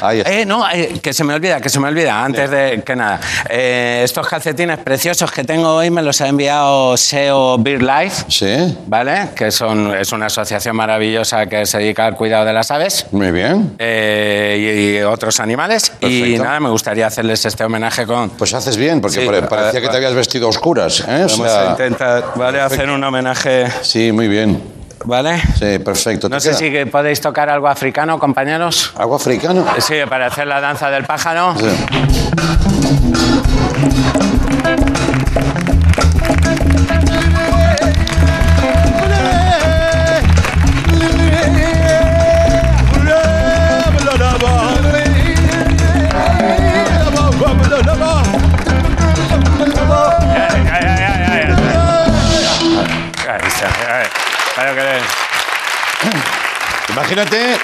Ahí 0.00 0.18
está. 0.20 0.30
Eh, 0.32 0.46
no, 0.46 0.68
eh, 0.70 0.98
que 1.02 1.12
se 1.12 1.24
me 1.24 1.34
olvida, 1.34 1.60
que 1.60 1.68
se 1.68 1.78
me 1.80 1.88
olvida, 1.88 2.24
antes 2.24 2.50
de 2.50 2.82
que 2.84 2.96
nada. 2.96 3.20
Eh, 3.48 4.02
estos 4.04 4.26
calcetines 4.26 4.78
preciosos 4.78 5.30
que 5.32 5.44
tengo 5.44 5.74
hoy 5.74 5.90
me 5.90 6.02
los 6.02 6.20
ha 6.20 6.28
enviado 6.28 6.96
SEO 6.96 7.58
Beer 7.58 7.82
Life, 7.82 8.24
¿Sí? 8.28 8.76
¿vale? 8.86 9.28
Que 9.34 9.50
son, 9.50 9.94
es 9.94 10.12
una 10.12 10.26
asociación 10.26 10.76
maravillosa 10.76 11.46
que 11.46 11.66
se 11.66 11.78
dedica 11.78 12.06
al 12.06 12.14
cuidado 12.16 12.44
de 12.44 12.52
las 12.52 12.70
aves. 12.70 13.06
Muy 13.12 13.30
bien. 13.30 13.74
eh, 13.78 14.94
y, 14.94 14.98
y 14.98 15.02
otros 15.02 15.40
animales. 15.40 15.92
Y 16.00 16.20
Perfecto. 16.20 16.44
nada, 16.44 16.60
me 16.60 16.70
gustaría 16.70 17.06
hacerles 17.06 17.44
este 17.44 17.64
homenaje 17.64 18.06
con. 18.06 18.30
Pues 18.30 18.54
haces 18.54 18.76
bien, 18.76 19.00
porque 19.00 19.20
Sí, 19.20 19.26
pare- 19.26 19.42
parecía 19.42 19.80
que 19.80 19.88
te 19.88 19.96
habías 19.96 20.14
vestido 20.14 20.46
a 20.46 20.50
oscuras. 20.50 21.00
¿eh? 21.00 21.24
O 21.24 21.28
Vamos 21.28 21.36
sea, 21.50 21.68
a 21.68 21.70
intentar, 21.72 22.24
¿vale? 22.36 22.60
Hacer 22.60 22.88
un 22.90 23.02
homenaje, 23.04 23.66
Sí, 23.82 24.12
muy 24.12 24.28
bien. 24.28 24.79
¿Vale? 25.04 25.40
Sí, 25.58 25.78
perfecto. 25.78 26.28
No 26.28 26.36
¿Te 26.36 26.52
sé 26.52 26.68
queda? 26.68 26.84
si 26.84 26.90
podéis 26.90 27.20
tocar 27.20 27.48
algo 27.48 27.68
africano, 27.68 28.18
compañeros. 28.18 28.92
¿Algo 28.96 29.16
africano? 29.16 29.64
Sí, 29.78 29.94
para 30.08 30.26
hacer 30.26 30.46
la 30.46 30.60
danza 30.60 30.90
del 30.90 31.04
pájaro. 31.04 31.54
Sí. 31.58 31.66
Imagínate, 57.00 57.56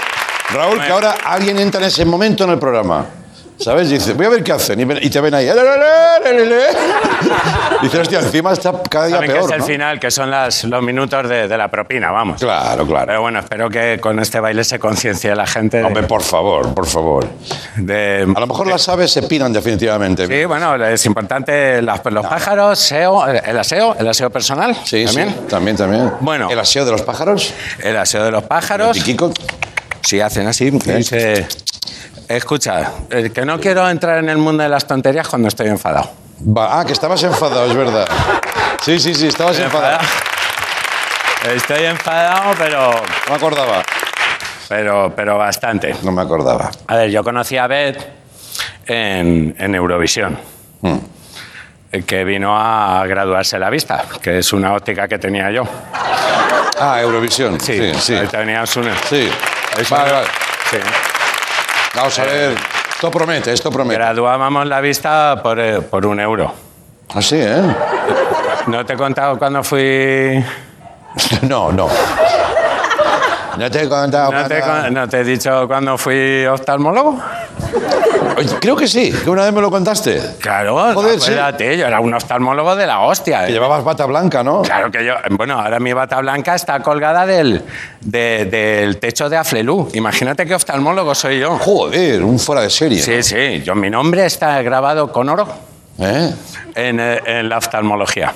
Raúl, 0.51 0.81
que 0.81 0.91
ahora 0.91 1.17
alguien 1.23 1.59
entra 1.59 1.79
en 1.79 1.89
ese 1.89 2.07
momento 2.07 2.45
en 2.45 2.51
el 2.51 2.59
programa. 2.59 3.05
¿Sabes? 3.59 3.91
Dice, 3.91 4.13
voy 4.13 4.27
a 4.27 4.29
ver 4.29 4.45
qué 4.45 4.53
hacen. 4.53 4.79
Y, 5.03 5.11
te 5.11 5.21
ven 5.21 5.35
ahí. 5.35 5.47
Dices, 7.83 8.01
hostia, 8.01 8.21
encima 8.21 8.53
está 8.53 8.73
cada 8.89 9.07
día 9.07 9.17
Saben 9.17 9.31
que 9.31 9.37
peor. 9.37 9.49
es 9.51 9.55
el 9.55 9.59
¿no? 9.61 9.67
final, 9.67 10.01
que 10.01 10.11
son 10.11 10.31
las, 10.31 10.65
los 10.65 10.83
minutos 10.83 11.29
de, 11.29 11.49
de 11.49 11.59
la 11.59 11.69
propina, 11.71 12.11
vamos. 12.11 12.41
Claro, 12.41 12.87
claro. 12.87 13.07
Pero 13.07 13.21
bueno, 13.23 13.39
espero 13.41 13.71
que 13.71 13.99
con 14.01 14.19
este 14.19 14.41
baile 14.41 14.65
se 14.65 14.79
conciencie 14.79 15.35
la 15.35 15.47
gente. 15.47 15.79
de- 15.79 15.85
Hombre, 15.85 16.03
por 16.05 16.23
favor, 16.23 16.73
por 16.75 16.87
favor. 16.87 17.27
de- 17.77 18.27
A 18.35 18.41
lo 18.41 18.47
mejor 18.47 18.67
las 18.67 18.89
aves 18.89 19.13
se 19.13 19.23
pinan 19.23 19.53
definitivamente. 19.53 20.27
Sí, 20.27 20.45
bueno, 20.45 20.75
es 20.87 21.05
importante 21.07 21.81
las- 21.83 22.05
los 22.05 22.27
pájaros, 22.27 22.79
SEO, 22.79 23.27
el 23.27 23.59
aseo, 23.59 23.97
el 23.99 24.09
aseo 24.09 24.31
personal. 24.31 24.75
Sí, 24.85 25.05
también. 25.05 25.29
sí, 25.31 25.37
también, 25.49 25.77
también. 25.77 26.13
Bueno. 26.21 26.49
¿El 26.51 26.59
aseo 26.59 26.85
de 26.85 26.93
los 26.93 27.03
pájaros? 27.03 27.53
El 27.83 27.97
aseo 27.97 28.25
de 28.25 28.31
los 28.31 28.45
pájaros. 28.45 28.97
¿El 28.97 29.03
piquico? 29.03 29.33
Sí, 30.03 30.21
hacen 30.21 30.47
así. 30.47 30.71
dice, 30.71 31.47
escucha, 32.29 32.91
que 33.09 33.45
no 33.45 33.59
quiero 33.61 33.89
entrar 33.89 34.19
en 34.19 34.29
el 34.29 34.39
mundo 34.39 34.63
de 34.63 34.69
las 34.69 34.87
tonterías 34.87 35.29
cuando 35.29 35.49
estoy 35.49 35.69
enfadado. 35.69 36.11
Va- 36.47 36.81
ah, 36.81 36.85
que 36.85 36.93
estabas 36.93 37.23
enfadado, 37.23 37.67
es 37.67 37.75
verdad. 37.75 38.07
Sí, 38.83 38.99
sí, 39.01 39.15
sí, 39.15 39.29
estabas 39.29 39.59
enfadado. 39.59 39.99
Estoy 41.55 41.85
enfadado, 41.85 42.55
pero, 42.59 42.91
No 42.93 43.31
me 43.31 43.35
acordaba. 43.37 43.83
pero, 44.69 45.13
pero 45.15 45.39
bastante. 45.39 45.95
No 46.03 46.13
me 46.13 46.23
acordaba. 46.23 46.71
A 46.89 46.97
ver, 46.97 47.11
yo 47.11 47.23
conocí 47.23 47.57
a 47.57 47.67
Beth 47.67 47.99
en, 48.87 49.55
en 49.59 49.75
Eurovisión, 49.75 50.39
Mm. 50.83 50.97
eh, 51.93 52.03
que 52.03 52.25
vino 52.25 52.57
a 52.59 53.07
graduarse 53.07 53.59
la 53.59 53.71
vista, 53.71 54.05
que 54.21 54.39
es 54.39 54.53
una 54.53 54.75
óptica 54.75 55.09
que 55.09 55.19
tenía 55.19 55.51
yo. 55.51 55.63
Ah, 56.79 57.01
Eurovisión. 57.01 57.59
Sí, 57.61 57.79
sí. 57.95 58.01
Sí. 58.01 58.15
ahí 58.15 58.27
tenías 58.27 58.77
una. 58.77 58.95
Sí. 59.09 59.31
Vale, 59.89 60.13
vale. 60.13 60.27
Sí. 60.71 60.77
Vamos 61.97 62.19
a 62.19 62.25
ver. 62.25 62.57
Esto 62.95 63.11
promete, 63.11 63.53
esto 63.53 63.71
promete. 63.71 63.97
Graduábamos 63.99 64.67
la 64.67 64.81
vista 64.81 65.41
por, 65.43 65.59
eh, 65.61 65.81
por 65.83 66.07
un 66.07 66.21
euro. 66.21 66.53
Así, 67.15 67.37
¿eh? 67.39 67.63
¿No 68.67 68.85
te 68.85 68.95
he 68.95 68.97
contado 68.97 69.39
cuando 69.39 69.63
fui...? 69.63 70.45
No, 71.43 71.73
no. 71.73 71.89
No 73.57 73.71
te 73.71 73.83
he 73.85 73.89
contado. 73.89 74.31
¿No 74.33 74.47
te, 74.47 74.59
he 74.59 74.61
cuando- 74.61 74.83
con- 74.85 74.95
no 74.95 75.09
te 75.09 75.21
he 75.21 75.25
dicho 75.25 75.67
cuando 75.67 75.97
fui 75.97 76.45
oftalmólogo? 76.45 77.19
Creo 78.61 78.77
que 78.77 78.87
sí, 78.87 79.13
que 79.13 79.31
una 79.31 79.45
vez 79.45 79.53
me 79.53 79.61
lo 79.61 79.71
contaste. 79.71 80.21
Claro, 80.41 80.93
Joder, 80.95 81.19
sí. 81.21 81.31
acuérdate, 81.33 81.79
yo 81.79 81.87
era 81.87 82.01
un 82.01 82.13
oftalmólogo 82.15 82.77
de 82.77 82.87
la 82.87 83.01
hostia. 83.01 83.45
Que 83.47 83.51
¿eh? 83.51 83.53
llevabas 83.55 83.83
bata 83.85 84.05
blanca, 84.07 84.43
¿no? 84.43 84.63
Claro 84.63 84.91
que 84.91 85.05
yo, 85.05 85.15
bueno, 85.31 85.59
ahora 85.59 85.79
mi 85.81 85.93
bata 85.93 86.21
blanca 86.21 86.55
está 86.55 86.81
colgada 86.81 87.25
del, 87.27 87.63
de- 88.01 88.45
del 88.47 88.99
techo 88.99 89.29
de 89.29 89.37
Aflelú. 89.37 89.89
Imagínate 89.95 90.45
qué 90.47 90.55
oftalmólogo 90.55 91.15
soy 91.15 91.39
yo. 91.41 91.59
Joder, 91.59 92.23
un 92.23 92.39
fuera 92.39 92.61
de 92.63 92.71
serie. 92.71 93.01
Sí, 93.03 93.23
sí, 93.23 93.63
yo, 93.65 93.75
mi 93.75 93.89
nombre 93.91 94.27
está 94.27 94.61
grabado 94.63 95.11
con 95.13 95.29
oro 95.29 95.49
¿Eh? 95.99 96.31
en, 96.75 97.01
eh, 97.01 97.21
en 97.25 97.49
la 97.49 97.59
oftalmología. 97.59 98.35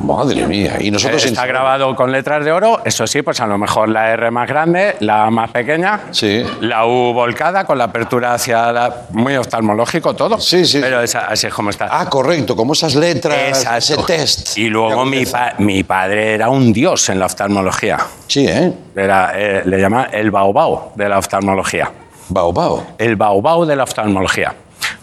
Madre 0.00 0.46
mía. 0.46 0.76
Y 0.80 0.90
nosotros 0.90 1.24
Eh, 1.24 1.28
está 1.28 1.46
grabado 1.46 1.94
con 1.94 2.10
letras 2.10 2.44
de 2.44 2.52
oro, 2.52 2.80
eso 2.84 3.06
sí, 3.06 3.22
pues 3.22 3.40
a 3.40 3.46
lo 3.46 3.58
mejor 3.58 3.88
la 3.88 4.10
R 4.12 4.30
más 4.30 4.48
grande, 4.48 4.96
la 5.00 5.24
A 5.26 5.30
más 5.30 5.50
pequeña, 5.50 6.00
Sí. 6.10 6.42
la 6.60 6.86
U 6.86 7.12
volcada 7.12 7.64
con 7.64 7.78
la 7.78 7.84
apertura 7.84 8.34
hacia 8.34 8.72
la... 8.72 8.94
Muy 9.10 9.36
oftalmológico 9.36 10.14
todo. 10.14 10.40
Sí, 10.40 10.64
sí. 10.64 10.80
Pero 10.80 11.00
esa- 11.02 11.26
así 11.26 11.46
es 11.46 11.54
como 11.54 11.70
está. 11.70 11.88
Ah, 11.90 12.08
correcto, 12.08 12.56
como 12.56 12.72
esas 12.72 12.94
letras, 12.94 13.36
Exacto. 13.48 13.78
ese 13.78 13.96
test. 14.04 14.58
Y 14.58 14.68
luego 14.68 15.04
mi, 15.04 15.24
pa- 15.26 15.54
mi 15.58 15.82
padre 15.84 16.34
era 16.34 16.48
un 16.48 16.72
dios 16.72 17.08
en 17.08 17.18
la 17.18 17.26
oftalmología. 17.26 17.98
Sí, 18.26 18.46
¿eh? 18.48 18.72
Era, 18.96 19.32
eh, 19.34 19.62
le 19.64 19.78
llaman 19.80 20.08
el 20.12 20.30
baobao 20.30 20.92
de 20.94 21.08
la 21.08 21.18
oftalmología. 21.18 21.90
Bao, 22.28 22.52
bao. 22.52 22.86
El 22.98 23.16
baobao 23.16 23.66
de 23.66 23.76
la 23.76 23.84
oftalmología. 23.84 24.54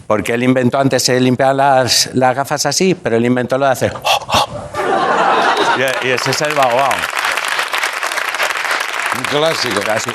Porque 0.06 0.34
él 0.34 0.42
inventó, 0.42 0.78
antes 0.80 1.04
se 1.04 1.20
limpiaba 1.20 1.52
las, 1.54 2.10
las 2.14 2.34
gafas 2.34 2.66
así, 2.66 2.96
pero 2.96 3.16
él 3.16 3.24
inventó 3.24 3.56
lo 3.56 3.66
de 3.66 3.72
hacer... 3.72 3.92
y 6.02 6.10
ese 6.10 6.30
es 6.30 6.40
el 6.42 6.54
baobao. 6.54 6.90
Un 9.16 9.24
clásico. 9.24 9.80
Casi. 9.80 10.10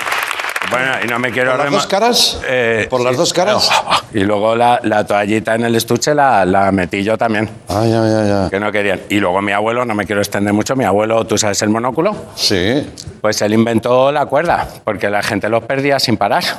Bueno, 0.72 0.92
y 1.04 1.08
no 1.08 1.20
me 1.20 1.32
quiero 1.32 1.52
¿Por 1.52 1.60
las 1.64 1.72
dos 1.72 1.88
caras? 1.88 2.42
Eh, 2.48 2.88
¿Por 2.90 3.02
las 3.02 3.14
sí. 3.14 3.18
dos 3.18 3.34
caras? 3.34 3.70
Y 4.14 4.20
luego 4.22 4.56
la, 4.56 4.80
la 4.84 5.06
toallita 5.06 5.56
en 5.56 5.66
el 5.66 5.76
estuche 5.76 6.16
la, 6.16 6.46
la 6.46 6.72
metí 6.72 7.04
yo 7.04 7.18
también, 7.18 7.50
Ah, 7.68 7.84
ya, 7.86 8.02
ya, 8.08 8.26
ya. 8.44 8.50
que 8.50 8.62
no 8.62 8.72
querían. 8.72 9.02
Y 9.10 9.20
luego 9.20 9.42
mi 9.42 9.52
abuelo, 9.52 9.84
no 9.84 9.94
me 9.94 10.06
quiero 10.06 10.22
extender 10.22 10.54
mucho, 10.54 10.74
mi 10.78 10.86
abuelo, 10.86 11.26
¿tú 11.26 11.38
sabes 11.38 11.62
el 11.64 11.70
monóculo? 11.70 12.16
Sí. 12.36 12.90
Pues 13.20 13.42
él 13.42 13.54
inventó 13.54 14.14
la 14.14 14.26
cuerda, 14.28 14.70
porque 14.86 15.10
la 15.10 15.22
gente 15.22 15.50
los 15.50 15.64
perdía 15.66 16.00
sin 16.00 16.16
parar. 16.18 16.44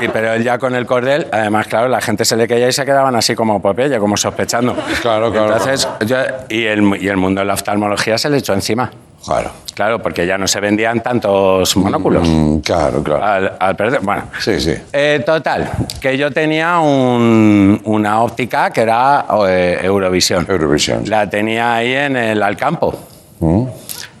Y, 0.00 0.08
pero 0.08 0.32
él 0.34 0.42
ya 0.44 0.58
con 0.58 0.74
el 0.74 0.84
cordel, 0.84 1.26
además, 1.32 1.68
claro, 1.68 1.88
la 1.88 2.00
gente 2.02 2.24
se 2.26 2.36
le 2.36 2.46
caía 2.46 2.68
y 2.68 2.72
se 2.72 2.84
quedaban 2.84 3.14
así 3.16 3.34
como 3.34 3.62
Popeye, 3.62 3.98
como 3.98 4.16
sospechando. 4.16 4.74
Claro, 5.00 5.30
claro. 5.32 5.52
Entonces, 5.54 5.88
yo- 6.06 6.16
y, 6.50 6.64
el, 6.66 6.98
y 7.02 7.08
el 7.08 7.16
mundo 7.16 7.40
de 7.40 7.46
la 7.46 7.54
oftalmología 7.54 8.18
se 8.18 8.28
le 8.28 8.38
echó 8.38 8.52
encima. 8.52 8.90
Claro. 9.26 9.50
Claro, 9.74 10.00
porque 10.00 10.26
ya 10.26 10.38
no 10.38 10.46
se 10.48 10.58
vendían 10.60 11.02
tantos 11.02 11.76
monóculos. 11.76 12.26
Mm, 12.26 12.58
claro, 12.60 13.02
claro. 13.02 13.22
Al, 13.24 13.52
al 13.58 13.76
perder, 13.76 14.00
bueno. 14.00 14.22
Sí, 14.40 14.58
sí. 14.60 14.72
Eh, 14.92 15.22
total, 15.26 15.70
que 16.00 16.16
yo 16.16 16.30
tenía 16.30 16.78
un- 16.78 17.78
una 17.84 18.22
óptica 18.22 18.70
que 18.70 18.80
era 18.82 19.26
eh, 19.48 19.80
Eurovisión. 19.82 20.46
Eurovisión. 20.48 21.02
La 21.06 21.28
tenía 21.28 21.74
ahí 21.74 21.92
en 21.92 22.16
el 22.16 22.42
Alcampo, 22.42 22.98
Mm. 23.40 23.64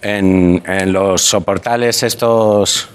en, 0.02 0.62
en 0.66 0.92
los 0.92 1.22
soportales 1.22 2.02
estos 2.02 2.90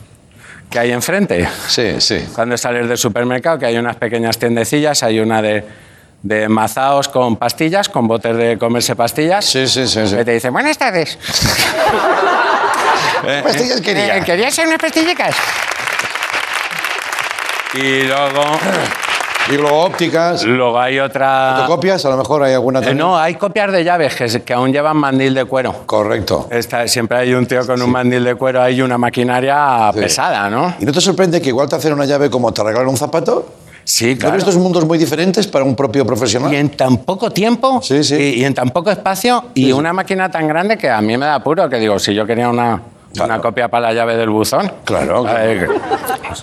que 0.69 0.77
hay 0.79 0.91
enfrente. 0.91 1.47
Sí, 1.67 1.95
sí. 1.99 2.19
Cuando 2.35 2.57
sales 2.57 2.87
del 2.87 2.97
supermercado, 2.97 3.57
que 3.57 3.65
hay 3.65 3.77
unas 3.77 3.95
pequeñas 3.95 4.37
tiendecillas, 4.37 5.01
hay 5.01 5.19
una 5.19 5.41
de, 5.41 5.63
de 6.23 6.47
mazaos 6.49 7.07
con 7.07 7.35
pastillas, 7.37 7.89
con 7.89 8.07
botes 8.07 8.35
de 8.37 8.57
comerse 8.57 8.95
pastillas. 8.95 9.43
Sí, 9.45 9.67
sí, 9.67 9.87
sí. 9.87 10.07
sí. 10.07 10.15
Que 10.15 10.25
te 10.25 10.31
dice, 10.33 10.49
buenas 10.49 10.77
tardes. 10.77 11.17
¿Qué 13.23 13.41
pastillas 13.43 13.81
quería? 13.81 14.17
Eh, 14.17 14.23
¿Querías 14.23 14.57
unas 14.59 14.77
pastillicas? 14.77 15.35
Y 17.73 18.03
luego, 18.03 18.43
Y 19.49 19.53
luego 19.53 19.83
ópticas. 19.83 20.43
luego 20.43 20.77
hay 20.79 20.99
otra... 20.99 21.53
¿Fotocopias? 21.55 22.05
A 22.05 22.09
lo 22.09 22.17
mejor 22.17 22.43
hay 22.43 22.53
alguna 22.53 22.79
Eh, 22.79 22.83
también. 22.83 22.97
no, 22.97 23.17
hay 23.17 23.35
copias 23.35 23.71
de 23.71 23.83
llaves 23.83 24.13
que, 24.15 24.43
que 24.43 24.53
aún 24.53 24.71
llevan 24.73 24.97
mandil 24.97 25.33
de 25.33 25.45
cuero. 25.45 25.73
Correcto. 25.85 26.47
Está- 26.51 26.87
siempre 26.87 27.17
hay 27.17 27.33
un 27.33 27.45
tío 27.45 27.65
con 27.65 27.81
un 27.81 27.89
mandil 27.89 28.23
de 28.25 28.35
cuero, 28.35 28.61
hay 28.61 28.81
una 28.81 28.97
maquinaria 28.97 29.89
Sí. 29.93 29.99
pesada, 30.01 30.49
¿no? 30.49 30.75
¿Y 30.79 30.85
no 30.85 30.91
te 30.91 30.99
sorprende 31.01 31.41
que 31.41 31.47
igual 31.49 31.69
te 31.69 31.77
hacen 31.77 31.93
una 31.93 32.05
llave 32.05 32.29
como 32.29 32.51
te 32.53 32.61
arreglan 32.61 32.87
un 32.87 32.97
zapato? 32.97 33.47
Sí, 33.83 34.13
¿No 34.13 34.19
claro. 34.19 34.35
ves 34.35 34.43
estos 34.43 34.57
mundos 34.57 34.85
muy 34.85 34.97
diferentes 34.97 35.47
para 35.47 35.65
un 35.65 35.75
propio 35.75 36.05
profesional? 36.05 36.53
Y 36.53 36.57
en 36.57 36.69
tan 36.69 36.97
poco 36.97 37.31
tiempo 37.31 37.81
Sí, 37.81 38.03
sí. 38.03 38.15
Y, 38.15 38.41
y 38.41 38.45
en 38.45 38.53
tan 38.53 38.69
poco 38.69 38.91
espacio 38.91 39.45
y 39.53 39.65
Sí, 39.65 39.71
una 39.73 39.91
máquina 39.93 40.29
tan 40.29 40.47
grande 40.47 40.77
que 40.77 40.89
a 40.89 41.01
mí 41.01 41.17
me 41.17 41.25
da 41.25 41.35
apuro 41.35 41.69
que 41.69 41.77
digo, 41.77 41.97
si 41.99 42.13
yo 42.13 42.25
quería 42.25 42.49
una, 42.49 42.81
Claro. 43.13 43.33
una 43.33 43.41
copia 43.41 43.67
para 43.67 43.87
la 43.89 43.93
llave 43.93 44.15
del 44.15 44.29
buzón. 44.29 44.71
Claro, 44.85 45.23
claro. 45.23 45.73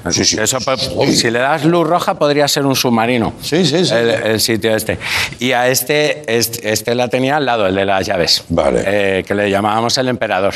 Eso, 0.05 0.59
si 1.07 1.31
le 1.31 1.39
das 1.39 1.65
luz 1.65 1.87
roja 1.87 2.15
podría 2.19 2.47
ser 2.47 2.67
un 2.67 2.77
submarino. 2.77 3.33
Sí, 3.41 3.65
sí, 3.65 3.87
sí. 3.87 3.95
El, 3.95 4.11
el 4.11 4.41
sitio 4.41 4.77
este. 4.77 4.99
Y 5.39 5.53
a 5.53 5.67
este, 5.69 6.23
este, 6.37 6.71
este 6.71 6.95
la 6.95 7.09
tenía 7.09 7.37
al 7.39 7.47
lado, 7.47 7.67
el 7.67 7.75
de 7.75 7.87
las 7.87 8.05
llaves. 8.07 8.45
Vale. 8.51 8.83
Eh, 8.85 9.25
que 9.27 9.35
le 9.35 9.49
llamábamos 9.51 9.97
el 9.97 10.09
emperador. 10.09 10.53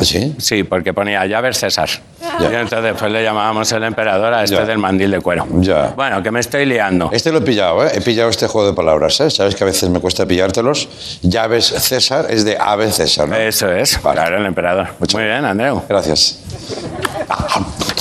¿Sí? 0.00 0.34
Sí, 0.38 0.64
porque 0.64 0.92
ponía 0.94 1.24
llaves 1.26 1.58
César. 1.58 1.88
Ya. 2.20 2.50
Y 2.50 2.54
entonces 2.54 2.94
pues 2.98 3.10
le 3.12 3.22
llamábamos 3.22 3.70
el 3.72 3.84
emperador 3.84 4.32
a 4.34 4.44
este 4.44 4.56
Ya. 4.56 4.64
del 4.64 4.78
mandil 4.78 5.10
de 5.10 5.20
cuero. 5.20 5.46
Ya. 5.56 5.92
Bueno, 5.96 6.22
que 6.22 6.30
me 6.30 6.40
estoy 6.40 6.64
liando. 6.66 7.10
Este 7.12 7.30
lo 7.32 7.38
he 7.38 7.42
pillado, 7.42 7.84
¿eh? 7.86 7.90
He 7.94 8.00
pillado 8.00 8.30
este 8.30 8.46
juego 8.46 8.68
de 8.68 8.74
palabras, 8.74 9.20
¿eh? 9.20 9.30
Sabes 9.30 9.54
que 9.54 9.64
a 9.64 9.66
veces 9.66 9.88
me 9.90 10.00
cuesta 10.00 10.24
pillártelos. 10.26 10.88
Llaves 11.22 11.66
César 11.66 12.26
es 12.30 12.44
de 12.44 12.56
ave 12.58 12.90
César, 12.92 13.28
¿no? 13.28 13.36
Eso 13.36 13.70
es, 13.70 14.00
Vale. 14.02 14.16
claro, 14.20 14.38
el 14.38 14.46
emperador. 14.46 14.88
Muchas 14.98 15.14
Muy 15.14 15.24
bien, 15.24 15.44
Andreu. 15.44 15.82
Gracias. 15.88 16.38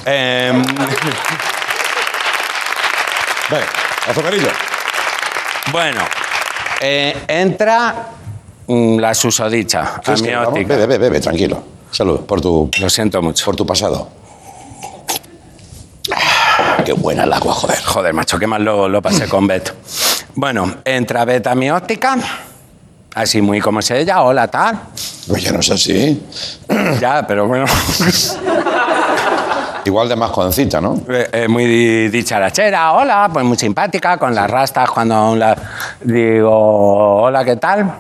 Em, 0.06 0.64
Venga, 3.50 3.66
azucarillo. 4.08 4.47
bueno, 5.72 6.02
eh, 6.82 7.16
entra 7.28 7.95
mm, 8.68 9.00
la 9.00 9.14
susodicha 9.16 9.95
a 9.97 10.00
¿Quieres 10.02 10.22
mi 10.22 10.34
óptica. 10.36 10.76
Bebe, 10.76 10.86
bebe, 10.88 10.97
bebe, 11.10 11.20
tranquilo. 11.20 11.64
Salud, 11.91 12.21
por 12.21 12.39
tu, 12.41 12.69
Lo 12.79 12.89
siento 12.89 13.21
mucho. 13.21 13.45
por 13.45 13.55
tu 13.55 13.65
pasado. 13.65 14.09
Ah, 16.13 16.77
Qué 16.85 16.93
buena 16.93 17.23
el 17.23 17.33
agua, 17.33 17.53
joder. 17.53 17.79
Joder, 17.83 18.13
macho, 18.13 18.39
qué 18.39 18.47
mal 18.47 18.63
lo, 18.63 18.87
lo 18.89 19.01
pasé 19.01 19.27
con 19.27 19.47
Bet. 19.47 19.73
Bueno, 20.35 20.75
entra 20.85 21.25
Bet 21.25 21.47
a 21.47 21.55
mi 21.55 21.69
óptica, 21.69 22.17
así 23.15 23.41
muy 23.41 23.59
como 23.59 23.79
es 23.79 23.91
ella, 23.91 24.21
hola, 24.23 24.47
tal. 24.47 24.79
Oye, 25.31 25.51
no 25.51 25.59
es 25.59 25.69
así. 25.71 26.23
Ya, 27.01 27.25
pero 27.27 27.47
bueno, 27.47 27.65
Igual 29.85 30.09
de 30.09 30.15
más 30.15 30.29
jovencita, 30.31 30.79
¿no? 30.81 31.01
eh, 31.09 31.29
eh, 31.31 31.47
muy 31.47 31.65
di- 31.65 32.09
dicharachera, 32.09 32.93
hola, 32.93 33.29
pues 33.31 33.43
muy 33.45 33.57
simpática, 33.57 34.17
con 34.17 34.35
las 34.35 34.49
rastas, 34.49 34.89
cuando 34.91 35.15
aún 35.15 35.39
la... 35.39 35.55
Digo, 36.01 37.23
hola, 37.23 37.43
¿qué 37.43 37.55
tal? 37.55 37.91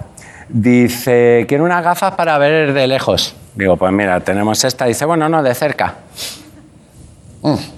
Dice, 0.49 1.45
quiero 1.47 1.63
unas 1.63 1.83
gafas 1.83 2.15
para 2.15 2.37
ver 2.39 2.73
de 2.73 2.87
lejos. 2.87 3.35
Digo, 3.53 3.77
pues 3.77 3.91
mira, 3.91 4.19
tenemos 4.21 4.63
esta. 4.63 4.85
Dice, 4.85 5.05
bueno, 5.05 5.29
no, 5.29 5.43
de 5.43 5.53
cerca. 5.53 5.93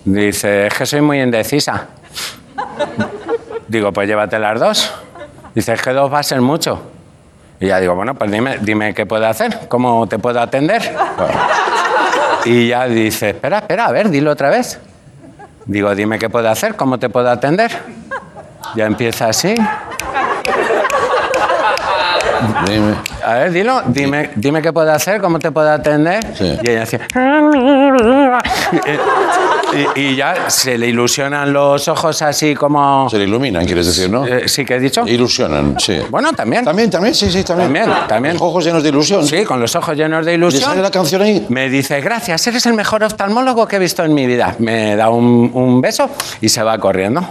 Dice, 0.06 0.68
es 0.68 0.74
que 0.74 0.86
soy 0.86 1.02
muy 1.02 1.22
indecisa. 1.22 1.88
Digo, 3.68 3.92
pues 3.92 4.08
llévate 4.08 4.40
las 4.40 4.60
dos. 4.60 4.94
Dice, 5.54 5.74
es 5.74 5.82
que 5.82 5.92
dos 5.92 6.12
va 6.12 6.20
a 6.20 6.24
ser 6.24 6.40
mucho. 6.40 6.82
Y 7.60 7.68
ya 7.68 7.80
digo, 7.80 7.94
bueno, 7.94 8.16
pues 8.16 8.32
dime, 8.32 8.58
dime 8.62 8.94
qué 8.94 9.06
puedo 9.06 9.28
hacer, 9.28 9.68
cómo 9.68 10.08
te 10.08 10.18
puedo 10.18 10.40
atender. 10.40 10.82
Y 12.46 12.70
ya 12.70 12.88
dice, 12.88 13.32
espera, 13.32 13.60
espera, 13.60 13.86
a 13.88 13.92
ver, 13.92 14.10
dilo 14.10 14.32
otra 14.32 14.50
vez. 14.50 14.80
Digo, 15.66 15.94
dime 15.94 16.18
qué 16.18 16.30
puedo 16.30 16.50
hacer, 16.50 16.76
cómo 16.76 16.98
te 16.98 17.10
puedo 17.10 17.30
atender. 17.30 17.72
Ya 18.76 18.86
empieza 18.86 19.28
así. 19.28 19.56
Dime. 22.68 22.94
A 23.26 23.34
ver, 23.36 23.52
dilo, 23.52 23.82
dime, 23.88 24.32
dime 24.36 24.62
qué 24.62 24.72
puedo 24.74 24.92
hacer, 24.92 25.22
cómo 25.22 25.40
te 25.40 25.52
puedo 25.52 25.70
atender. 25.70 26.20
Sí. 26.36 26.58
Y 26.62 26.70
ella 26.70 26.80
decía. 26.82 27.00
Y, 29.96 30.02
y 30.02 30.16
ya 30.16 30.50
se 30.50 30.78
le 30.78 30.88
ilusionan 30.88 31.54
los 31.54 31.88
ojos 31.88 32.22
así 32.22 32.56
como. 32.56 33.10
Se 33.10 33.18
le 33.18 33.24
iluminan, 33.24 33.66
quieres 33.66 33.86
decir, 33.88 34.10
¿no? 34.10 34.26
Eh, 34.26 34.48
sí, 34.50 34.66
que 34.66 34.76
he 34.76 34.80
dicho. 34.80 35.04
Ilusionan, 35.08 35.80
sí. 35.80 36.00
Bueno, 36.10 36.34
también. 36.34 36.66
También, 36.66 36.90
también, 36.90 37.16
sí, 37.16 37.32
sí, 37.32 37.44
también. 37.44 37.72
También, 37.74 38.08
también. 38.08 38.34
Los 38.34 38.42
ojos 38.44 38.66
llenos 38.66 38.84
de 38.84 38.90
ilusión. 38.90 39.26
Sí, 39.26 39.46
con 39.46 39.60
los 39.62 39.74
ojos 39.76 39.96
llenos 39.96 40.26
de 40.26 40.34
¿Y 40.34 40.36
ilusión. 40.36 40.64
sale 40.72 40.82
la 40.82 40.92
canción 40.92 41.22
ahí? 41.22 41.46
Me 41.50 41.70
dice, 41.70 42.02
gracias, 42.02 42.46
eres 42.48 42.66
el 42.66 42.74
mejor 42.74 43.04
oftalmólogo 43.04 43.66
que 43.68 43.78
he 43.78 43.80
visto 43.80 44.04
en 44.04 44.14
mi 44.14 44.26
vida. 44.26 44.56
Me 44.60 44.96
da 44.98 45.10
un, 45.10 45.52
un 45.54 45.80
beso 45.80 46.10
y 46.42 46.50
se 46.50 46.62
va 46.64 46.78
corriendo. 46.78 47.26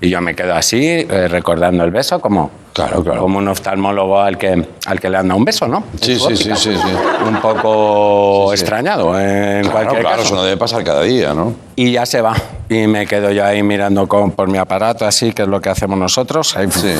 Y 0.00 0.10
yo 0.10 0.20
me 0.20 0.34
quedo 0.36 0.54
así, 0.54 0.80
eh, 0.86 1.26
recordando 1.28 1.82
el 1.82 1.90
beso, 1.90 2.20
como, 2.20 2.50
Claro, 2.72 3.02
claro. 3.02 3.20
como 3.22 3.38
un 3.38 3.48
oftalmólogo 3.48 4.20
al 4.20 4.38
que, 4.38 4.64
al 4.86 5.00
que 5.00 5.10
le 5.10 5.16
han 5.18 5.26
dado 5.26 5.38
un 5.38 5.44
beso, 5.44 5.66
¿no? 5.66 5.82
Sí, 6.00 6.16
sí, 6.16 6.36
sí, 6.36 6.50
sí, 6.54 6.76
sí. 6.76 6.92
Un 7.26 7.40
poco 7.40 8.50
Sí, 8.52 8.58
sí. 8.58 8.62
extrañado, 8.62 9.18
en 9.18 9.62
Claro, 9.62 9.72
cualquier 9.72 10.00
claro, 10.02 10.16
caso. 10.18 10.28
eso 10.28 10.34
no 10.36 10.44
debe 10.44 10.56
pasar 10.56 10.84
cada 10.84 11.02
día, 11.02 11.34
¿no? 11.34 11.52
Y 11.74 11.90
ya 11.90 12.06
se 12.06 12.20
va. 12.20 12.34
Y 12.68 12.86
me 12.86 13.06
quedo 13.08 13.32
yo 13.32 13.44
ahí 13.44 13.62
mirando 13.64 14.06
con- 14.06 14.30
por 14.30 14.48
mi 14.48 14.58
aparato, 14.58 15.04
así, 15.04 15.32
que 15.32 15.42
es 15.42 15.48
lo 15.48 15.60
que 15.60 15.70
hacemos 15.70 15.98
nosotros. 15.98 16.56
Ahí- 16.56 16.68
Sí. 16.70 16.94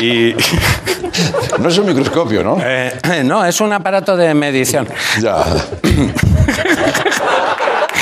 Y 0.00 0.34
No 1.60 1.68
es 1.68 1.76
un 1.78 1.86
microscopio, 1.86 2.42
¿no? 2.42 2.56
eh, 2.64 2.92
no, 3.24 3.44
es 3.44 3.60
un 3.60 3.72
aparato 3.74 4.16
de 4.16 4.32
medición. 4.32 4.88
Ya. 5.20 5.44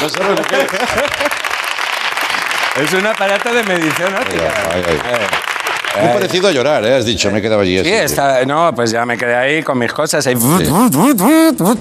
No 0.02 0.08
sé 0.10 0.18
lo 0.22 0.34
que 0.36 0.42
Es 2.82 2.92
un 2.92 3.06
aparato 3.06 3.52
de 3.54 3.62
medición 3.62 4.14
óptica. 4.14 4.52
Ay, 4.72 4.82
ay. 4.86 4.98
Muy 6.02 6.12
parecido 6.12 6.48
a 6.48 6.52
llorar, 6.52 6.84
¿eh? 6.84 6.94
Has 6.94 7.06
dicho, 7.06 7.30
me 7.30 7.38
he 7.38 7.42
quedado 7.42 7.62
allí. 7.62 7.82
Sí, 7.82 7.88
está, 7.90 8.44
no, 8.44 8.74
pues 8.74 8.90
ya 8.90 9.06
me 9.06 9.16
quedé 9.16 9.34
ahí 9.34 9.62
con 9.62 9.78
mis 9.78 9.90
cosas. 9.92 10.26
ahí. 10.26 10.36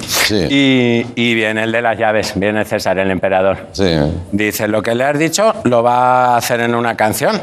Sí. 0.08 0.48
Y, 0.50 1.06
y 1.16 1.36
viene 1.36 1.64
el 1.64 1.72
de 1.72 1.82
las 1.82 1.98
llaves, 1.98 2.32
viene 2.36 2.64
César, 2.64 2.98
el 2.98 3.12
emperador. 3.12 3.58
Sí. 3.74 3.94
Dice, 4.32 4.70
lo 4.70 4.82
que 4.82 4.96
le 4.96 5.04
has 5.04 5.20
dicho 5.20 5.54
lo 5.66 5.84
va 5.84 6.28
a 6.36 6.38
hacer 6.38 6.62
en 6.62 6.76
una 6.76 6.96
canción. 6.96 7.42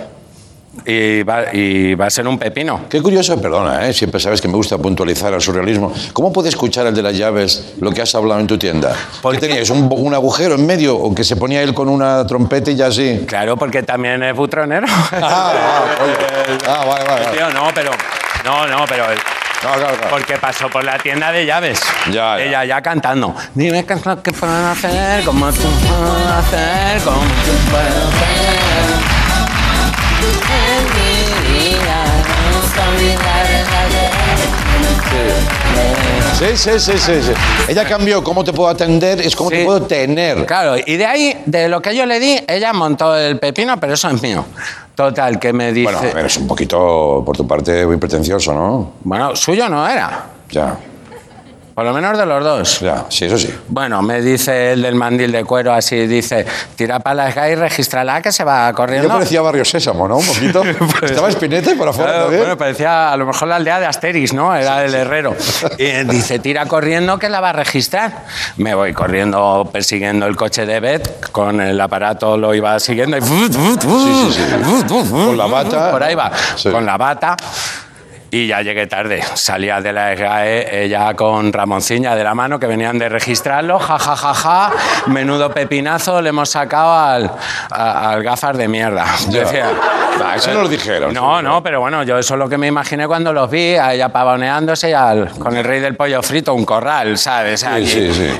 Y 0.86 1.22
va, 1.22 1.52
y 1.52 1.94
va 1.94 2.06
a 2.06 2.10
ser 2.10 2.26
un 2.26 2.38
pepino. 2.38 2.86
Qué 2.88 3.02
curioso, 3.02 3.40
perdona, 3.40 3.86
¿eh? 3.86 3.92
siempre 3.92 4.18
sabes 4.18 4.40
que 4.40 4.48
me 4.48 4.54
gusta 4.54 4.78
puntualizar 4.78 5.32
al 5.32 5.40
surrealismo. 5.40 5.92
¿Cómo 6.12 6.32
puede 6.32 6.48
escuchar 6.48 6.86
el 6.86 6.94
de 6.94 7.02
las 7.02 7.16
llaves 7.16 7.74
lo 7.80 7.92
que 7.92 8.02
has 8.02 8.14
hablado 8.14 8.40
en 8.40 8.46
tu 8.46 8.56
tienda? 8.58 8.96
¿Por 9.20 9.34
qué 9.34 9.40
teníais 9.40 9.68
un, 9.70 9.88
un 9.92 10.14
agujero 10.14 10.54
en 10.54 10.66
medio 10.66 10.96
o 10.96 11.14
que 11.14 11.24
se 11.24 11.36
ponía 11.36 11.62
él 11.62 11.74
con 11.74 11.88
una 11.88 12.26
trompeta 12.26 12.70
y 12.70 12.76
ya 12.76 12.86
así? 12.86 13.24
Claro, 13.28 13.56
porque 13.56 13.82
también 13.82 14.22
es 14.22 14.34
butronero. 14.34 14.86
Ah, 15.12 15.52
ah. 15.54 15.84
Ah, 16.66 16.84
vale, 16.86 17.04
vale. 17.04 17.24
vale. 17.24 17.36
Tío, 17.36 17.50
no, 17.50 17.68
pero... 17.74 17.90
No, 18.44 18.66
no, 18.66 18.84
pero... 18.88 19.04
No, 19.62 19.70
claro, 19.74 19.96
claro. 19.96 20.10
Porque 20.10 20.38
pasó 20.38 20.68
por 20.68 20.82
la 20.82 20.98
tienda 20.98 21.30
de 21.30 21.46
llaves. 21.46 21.80
Ya, 22.06 22.38
ya. 22.38 22.40
Ella 22.40 22.64
ya 22.64 22.82
cantando. 22.82 23.34
Dime 23.54 23.84
qué 23.84 23.92
es 23.92 24.04
lo 24.04 24.20
que 24.20 24.32
puedo 24.32 24.66
hacer, 24.68 25.24
cómo 25.24 25.52
tú 25.52 25.68
puedo 25.86 26.28
hacer, 26.34 27.00
cómo 27.02 27.20
tú 27.20 27.70
puedo 27.70 28.08
hacer. 28.08 29.11
En 30.22 30.84
mi 30.94 31.70
vida, 31.70 32.04
Sí, 36.38 36.56
sí, 36.56 36.70
sí, 36.80 36.98
sí, 36.98 37.22
sí. 37.22 37.32
Ella 37.68 37.84
cambió 37.84 38.24
cómo 38.24 38.42
te 38.42 38.52
puedo 38.52 38.68
atender, 38.68 39.20
es 39.20 39.36
cómo 39.36 39.50
te 39.50 39.64
puedo 39.64 39.82
tener. 39.82 40.44
Claro, 40.44 40.74
y 40.84 40.96
de 40.96 41.06
ahí, 41.06 41.40
de 41.46 41.68
lo 41.68 41.80
que 41.80 41.94
yo 41.94 42.04
le 42.04 42.18
di, 42.18 42.40
ella 42.48 42.72
montó 42.72 43.16
el 43.16 43.38
pepino, 43.38 43.78
pero 43.78 43.94
eso 43.94 44.10
es 44.10 44.20
mío. 44.20 44.44
Total, 44.96 45.38
que 45.38 45.52
me 45.52 45.72
dice... 45.72 45.92
Bueno, 45.92 46.10
a 46.10 46.14
ver, 46.14 46.26
es 46.26 46.36
un 46.36 46.48
poquito, 46.48 47.22
por 47.24 47.36
tu 47.36 47.46
parte, 47.46 47.86
muy 47.86 47.96
pretencioso, 47.96 48.52
¿no? 48.52 48.92
Bueno, 49.04 49.36
suyo 49.36 49.68
no 49.68 49.88
era. 49.88 50.26
Ya, 50.50 50.76
Por 51.74 51.84
lo 51.84 51.92
menos 51.92 52.18
de 52.18 52.26
los 52.26 52.44
dos. 52.44 52.80
ya, 52.80 53.06
sí, 53.08 53.24
eso 53.24 53.38
sí. 53.38 53.48
Bueno, 53.68 54.02
me 54.02 54.20
dice 54.20 54.72
el 54.72 54.82
del 54.82 54.94
mandil 54.94 55.32
de 55.32 55.44
cuero 55.44 55.72
así, 55.72 56.06
dice, 56.06 56.44
tira 56.76 56.98
para 57.00 57.30
la 57.32 57.48
y 57.50 57.54
regístrala 57.54 58.20
que 58.20 58.30
se 58.30 58.44
va 58.44 58.70
Yo 58.70 58.76
corriendo. 58.76 59.08
parecía 59.08 59.40
Barrio 59.40 59.64
Sésamo, 59.64 60.06
¿no? 60.06 60.16
Un 60.18 60.26
poquito. 60.26 60.62
Estaba 61.02 61.28
Espinete 61.28 61.74
por 61.76 61.88
afuera 61.88 62.10
Claro, 62.10 62.22
también. 62.24 62.42
bueno, 62.42 62.58
parecía 62.58 63.10
a 63.12 63.16
lo 63.16 63.24
mejor 63.26 63.48
la 63.48 63.56
aldea 63.56 63.80
de 63.80 63.86
Asterix, 63.86 64.32
¿no? 64.34 64.54
Era 64.54 64.84
el 64.84 64.94
herrero. 64.94 65.34
Y 65.78 66.04
dice, 66.04 66.38
tira 66.38 66.66
corriendo 66.66 67.18
que 67.18 67.28
la 67.28 67.40
va 67.40 67.50
a 67.50 67.52
registrar. 67.54 68.24
Me 68.58 68.74
voy 68.74 68.92
corriendo 68.92 69.68
persiguiendo 69.72 70.26
el 70.26 70.36
coche 70.36 70.66
de 70.66 70.78
Beth, 70.80 71.30
con 71.30 71.60
el 71.60 71.80
aparato 71.80 72.36
lo 72.36 72.54
iba 72.54 72.78
siguiendo 72.80 73.16
y... 73.16 73.22
sí, 73.22 73.48
sí. 74.32 74.42
Con 75.10 75.36
la 75.38 75.46
bata. 75.46 75.90
Por 75.90 76.02
ahí 76.02 76.14
va, 76.14 76.30
Sí. 76.56 76.70
con 76.70 76.84
la 76.84 76.96
bata. 76.96 77.36
Y 78.34 78.46
ya 78.46 78.62
llegué 78.62 78.86
tarde. 78.86 79.22
Salía 79.34 79.82
de 79.82 79.92
la 79.92 80.16
SGAE 80.16 80.84
ella 80.84 81.12
con 81.12 81.52
Ramonciña 81.52 82.14
de 82.16 82.24
la 82.24 82.34
mano, 82.34 82.58
que 82.58 82.66
venían 82.66 82.98
de 82.98 83.10
registrarlo. 83.10 83.78
Ja, 83.78 83.98
ja, 83.98 84.16
ja, 84.16 84.32
ja. 84.32 84.72
Menudo 85.08 85.50
pepinazo 85.52 86.22
le 86.22 86.30
hemos 86.30 86.48
sacado 86.48 86.94
al, 86.94 87.30
a- 87.70 88.10
al 88.12 88.22
gafas 88.22 88.56
de 88.56 88.68
mierda. 88.68 89.04
Ya. 89.28 89.40
Decía, 89.40 89.66
Va, 90.18 90.36
eso 90.36 90.50
no 90.54 90.62
lo 90.62 90.68
dijeron. 90.70 91.12
no, 91.12 91.42
no, 91.42 91.62
pero 91.62 91.80
bueno, 91.80 92.04
yo 92.04 92.16
eso 92.18 92.32
es 92.34 92.38
lo 92.38 92.48
que 92.48 92.56
me 92.56 92.68
imaginé 92.68 93.06
cuando 93.06 93.34
los 93.34 93.50
vi, 93.50 93.74
a 93.76 93.92
ella 93.92 94.08
pavoneándose 94.10 94.88
y 94.88 94.92
al- 94.94 95.28
con 95.38 95.54
el 95.54 95.62
rey 95.64 95.80
del 95.80 95.94
pollo 95.94 96.22
frito, 96.22 96.54
un 96.54 96.64
corral, 96.64 97.18
¿sabes? 97.18 97.62
Allí. 97.64 97.86
sí, 97.86 98.14
sí. 98.14 98.30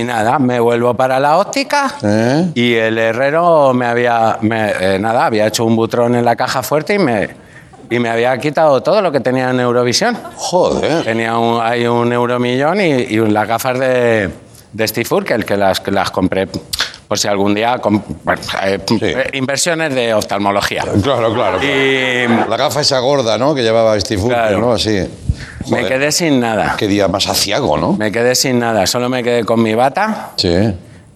Y 0.00 0.02
nada, 0.04 0.38
me 0.38 0.60
vuelvo 0.60 0.94
para 0.94 1.20
la 1.20 1.36
óptica 1.36 1.92
¿Eh? 2.02 2.50
y 2.54 2.74
el 2.74 2.96
herrero 2.96 3.74
me 3.74 3.84
había, 3.84 4.38
me- 4.40 4.72
eh, 4.80 4.98
nada, 4.98 5.26
había 5.26 5.46
hecho 5.46 5.66
un 5.66 5.76
butrón 5.76 6.14
en 6.14 6.24
la 6.24 6.36
caja 6.36 6.62
fuerte 6.62 6.94
y 6.94 6.98
me, 6.98 7.28
y 7.92 7.98
me 7.98 8.08
había 8.08 8.36
quitado 8.38 8.82
todo 8.82 9.02
lo 9.02 9.12
que 9.12 9.20
tenía 9.20 9.50
en 9.50 9.60
Eurovisión. 9.60 10.16
Joder. 10.36 11.04
Tenía 11.04 11.36
un, 11.36 11.60
hay 11.62 11.86
un 11.86 12.12
euromillón 12.12 12.80
y, 12.80 12.84
y 12.90 13.16
las 13.18 13.46
gafas 13.46 13.78
de, 13.78 14.30
de 14.72 14.88
Steve 14.88 15.08
Urkel, 15.10 15.44
que 15.44 15.56
las, 15.56 15.80
que 15.80 15.90
las 15.90 16.10
compré 16.10 16.48
por 17.06 17.18
si 17.18 17.28
algún 17.28 17.54
día... 17.54 17.76
bueno, 18.24 18.40
eh, 18.64 18.78
eh, 19.02 19.30
inversiones 19.34 19.94
de 19.94 20.14
oftalmología. 20.14 20.82
Claro, 21.02 21.34
claro. 21.34 21.58
claro. 21.58 21.58
Y 21.62 22.26
La 22.48 22.56
gafa 22.56 22.80
esa 22.80 22.98
gorda, 23.00 23.36
¿no? 23.36 23.54
Que 23.54 23.62
llevaba 23.62 24.00
Steve 24.00 24.22
Urkel, 24.22 24.38
Claro. 24.38 24.60
¿no? 24.60 24.72
Así. 24.72 24.98
me 25.70 25.86
quedé 25.86 26.10
sin 26.10 26.40
nada. 26.40 26.74
Qué 26.78 26.86
día 26.88 27.08
más 27.08 27.28
aciago, 27.28 27.76
¿no? 27.76 27.92
Me 27.92 28.10
quedé 28.10 28.34
sin 28.34 28.58
nada. 28.58 28.86
Solo 28.86 29.10
me 29.10 29.22
quedé 29.22 29.44
con 29.44 29.62
mi 29.62 29.74
bata 29.74 30.30
Sí, 30.36 30.54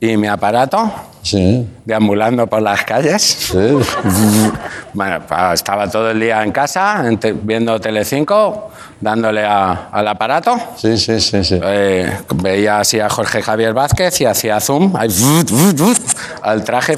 y 0.00 0.16
mi 0.18 0.26
aparato, 0.28 0.92
sí. 1.26 1.66
deambulando 1.84 2.46
por 2.46 2.62
las 2.62 2.82
calles. 2.84 3.22
sí. 3.22 3.58
Bueno, 4.92 5.18
estaba 5.52 5.90
todo 5.90 6.10
el 6.10 6.18
día 6.20 6.42
en 6.42 6.52
casa 6.52 7.04
viendo 7.42 7.78
Telecinco, 7.78 8.70
dándole 8.98 9.44
a- 9.44 9.88
al 9.92 10.08
aparato. 10.08 10.56
Sí, 10.76 10.96
sí, 10.96 11.20
sí, 11.20 11.44
sí. 11.44 11.60
Eh, 11.62 12.10
veía 12.36 12.80
así 12.80 12.98
a 12.98 13.10
Jorge 13.10 13.42
Javier 13.42 13.74
Vázquez 13.74 14.18
y 14.22 14.24
hacía 14.24 14.58
zoom 14.58 14.96
ahí, 14.96 15.10
al 16.40 16.64
traje. 16.64 16.96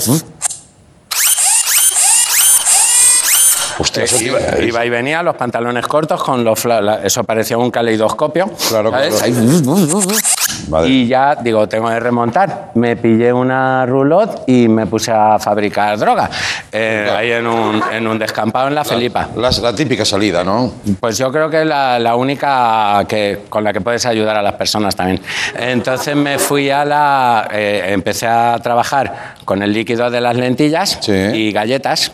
Te 3.92 4.04
iba, 4.24 4.38
iba- 4.60 4.84
y 4.84 4.90
venía, 4.90 5.22
los 5.22 5.36
pantalones 5.36 5.86
cortos, 5.86 6.22
con 6.22 6.42
los 6.44 6.64
la- 6.64 7.00
eso 7.04 7.22
parecía 7.24 7.56
un 7.58 7.70
caleidoscopio. 7.70 8.50
Claro, 8.68 8.90
claro. 8.90 9.14
Madre. 10.68 10.88
Y 10.88 11.06
ya, 11.06 11.34
digo, 11.36 11.68
tengo 11.68 11.88
que 11.88 12.00
remontar. 12.00 12.72
Me 12.74 12.96
pillé 12.96 13.32
una 13.32 13.86
roulotte 13.86 14.42
y 14.48 14.68
me 14.68 14.86
puse 14.86 15.12
a 15.12 15.38
fabricar 15.38 15.98
droga. 15.98 16.28
eh, 16.72 17.02
Claro. 17.04 17.18
ahí 17.18 17.32
en 17.32 17.46
un, 17.46 17.82
en 17.92 18.06
un 18.06 18.18
descampado 18.18 18.68
en 18.68 18.74
La 18.74 18.84
Felipa. 18.84 19.28
La, 19.36 19.50
la 19.50 19.72
típica 19.74 20.04
salida, 20.04 20.44
¿no? 20.44 20.72
Pues 21.00 21.16
yo 21.16 21.30
creo 21.32 21.48
que 21.48 21.62
es 21.62 21.66
la, 21.66 21.98
la 21.98 22.14
única 22.16 23.04
que, 23.08 23.44
con 23.48 23.64
la 23.64 23.72
que 23.72 23.80
puedes 23.80 24.04
ayudar 24.04 24.36
a 24.36 24.42
las 24.42 24.54
personas 24.54 24.94
también. 24.94 25.20
Entonces 25.58 26.14
me 26.16 26.38
fui 26.38 26.68
a 26.70 26.84
la... 26.84 27.48
eh, 27.52 27.84
empecé 27.88 28.26
a 28.26 28.58
trabajar 28.62 29.34
con 29.44 29.62
el 29.62 29.72
líquido 29.72 30.10
de 30.10 30.20
las 30.20 30.36
lentillas 30.36 30.98
Sí. 31.00 31.12
y 31.12 31.52
galletas. 31.52 32.12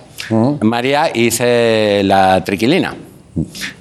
María 0.60 1.10
hice 1.14 2.02
la 2.04 2.42
triquilina. 2.44 2.94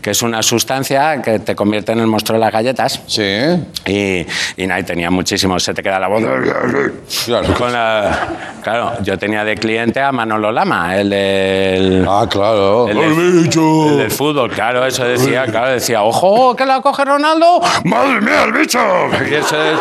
Que 0.01 0.10
es 0.12 0.22
una 0.24 0.41
sustancia 0.41 1.22
que 1.22 1.39
te 1.39 1.56
convierte 1.56 1.91
en 1.91 1.99
el 1.99 2.08
monstruo 2.08 2.39
de 2.39 2.45
las 2.45 2.51
galletas. 2.51 3.01
Sí. 3.06 3.24
Y, 3.86 4.26
y 4.58 4.66
nada, 4.68 4.80
y 4.80 4.84
tenía 4.84 5.12
muchísimo, 5.12 5.60
se 5.60 5.74
te 5.74 5.84
queda 5.84 5.99
la 5.99 6.08
voz. 6.08 6.24
Claro. 7.26 7.54
Con 7.54 7.72
la- 7.72 8.28
claro, 8.64 8.93
yo 9.04 9.18
tenía 9.20 9.43
de 9.43 9.56
cliente 9.56 9.99
a 10.01 10.12
Manolo 10.12 10.51
Lama, 10.51 10.97
el 10.97 11.10
del. 11.10 12.06
Ah, 12.10 12.26
claro. 12.30 12.88
El 12.88 12.97
del, 12.97 13.12
el 13.91 13.97
del 13.97 14.12
fútbol, 14.12 14.49
claro, 14.51 14.86
eso 14.86 15.04
decía, 15.06 15.45
claro, 15.45 15.72
decía, 15.72 16.01
ojo, 16.01 16.56
que 16.56 16.66
la 16.66 16.82
coge 16.82 17.06
Ronaldo, 17.06 17.62
madre 17.86 18.22
mía, 18.22 18.43
el 18.45 18.54
bicho. 18.54 18.80
Y 19.30 19.36
eso, 19.36 19.62
es, 19.64 19.80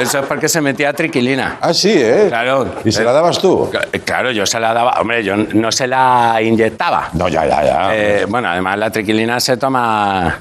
eso 0.00 0.18
es 0.20 0.26
porque 0.26 0.48
se 0.48 0.60
metía 0.60 0.92
triquilina. 0.92 1.58
Ah, 1.60 1.72
sí, 1.72 1.92
¿eh? 1.94 2.26
Claro. 2.28 2.74
¿Y 2.84 2.90
se 2.90 3.04
la 3.04 3.12
dabas 3.12 3.38
tú? 3.38 3.70
Claro, 4.04 4.32
yo 4.32 4.44
se 4.44 4.58
la 4.58 4.74
daba, 4.74 4.92
hombre, 5.00 5.22
yo 5.22 5.36
no 5.36 5.70
se 5.70 5.86
la 5.86 6.38
inyectaba. 6.42 7.10
No, 7.12 7.28
ya, 7.28 7.46
ya, 7.46 7.62
ya. 7.64 7.94
Eh, 7.94 8.26
bueno, 8.28 8.48
además 8.48 8.76
la 8.78 8.90
triquilina 8.90 9.03
se 9.40 9.56
toma. 9.56 10.38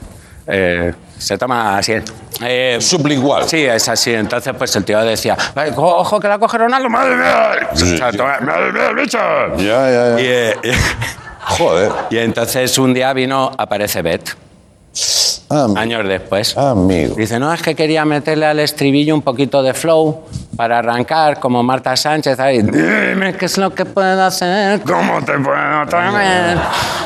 eh, 0.47 0.93
se 1.17 1.37
toma 1.37 1.77
así. 1.77 1.93
Eh, 2.41 2.77
Sublingual. 2.81 3.47
Sí, 3.47 3.63
es 3.63 3.87
así. 3.87 4.13
Entonces, 4.13 4.53
pues 4.57 4.75
el 4.75 4.83
tío 4.83 4.99
decía, 5.01 5.37
"Ay, 5.55 5.71
co- 5.71 5.97
ojo 5.97 6.19
que 6.19 6.27
la 6.27 6.37
coge 6.37 6.57
Ronaldo, 6.57 6.89
madre 6.89 7.15
mía. 7.15 7.69
O 7.71 7.75
sea, 7.77 8.11
toma, 8.11 8.39
madre 8.41 8.73
mía, 8.73 8.91
bicho. 8.91 9.17
Ya, 9.57 9.89
ya, 9.89 10.17
ya. 10.17 10.21
Y, 10.21 10.25
eh, 10.25 10.53
Joder. 11.57 11.91
y 12.09 12.17
entonces 12.17 12.77
un 12.77 12.93
día 12.93 13.13
vino, 13.13 13.51
aparece 13.57 14.01
Bet, 14.01 14.29
Ah, 15.49 15.67
años 15.75 16.07
después. 16.07 16.57
amigo. 16.57 17.15
Dice, 17.15 17.39
no, 17.39 17.53
es 17.53 17.61
que 17.61 17.75
quería 17.75 18.05
meterle 18.05 18.45
al 18.45 18.59
estribillo 18.59 19.13
un 19.13 19.21
poquito 19.21 19.61
de 19.61 19.73
flow 19.73 20.23
para 20.55 20.79
arrancar, 20.79 21.39
como 21.39 21.63
Marta 21.63 21.95
Sánchez 21.95 22.39
ahí. 22.39 22.61
Dime 22.61 23.33
qué 23.37 23.45
es 23.45 23.57
lo 23.57 23.73
que 23.73 23.85
puedo 23.85 24.23
hacer, 24.23 24.81
cómo 24.81 25.21
te 25.23 25.33
puedo 25.39 25.85
traer. 25.87 26.57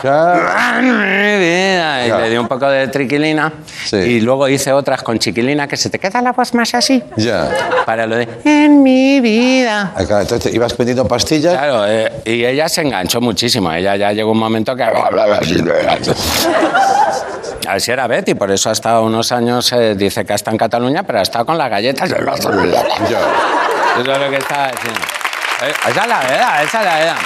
En 0.03 0.85
mi 0.85 1.39
vida. 1.39 2.05
Y 2.05 2.07
Claro. 2.07 2.23
le 2.23 2.29
di 2.29 2.37
un 2.37 2.47
poco 2.47 2.67
de 2.69 2.87
triquilina. 2.87 3.51
Sí. 3.85 3.97
Y 3.97 4.21
luego 4.21 4.47
hice 4.47 4.71
otras 4.71 5.01
con 5.03 5.17
chiquilina 5.19 5.67
que 5.67 5.75
se 5.77 5.89
te 5.89 5.97
queda 5.99 6.21
la 6.21 6.31
voz 6.33 6.53
más 6.53 6.73
así. 6.75 7.03
Ya. 7.15 7.49
Para 7.85 8.05
lo 8.05 8.15
de 8.17 8.27
en 8.45 8.83
mi 8.83 9.19
vida. 9.19 9.91
Acá, 9.95 10.21
entonces 10.21 10.53
ibas 10.53 10.75
vendiendo 10.77 11.07
pastillas. 11.07 11.53
Claro, 11.53 11.85
eh, 11.87 12.11
y 12.25 12.45
ella 12.45 12.69
se 12.69 12.81
enganchó 12.81 13.19
muchísimo. 13.21 13.71
Ella 13.71 13.95
ya 13.95 14.11
llegó 14.11 14.31
un 14.31 14.39
momento 14.39 14.75
que 14.75 14.83
hablaba 14.83 15.37
así. 15.37 15.57
Era 17.87 18.07
Betty, 18.07 18.33
por 18.33 18.49
eso 18.49 18.69
ha 18.69 18.73
estado 18.73 19.03
unos 19.03 19.31
años, 19.33 19.71
eh, 19.73 19.93
dice 19.95 20.23
que 20.23 20.33
está 20.33 20.51
en 20.51 20.57
Cataluña, 20.57 21.03
pero 21.03 21.19
ha 21.19 21.21
estado 21.23 21.45
con 21.45 21.57
las 21.57 21.69
galletas. 21.69 22.09
Eso 24.01 24.11
es 24.11 24.19
lo 24.19 24.29
que 24.29 24.37
está 24.37 24.71
diciendo. 24.71 24.99
Eh, 25.61 25.73
esa 25.89 26.01
es 26.01 26.07
la 26.07 26.19
verdad, 26.19 26.63
esa 26.63 26.79
es 26.79 26.85
la 26.85 26.95
verdad. 26.95 27.17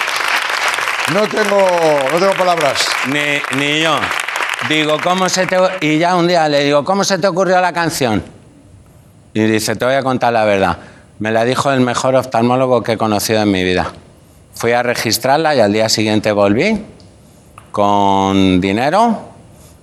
No 1.14 1.28
tengo, 1.28 1.68
no 2.12 2.20
tengo 2.20 2.34
palabras. 2.34 2.86
Ni, 3.08 3.58
ni 3.58 3.82
yo. 3.82 4.00
Digo, 4.70 4.98
¿cómo 5.04 5.28
se 5.28 5.46
te...? 5.48 5.58
Y 5.82 5.98
ya 5.98 6.16
un 6.16 6.28
día 6.28 6.48
le 6.48 6.64
digo, 6.64 6.86
¿cómo 6.86 7.04
se 7.04 7.18
te 7.18 7.28
ocurrió 7.28 7.60
la 7.60 7.74
canción? 7.74 8.24
Y 9.34 9.42
dice, 9.42 9.76
te 9.76 9.86
voy 9.86 9.96
a 9.96 10.04
contar 10.04 10.32
la 10.34 10.46
verdad. 10.46 10.78
Me 11.20 11.32
la 11.32 11.44
dijo 11.44 11.72
el 11.72 11.82
mejor 11.82 12.16
oftalmólogo 12.16 12.84
que 12.84 12.94
he 12.94 12.98
conocido 12.98 13.42
en 13.42 13.52
mi 13.52 13.64
vida. 13.64 13.92
Fui 14.54 14.72
a 14.72 14.84
registrarla 14.84 15.56
y 15.56 15.60
al 15.60 15.74
día 15.74 15.90
siguiente 15.90 16.32
volví 16.32 16.86
con 17.72 18.62
dinero, 18.62 19.20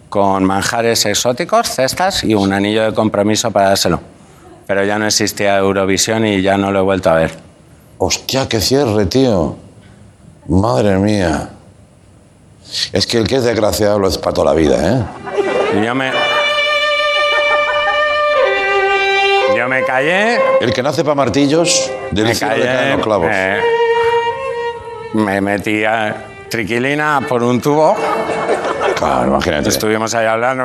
con 0.08 0.44
manjares 0.44 1.04
exóticos, 1.06 1.68
cestas 1.68 2.24
y 2.24 2.34
un 2.34 2.52
anillo 2.52 2.84
de 2.84 2.94
compromiso 2.94 3.50
para 3.50 3.68
dárselo. 3.68 4.00
Pero 4.68 4.84
ya 4.84 4.98
no 4.98 5.06
existía 5.06 5.56
Eurovisión 5.58 6.24
y 6.26 6.40
ya 6.42 6.56
no 6.56 6.70
lo 6.70 6.78
he 6.78 6.82
vuelto 6.82 7.10
a 7.10 7.14
ver. 7.14 7.32
Hostia, 7.98 8.48
qué 8.48 8.60
cierre, 8.60 9.06
tío. 9.06 9.56
Madre 10.46 10.96
mía. 10.98 11.48
Es 12.92 13.06
que 13.06 13.18
el 13.18 13.26
que 13.26 13.36
es 13.36 13.44
desgraciado 13.44 13.98
lo 13.98 14.06
es 14.08 14.18
para 14.18 14.34
toda 14.34 14.52
la 14.52 14.56
vida, 14.56 14.76
¿eh? 14.76 15.82
Yo 15.84 15.94
me... 15.94 16.12
Yo 19.56 19.66
me 19.68 19.82
callé 19.84 20.38
El 20.60 20.72
que 20.72 20.82
nace 20.82 21.02
para 21.02 21.14
martillos, 21.16 21.90
del 22.12 22.26
me 22.26 22.34
cielo 22.34 22.54
le 22.56 22.62
caen 22.62 22.76
callé, 22.76 22.92
los 22.96 23.02
clavos. 23.04 23.30
eh, 23.32 23.60
me 25.14 25.40
metí 25.40 25.84
a 25.84 26.24
triquilina 26.48 27.22
por 27.28 27.42
un 27.42 27.60
tubo, 27.60 27.96
Claro, 28.96 29.28
imagínate. 29.28 29.68
estuvimos 29.70 30.14
ahí 30.14 30.26
hablando 30.26 30.64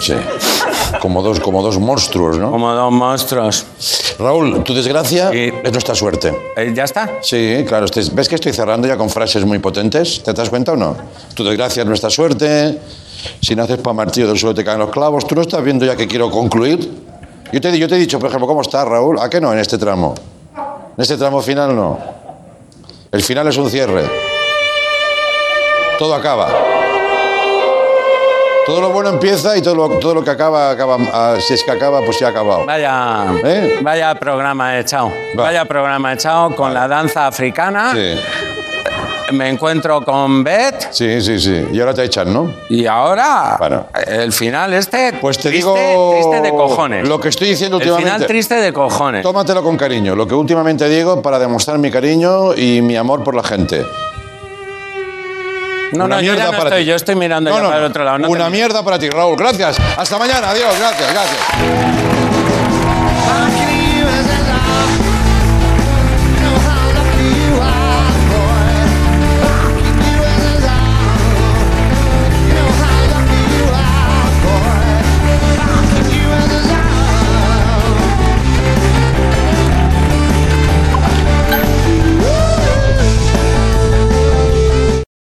Sí. 0.00 0.14
Como 1.00 1.22
dos, 1.22 1.38
como 1.40 1.62
dos 1.62 1.78
monstruos, 1.78 2.38
¿no? 2.38 2.50
como 2.50 2.72
dos 2.72 2.90
monstruos. 2.92 3.66
Raúl, 4.18 4.64
tu 4.64 4.72
desgracia 4.74 5.34
Y- 5.34 5.52
es 5.62 5.72
nuestra 5.72 5.94
suerte. 5.94 6.34
Eh, 6.56 6.72
¿Ya 6.74 6.84
está? 6.84 7.18
Sí, 7.22 7.64
claro. 7.68 7.84
este- 7.84 8.02
¿Ves 8.12 8.28
que 8.28 8.36
estoy 8.36 8.52
cerrando 8.52 8.88
ya 8.88 8.96
con 8.96 9.10
frases 9.10 9.44
muy 9.44 9.58
potentes? 9.58 10.22
¿Te 10.22 10.32
das 10.32 10.48
cuenta 10.48 10.72
o 10.72 10.76
no? 10.76 10.96
Tu 11.34 11.44
desgracia 11.44 11.82
es 11.82 11.86
nuestra 11.88 12.08
suerte. 12.10 12.78
Si 13.40 13.54
naces 13.54 13.78
para 13.78 13.94
martillo 13.94 14.28
del 14.28 14.38
suelo 14.38 14.54
te 14.54 14.64
caen 14.64 14.78
los 14.78 14.90
clavos. 14.90 15.26
¿Tú 15.26 15.34
no 15.34 15.42
estás 15.42 15.62
viendo 15.62 15.84
ya 15.84 15.94
que 15.96 16.06
quiero 16.06 16.30
concluir? 16.30 16.90
Yo 17.52 17.60
te, 17.60 17.78
yo 17.78 17.86
te 17.88 17.96
he 17.96 17.98
dicho, 17.98 18.18
por 18.18 18.28
ejemplo, 18.28 18.46
¿cómo 18.46 18.62
estás, 18.62 18.86
Raúl? 18.86 19.18
¿A 19.20 19.28
qué 19.28 19.40
no 19.40 19.52
en 19.52 19.58
este 19.58 19.76
tramo? 19.78 20.14
En 20.96 21.02
este 21.02 21.16
tramo 21.16 21.40
final 21.42 21.74
no. 21.76 21.98
El 23.12 23.22
final 23.22 23.46
es 23.48 23.56
un 23.56 23.68
cierre. 23.70 24.02
Todo 25.98 26.14
acaba. 26.14 26.48
Todo 28.66 28.80
lo 28.80 28.90
bueno 28.90 29.10
empieza 29.10 29.56
y 29.58 29.62
todo 29.62 29.74
lo, 29.74 29.88
todo 29.98 30.14
lo 30.14 30.24
que 30.24 30.30
acaba, 30.30 30.70
acaba. 30.70 30.96
ah, 31.12 31.36
si 31.38 31.52
es 31.54 31.62
que 31.62 31.70
acaba, 31.70 32.00
pues 32.02 32.18
ya 32.18 32.28
ha 32.28 32.30
acabado. 32.30 32.64
Vaya, 32.64 33.26
¿Eh? 33.44 33.78
vaya 33.82 34.14
programa 34.14 34.78
echado. 34.78 35.12
Va. 35.38 35.44
Vaya 35.44 35.64
programa 35.66 36.14
echado 36.14 36.56
con 36.56 36.72
la 36.72 36.88
danza 36.88 37.26
africana. 37.26 37.92
Sí, 37.94 38.14
Me 39.32 39.48
encuentro 39.50 40.02
con 40.02 40.42
Beth 40.44 40.88
sí, 40.92 41.20
sí, 41.20 41.38
sí. 41.40 41.66
Y 41.72 41.80
ahora 41.80 41.92
te 41.92 42.04
echan, 42.04 42.32
¿no? 42.32 42.50
y 42.70 42.86
ahora 42.86 43.56
Bueno. 43.58 43.86
el 44.06 44.32
final 44.32 44.72
este 44.74 45.12
Pues 45.20 45.36
te 45.38 45.48
triste, 45.50 45.66
digo 45.70 46.12
triste 46.14 46.40
de 46.40 46.50
cojones. 46.50 47.08
lo 47.08 47.18
que 47.20 47.28
estoy 47.30 47.48
diciendo 47.48 47.76
el 47.78 47.82
últimamente. 47.82 48.12
final 48.14 48.26
triste 48.26 48.54
de 48.54 48.72
cojones. 48.72 49.22
Tómatelo 49.22 49.62
con 49.62 49.76
cariño. 49.76 50.14
Lo 50.16 50.26
que 50.26 50.34
últimamente 50.34 50.88
digo 50.88 51.20
para 51.20 51.38
demostrar 51.38 51.78
mi 51.78 51.90
cariño 51.90 52.54
y 52.54 52.80
mi 52.80 52.96
amor 52.96 53.22
por 53.24 53.34
la 53.34 53.42
gente. 53.42 53.84
No, 55.94 56.04
Una 56.04 56.16
no, 56.16 56.22
yo 56.22 56.32
mierda 56.32 56.44
ya 56.46 56.50
no 56.50 56.56
para 56.58 56.68
estoy, 56.70 56.82
ti. 56.82 56.88
yo 56.90 56.96
estoy 56.96 57.14
mirando 57.16 57.50
No, 57.50 57.56
ya 57.56 57.62
no, 57.62 57.68
para 57.68 57.80
el 57.80 57.84
otro 57.86 58.04
lado. 58.04 58.18
no 58.18 58.26
te 58.26 58.32
Una 58.32 58.50
mierda 58.50 58.82
para 58.82 58.98
ti, 58.98 59.08
Raúl. 59.10 59.36
Gracias. 59.36 59.76
Hasta 59.96 60.18
mañana. 60.18 60.50
Adiós. 60.50 60.78
Gracias, 60.78 61.12
gracias. 61.12 62.23